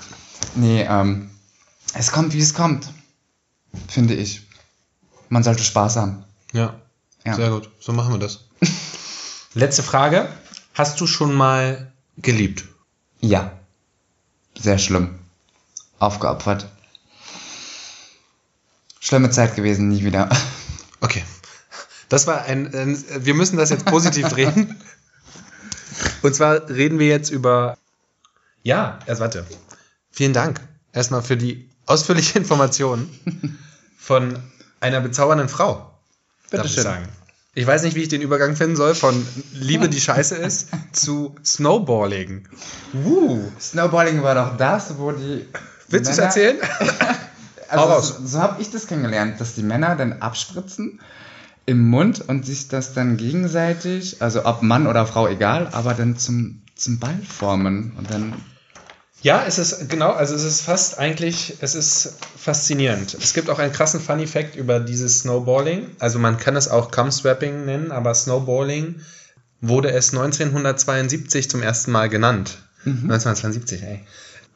Nee, 0.54 0.82
ähm, 0.88 1.30
es 1.94 2.12
kommt, 2.12 2.32
wie 2.32 2.40
es 2.40 2.54
kommt. 2.54 2.88
Finde 3.88 4.14
ich. 4.14 4.42
Man 5.28 5.42
sollte 5.42 5.64
Spaß 5.64 5.96
haben. 5.96 6.24
Ja. 6.52 6.74
Ja. 7.24 7.34
Sehr 7.34 7.50
gut. 7.50 7.70
So 7.80 7.92
machen 7.92 8.12
wir 8.12 8.18
das. 8.20 8.44
Letzte 9.54 9.82
Frage. 9.82 10.28
Hast 10.74 11.00
du 11.00 11.06
schon 11.06 11.34
mal 11.34 11.92
geliebt? 12.18 12.64
Ja. 13.20 13.52
Sehr 14.56 14.78
schlimm. 14.78 15.18
Aufgeopfert. 15.98 16.68
Schlimme 19.04 19.28
Zeit 19.28 19.54
gewesen, 19.54 19.88
nie 19.88 20.04
wieder. 20.04 20.28
Okay. 21.00 21.22
Das 22.08 22.26
war 22.26 22.44
ein, 22.44 22.74
ein. 22.74 23.04
Wir 23.18 23.34
müssen 23.34 23.58
das 23.58 23.68
jetzt 23.68 23.84
positiv 23.84 24.26
drehen. 24.30 24.74
Und 26.22 26.34
zwar 26.34 26.70
reden 26.70 26.98
wir 26.98 27.08
jetzt 27.08 27.28
über. 27.28 27.76
Ja, 28.62 28.98
erst 29.04 29.20
warte. 29.20 29.44
Vielen 30.10 30.32
Dank 30.32 30.60
erstmal 30.94 31.22
für 31.22 31.36
die 31.36 31.68
ausführliche 31.84 32.38
Information 32.38 33.10
von 33.98 34.38
einer 34.80 35.02
bezaubernden 35.02 35.50
Frau. 35.50 35.74
darf 36.50 36.64
ich 36.64 36.74
Bitteschön. 36.74 36.82
sagen. 36.84 37.08
Ich 37.52 37.66
weiß 37.66 37.82
nicht, 37.82 37.96
wie 37.96 38.02
ich 38.02 38.08
den 38.08 38.22
Übergang 38.22 38.56
finden 38.56 38.76
soll 38.76 38.94
von 38.94 39.26
Liebe, 39.52 39.90
die 39.90 40.00
scheiße 40.00 40.36
ist, 40.36 40.68
zu 40.92 41.34
Snowballing. 41.44 42.48
Uh. 42.94 43.42
Snowballing 43.60 44.22
war 44.22 44.34
doch 44.34 44.56
das, 44.56 44.96
wo 44.96 45.12
die. 45.12 45.46
Willst 45.88 46.08
du 46.08 46.12
es 46.12 46.18
erzählen? 46.18 46.56
Also 47.78 48.14
so, 48.14 48.26
so 48.26 48.38
habe 48.40 48.60
ich 48.60 48.70
das 48.70 48.86
kennengelernt, 48.86 49.40
dass 49.40 49.54
die 49.54 49.62
Männer 49.62 49.96
dann 49.96 50.20
abspritzen 50.20 51.00
im 51.66 51.88
Mund 51.88 52.20
und 52.28 52.44
sich 52.44 52.68
das 52.68 52.92
dann 52.92 53.16
gegenseitig, 53.16 54.20
also 54.20 54.44
ob 54.44 54.62
Mann 54.62 54.86
oder 54.86 55.06
Frau, 55.06 55.26
egal, 55.28 55.68
aber 55.72 55.94
dann 55.94 56.16
zum, 56.16 56.62
zum 56.76 56.98
Ball 56.98 57.18
formen 57.26 57.92
und 57.96 58.10
dann 58.10 58.34
Ja, 59.22 59.44
es 59.46 59.58
ist 59.58 59.88
genau, 59.88 60.10
also 60.10 60.34
es 60.34 60.44
ist 60.44 60.60
fast 60.60 60.98
eigentlich, 60.98 61.56
es 61.60 61.74
ist 61.74 62.18
faszinierend. 62.36 63.14
Es 63.14 63.32
gibt 63.32 63.48
auch 63.48 63.58
einen 63.58 63.72
krassen 63.72 64.00
Funny 64.00 64.26
Fact 64.26 64.56
über 64.56 64.80
dieses 64.80 65.20
Snowballing. 65.20 65.86
Also 65.98 66.18
man 66.18 66.36
kann 66.38 66.56
es 66.56 66.68
auch 66.68 66.90
Cum-Swapping 66.90 67.64
nennen, 67.64 67.90
aber 67.90 68.14
Snowballing 68.14 69.00
wurde 69.62 69.90
es 69.92 70.12
1972 70.12 71.48
zum 71.48 71.62
ersten 71.62 71.90
Mal 71.90 72.10
genannt. 72.10 72.58
1972, 72.84 73.82
ey. 73.82 74.04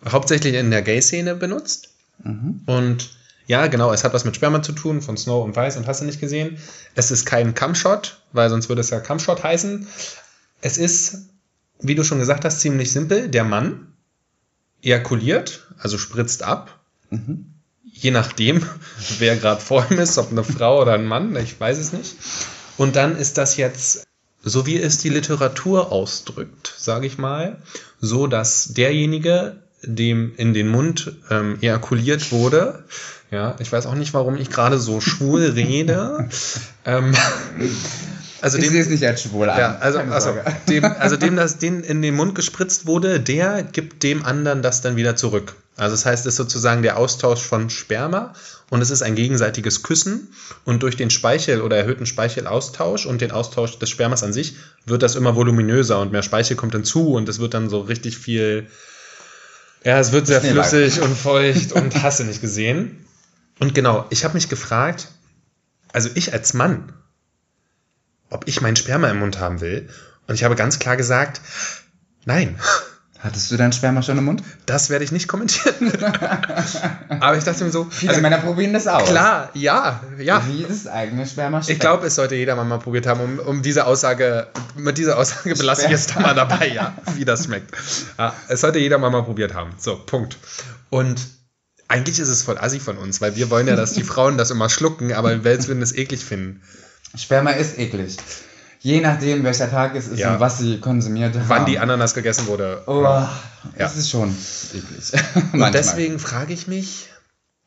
Hauptsächlich 0.07 0.55
in 0.55 0.71
der 0.71 0.83
Gay-Szene 0.83 1.35
benutzt. 1.35 1.89
Und 2.67 3.11
ja, 3.47 3.67
genau, 3.67 3.93
es 3.93 4.05
hat 4.05 4.13
was 4.13 4.25
mit 4.25 4.37
Sperma 4.37 4.63
zu 4.63 4.73
tun, 4.73 5.01
von 5.01 5.17
Snow 5.17 5.43
und 5.43 5.57
Weiß 5.57 5.77
und 5.77 5.87
hast 5.87 6.03
du 6.03 6.05
nicht 6.05 6.21
gesehen. 6.21 6.59
Es 6.95 7.11
ist 7.11 7.25
kein 7.25 7.55
Cum-Shot, 7.55 8.21
weil 8.33 8.51
sonst 8.51 8.69
würde 8.69 8.83
es 8.83 8.91
ja 8.91 9.01
Cum-Shot 9.01 9.43
heißen. 9.43 9.87
Es 10.61 10.77
ist, 10.77 11.29
wie 11.81 11.95
du 11.95 12.05
schon 12.05 12.19
gesagt 12.19 12.45
hast, 12.45 12.61
ziemlich 12.61 12.93
simpel. 12.93 13.29
Der 13.29 13.45
Mann 13.45 13.95
ejakuliert, 14.83 15.67
also 15.79 15.97
spritzt 15.97 16.43
ab. 16.43 16.79
Je 17.85 18.11
nachdem, 18.11 18.63
wer 19.19 19.37
gerade 19.37 19.61
vor 19.61 19.87
ihm 19.91 19.99
ist, 19.99 20.19
ob 20.19 20.31
eine 20.31 20.45
Frau 20.45 20.83
oder 20.83 20.93
ein 20.93 21.07
Mann, 21.07 21.35
ich 21.37 21.59
weiß 21.59 21.79
es 21.79 21.93
nicht. 21.93 22.17
Und 22.77 22.97
dann 22.97 23.17
ist 23.17 23.39
das 23.39 23.57
jetzt, 23.57 24.07
so 24.43 24.67
wie 24.67 24.77
es 24.77 24.99
die 24.99 25.09
Literatur 25.09 25.91
ausdrückt, 25.91 26.75
sage 26.77 27.07
ich 27.07 27.17
mal, 27.17 27.63
so, 28.01 28.27
dass 28.27 28.75
derjenige 28.75 29.63
dem 29.83 30.33
in 30.37 30.55
den 30.55 30.69
Mund 30.69 31.13
ähm, 31.31 31.59
ejakuliert 31.61 32.33
wurde. 32.33 32.85
Ja, 33.31 33.57
ich 33.59 33.71
weiß 33.71 33.87
auch 33.87 33.95
nicht, 33.95 34.15
warum 34.15 34.37
ich 34.37 34.51
gerade 34.51 34.79
so 34.79 35.01
schwul 35.01 35.43
rede. 35.55 36.29
ähm, 36.85 37.15
also 38.41 38.59
ich 38.59 38.65
dem, 38.65 38.73
sehe 38.73 38.83
es 38.83 38.89
nicht 38.89 39.05
als 39.05 39.23
schwul 39.23 39.49
an. 39.51 39.59
ja, 39.59 39.79
also, 39.79 39.99
also, 39.99 40.35
dem, 40.69 40.85
also 40.85 41.17
dem, 41.17 41.37
das 41.37 41.59
den 41.59 41.83
in 41.83 42.03
den 42.03 42.15
Mund 42.15 42.35
gespritzt 42.35 42.87
wurde, 42.87 43.21
der 43.21 43.63
gibt 43.63 44.03
dem 44.03 44.25
anderen 44.25 44.63
das 44.63 44.81
dann 44.81 44.97
wieder 44.97 45.17
zurück. 45.17 45.57
Also 45.77 45.95
das 45.95 46.07
heißt, 46.07 46.27
es 46.27 46.35
ist 46.35 46.37
sozusagen 46.37 46.83
der 46.83 46.97
Austausch 46.97 47.41
von 47.41 47.71
Sperma 47.71 48.35
und 48.69 48.83
es 48.83 48.91
ist 48.91 49.03
ein 49.03 49.15
gegenseitiges 49.15 49.85
Küssen 49.85 50.29
und 50.65 50.83
durch 50.83 50.97
den 50.97 51.09
Speichel 51.09 51.61
oder 51.63 51.77
erhöhten 51.77 52.05
Speichelaustausch 52.05 53.07
und 53.07 53.21
den 53.21 53.31
Austausch 53.31 53.79
des 53.79 53.89
Spermas 53.89 54.25
an 54.25 54.33
sich 54.33 54.57
wird 54.87 55.03
das 55.03 55.15
immer 55.15 55.37
voluminöser 55.37 56.01
und 56.01 56.11
mehr 56.11 56.25
Speichel 56.25 56.57
kommt 56.57 56.75
hinzu 56.75 57.13
und 57.15 57.29
es 57.29 57.39
wird 57.39 57.55
dann 57.55 57.69
so 57.71 57.81
richtig 57.81 58.19
viel, 58.19 58.67
ja, 59.85 59.99
es 59.99 60.13
wird 60.13 60.27
sehr 60.27 60.41
flüssig 60.41 61.01
und 61.01 61.17
feucht 61.17 61.73
und 61.73 62.03
hasse 62.03 62.25
nicht 62.25 62.41
gesehen. 62.41 63.07
Und 63.59 63.75
genau, 63.75 64.07
ich 64.11 64.25
habe 64.25 64.35
mich 64.35 64.49
gefragt, 64.49 65.09
also 65.93 66.11
ich 66.15 66.33
als 66.33 66.55
Mann, 66.55 66.93
ob 68.31 68.47
ich 68.47 68.61
meinen 68.61 68.77
Sperma 68.77 69.09
im 69.09 69.19
Mund 69.19 69.39
haben 69.41 69.61
will. 69.61 69.89
Und 70.27 70.35
ich 70.35 70.45
habe 70.45 70.57
ganz 70.57 70.79
klar 70.79 70.97
gesagt, 70.97 71.41
nein, 72.25 72.59
Hattest 73.21 73.51
du 73.51 73.57
dein 73.57 73.73
Sperma 73.73 74.03
schon 74.03 74.17
im 74.17 74.25
Mund? 74.25 74.43
das 74.67 74.91
werde 74.91 75.05
ich 75.05 75.11
nicht 75.11 75.27
kommentieren. 75.27 75.93
Aber 77.21 77.37
ich 77.37 77.43
dachte 77.45 77.65
mir 77.65 77.71
so, 77.71 77.87
Viele 77.91 78.11
also, 78.11 78.23
Männer 78.23 78.39
probieren 78.39 78.73
das 78.73 78.87
aus. 78.87 79.09
klar, 79.09 79.51
ja, 79.55 80.01
ja. 80.19 80.43
Wie 80.47 80.63
das 80.63 80.87
eigene 80.87 81.27
Sperma 81.27 81.59
Ich 81.59 81.67
schmeckt. 81.67 81.81
glaube, 81.81 82.07
es 82.07 82.15
sollte 82.15 82.37
jeder 82.37 82.55
mal 82.63 82.79
probiert 82.79 83.07
haben, 83.07 83.21
um, 83.21 83.39
um 83.41 83.63
diese 83.63 83.87
Aussage, 83.87 84.47
mit 84.77 84.99
dieser 84.99 85.19
Aussage 85.19 85.55
belasse 85.57 85.87
ich 85.87 85.91
jetzt 85.91 86.15
da 86.15 86.21
mal 86.21 86.35
dabei, 86.35 86.69
ja, 86.69 86.95
wie 87.17 87.25
das 87.25 87.45
schmeckt. 87.45 87.75
Ja, 88.19 88.35
es 88.47 88.61
sollte 88.61 88.79
jeder 88.79 88.99
mal, 88.99 89.11
mal 89.11 89.25
probiert 89.25 89.53
haben. 89.53 89.71
So, 89.79 89.97
Punkt. 89.97 90.37
Und 90.91 91.21
eigentlich 91.89 92.19
ist 92.21 92.29
es 92.29 92.43
voll 92.43 92.59
assi 92.59 92.79
von 92.79 92.99
uns, 92.99 93.21
weil 93.21 93.35
wir 93.35 93.51
wollen 93.51 93.67
ja, 93.67 93.75
dass 93.75 93.95
die 93.95 94.03
Frauen 94.05 94.39
das 94.39 94.51
immer 94.51 94.69
schlucken, 94.69 95.13
aber 95.13 95.43
Wels 95.43 95.67
würden 95.67 95.83
es 95.83 95.93
eklig 95.95 96.25
finden. 96.25 96.63
Sperma 97.17 97.51
ist 97.51 97.79
eklig. 97.79 98.17
Je 98.81 99.01
nachdem, 99.01 99.43
welcher 99.45 99.71
Tag 99.71 99.95
es 99.97 100.07
ist 100.07 100.19
Ja. 100.21 100.35
und 100.35 100.41
was 100.41 100.59
sie 100.59 100.79
konsumiert 100.79 101.35
haben. 101.35 101.49
Wann 101.49 101.67
die 101.67 101.79
Ananas 101.79 102.15
gegessen 102.15 102.47
wurde. 102.47 102.83
Oh, 102.87 103.03
Ja. 103.03 103.31
das 103.77 103.97
ist 103.97 104.11
schon 104.11 104.35
eklig. 104.73 105.13
Und 105.53 105.73
deswegen 105.75 106.19
frage 106.19 106.53
ich 106.53 106.69
mich, 106.69 107.09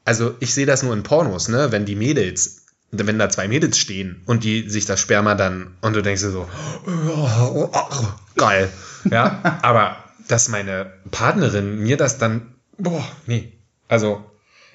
also 0.05 0.35
ich 0.39 0.53
sehe 0.53 0.65
das 0.65 0.83
nur 0.83 0.93
in 0.93 1.03
Pornos, 1.03 1.47
ne, 1.49 1.71
wenn 1.71 1.85
die 1.85 1.95
Mädels, 1.95 2.65
wenn 2.91 3.19
da 3.19 3.29
zwei 3.29 3.47
Mädels 3.47 3.77
stehen 3.77 4.21
und 4.25 4.43
die 4.43 4.69
sich 4.69 4.85
das 4.85 4.99
Sperma 4.99 5.35
dann, 5.35 5.75
und 5.81 5.93
du 5.95 6.01
denkst 6.01 6.21
dir 6.21 6.31
so, 6.31 6.47
oh, 6.87 7.69
oh, 7.73 8.07
geil, 8.37 8.69
ja, 9.09 9.59
aber 9.61 9.97
dass 10.27 10.47
meine 10.47 10.93
Partnerin 11.11 11.79
mir 11.79 11.97
das 11.97 12.17
dann, 12.17 12.55
boah, 12.77 13.05
nee, 13.27 13.51
also 13.89 14.23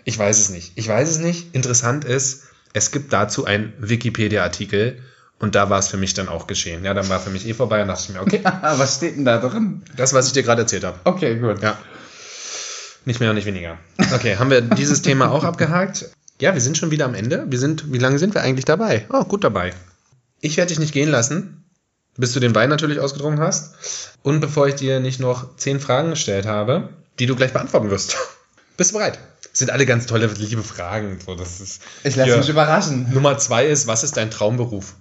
ich 0.05 0.19
weiß 0.19 0.39
es 0.39 0.51
nicht, 0.51 0.73
ich 0.77 0.87
weiß 0.87 1.09
es 1.09 1.19
nicht, 1.19 1.55
interessant 1.55 2.05
ist, 2.05 2.45
es 2.75 2.91
gibt 2.91 3.13
dazu 3.13 3.47
einen 3.47 3.73
Wikipedia-Artikel 3.79 5.03
und 5.39 5.55
da 5.55 5.69
war 5.69 5.79
es 5.79 5.89
für 5.89 5.97
mich 5.97 6.15
dann 6.15 6.29
auch 6.29 6.47
geschehen, 6.47 6.85
ja, 6.85 6.95
dann 6.95 7.09
war 7.09 7.21
für 7.21 7.31
mich 7.31 7.47
eh 7.47 7.55
vorbei 7.55 7.83
und 7.83 7.89
dachte 7.89 8.05
ich 8.05 8.15
mir, 8.15 8.23
okay, 8.23 8.41
was 8.63 8.97
steht 8.97 9.17
denn 9.17 9.25
da 9.25 9.39
drin? 9.39 9.83
das, 9.97 10.15
was 10.15 10.27
ich 10.27 10.33
dir 10.33 10.43
gerade 10.43 10.63
erzählt 10.63 10.85
habe. 10.85 10.99
Okay, 11.05 11.39
gut. 11.39 11.63
Ja. 11.63 11.77
Nicht 13.05 13.21
mehr 13.21 13.31
und 13.31 13.37
nicht 13.37 13.47
weniger. 13.47 13.79
Okay, 14.15 14.37
haben 14.37 14.51
wir 14.51 14.61
dieses 14.61 15.03
Thema 15.03 15.31
auch 15.31 15.45
abgehakt? 15.45 16.11
Ja, 16.41 16.55
wir 16.55 16.61
sind 16.61 16.77
schon 16.77 16.91
wieder 16.91 17.05
am 17.05 17.15
Ende. 17.15 17.47
Wir 17.49 17.59
sind, 17.59 17.93
wie 17.93 17.99
lange 17.99 18.19
sind 18.19 18.35
wir 18.35 18.43
eigentlich 18.43 18.65
dabei? 18.65 19.07
Oh, 19.11 19.25
gut 19.25 19.45
dabei. 19.45 19.73
Ich 20.41 20.57
werde 20.57 20.69
dich 20.69 20.79
nicht 20.79 20.93
gehen 20.93 21.09
lassen, 21.09 21.65
bis 22.17 22.33
du 22.33 22.41
den 22.41 22.55
Wein 22.55 22.69
natürlich 22.69 22.99
ausgetrunken 22.99 23.41
hast. 23.41 23.75
Und 24.23 24.41
bevor 24.41 24.67
ich 24.67 24.75
dir 24.75 25.01
nicht 25.01 25.21
noch 25.21 25.57
zehn 25.57 25.81
Fragen 25.81 26.11
gestellt 26.11 26.47
habe, 26.47 26.89
die 27.19 27.27
du 27.27 27.37
gleich 27.37 27.53
beantworten 27.53 27.91
wirst. 27.91 28.17
Bist 28.77 28.91
du 28.91 28.99
bereit? 28.99 29.19
Sind 29.53 29.71
alle 29.71 29.87
ganz 29.87 30.07
tolle, 30.07 30.27
liebe 30.27 30.63
Fragen. 30.63 31.19
So, 31.25 31.35
das 31.35 31.61
ist, 31.61 31.81
Ich 32.05 32.17
lasse 32.17 32.37
mich 32.37 32.49
überraschen. 32.49 33.11
Nummer 33.15 33.39
zwei 33.39 33.67
ist, 33.67 33.87
was 33.87 34.05
ist 34.05 34.17
dein 34.17 34.31
Traumberuf? 34.31 34.95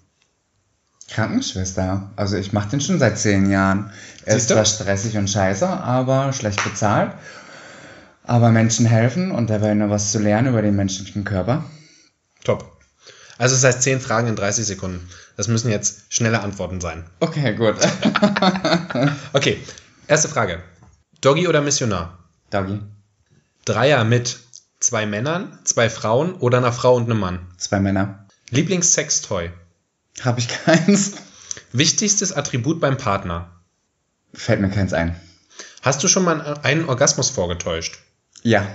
Krankenschwester. 1.09 2.11
Also 2.15 2.37
ich 2.37 2.51
mache 2.53 2.69
den 2.69 2.81
schon 2.81 2.99
seit 2.99 3.17
zehn 3.17 3.49
Jahren. 3.49 3.91
Er 4.25 4.37
ist 4.37 4.49
zwar 4.49 4.65
stressig 4.65 5.17
und 5.17 5.29
scheiße, 5.29 5.67
aber 5.67 6.33
schlecht 6.33 6.63
bezahlt. 6.63 7.11
Aber 8.23 8.49
Menschen 8.51 8.85
helfen 8.85 9.31
und 9.31 9.49
dabei 9.49 9.73
noch 9.75 9.89
was 9.89 10.11
zu 10.11 10.19
lernen 10.19 10.47
über 10.47 10.61
den 10.61 10.75
menschlichen 10.75 11.23
Körper. 11.23 11.63
Top. 12.43 12.75
Also 13.37 13.55
das 13.55 13.63
heißt 13.63 13.83
zehn 13.83 13.99
Fragen 13.99 14.27
in 14.27 14.35
30 14.35 14.65
Sekunden. 14.65 15.07
Das 15.37 15.47
müssen 15.47 15.69
jetzt 15.69 16.03
schnelle 16.09 16.41
Antworten 16.41 16.81
sein. 16.81 17.05
Okay, 17.19 17.53
gut. 17.55 17.75
Okay, 19.33 19.59
erste 20.07 20.29
Frage. 20.29 20.63
Doggy 21.21 21.47
oder 21.47 21.61
Missionar? 21.61 22.17
Doggy. 22.49 22.79
Dreier 23.65 24.03
mit 24.05 24.39
zwei 24.79 25.05
Männern, 25.05 25.59
zwei 25.65 25.89
Frauen 25.89 26.35
oder 26.35 26.59
einer 26.59 26.71
Frau 26.71 26.95
und 26.95 27.03
einem 27.05 27.19
Mann. 27.19 27.39
Zwei 27.57 27.79
Männer. 27.79 28.25
Lieblingssextoy. 28.49 29.51
Habe 30.21 30.39
ich 30.39 30.47
keins? 30.47 31.13
Wichtigstes 31.71 32.33
Attribut 32.33 32.79
beim 32.79 32.97
Partner. 32.97 33.51
Fällt 34.33 34.61
mir 34.61 34.69
keins 34.69 34.93
ein. 34.93 35.19
Hast 35.81 36.03
du 36.03 36.07
schon 36.07 36.23
mal 36.23 36.57
einen 36.63 36.89
Orgasmus 36.89 37.29
vorgetäuscht? 37.29 37.99
Ja. 38.43 38.67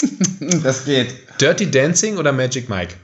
das 0.62 0.84
geht. 0.84 1.14
Dirty 1.40 1.70
Dancing 1.70 2.18
oder 2.18 2.32
Magic 2.32 2.68
Mike? 2.68 2.94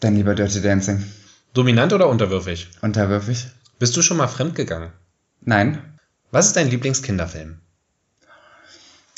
Dann 0.00 0.16
lieber 0.16 0.34
Dirty 0.34 0.62
Dancing. 0.62 1.04
Dominant 1.52 1.92
oder 1.92 2.08
unterwürfig? 2.08 2.70
Unterwürfig? 2.80 3.46
Bist 3.78 3.96
du 3.96 4.02
schon 4.02 4.16
mal 4.16 4.28
fremdgegangen? 4.28 4.92
Nein. 5.40 5.98
Was 6.30 6.46
ist 6.46 6.56
dein 6.56 6.70
Lieblingskinderfilm? 6.70 7.58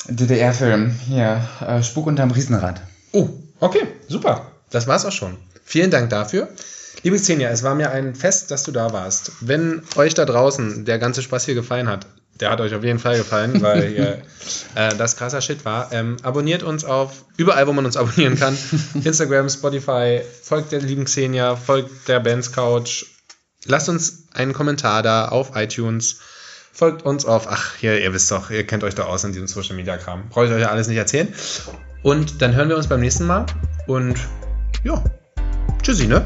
DDR-Film. 0.07 0.89
Hier. 1.07 1.47
Äh, 1.61 1.83
Spuk 1.83 2.07
unterm 2.07 2.31
Riesenrad. 2.31 2.81
Oh, 3.11 3.29
okay, 3.59 3.87
super. 4.07 4.51
Das 4.71 4.87
war's 4.87 5.05
auch 5.05 5.11
schon. 5.11 5.37
Vielen 5.63 5.91
Dank 5.91 6.09
dafür. 6.09 6.49
Liebe 7.01 7.17
Xenia, 7.17 7.49
es 7.49 7.63
war 7.63 7.75
mir 7.75 7.91
ein 7.91 8.15
Fest, 8.15 8.51
dass 8.51 8.63
du 8.63 8.71
da 8.71 8.93
warst. 8.93 9.31
Wenn 9.41 9.81
euch 9.95 10.13
da 10.13 10.25
draußen 10.25 10.85
der 10.85 10.99
ganze 10.99 11.21
Spaß 11.21 11.45
hier 11.45 11.55
gefallen 11.55 11.87
hat, 11.89 12.05
der 12.39 12.49
hat 12.49 12.61
euch 12.61 12.73
auf 12.73 12.83
jeden 12.83 12.99
Fall 12.99 13.17
gefallen, 13.17 13.61
weil 13.61 13.87
hier 13.87 14.21
äh, 14.75 14.95
das 14.95 15.17
krasser 15.17 15.41
Shit 15.41 15.65
war. 15.65 15.91
Ähm, 15.91 16.17
abonniert 16.23 16.63
uns 16.63 16.83
auf 16.83 17.25
überall, 17.37 17.67
wo 17.67 17.73
man 17.73 17.85
uns 17.85 17.97
abonnieren 17.97 18.37
kann. 18.37 18.57
Instagram, 19.03 19.49
Spotify, 19.49 20.21
folgt 20.41 20.71
der 20.71 20.81
lieben 20.81 21.05
Xenia, 21.05 21.55
folgt 21.55 22.07
der 22.07 22.19
Bands 22.19 22.51
Couch. 22.51 23.05
Lasst 23.65 23.89
uns 23.89 24.27
einen 24.33 24.53
Kommentar 24.53 25.03
da 25.03 25.27
auf 25.29 25.51
iTunes. 25.55 26.19
Folgt 26.75 27.03
uns 27.03 27.25
auf, 27.25 27.47
ach, 27.47 27.75
hier, 27.75 28.01
ihr 28.01 28.13
wisst 28.13 28.31
doch, 28.31 28.49
ihr 28.49 28.65
kennt 28.65 28.83
euch 28.83 28.95
da 28.95 29.03
aus 29.03 29.23
in 29.23 29.31
diesem 29.31 29.47
Social 29.47 29.75
Media 29.75 29.95
Kram. 29.97 30.27
Brauche 30.29 30.45
ich 30.45 30.51
euch 30.51 30.61
ja 30.61 30.69
alles 30.69 30.87
nicht 30.87 30.97
erzählen. 30.97 31.31
Und 32.01 32.41
dann 32.41 32.55
hören 32.55 32.67
wir 32.67 32.77
uns 32.77 32.87
beim 32.87 32.99
nächsten 32.99 33.27
Mal. 33.27 33.45
Und 33.85 34.17
ja, 34.83 35.03
tschüssi, 35.83 36.07
ne? 36.07 36.25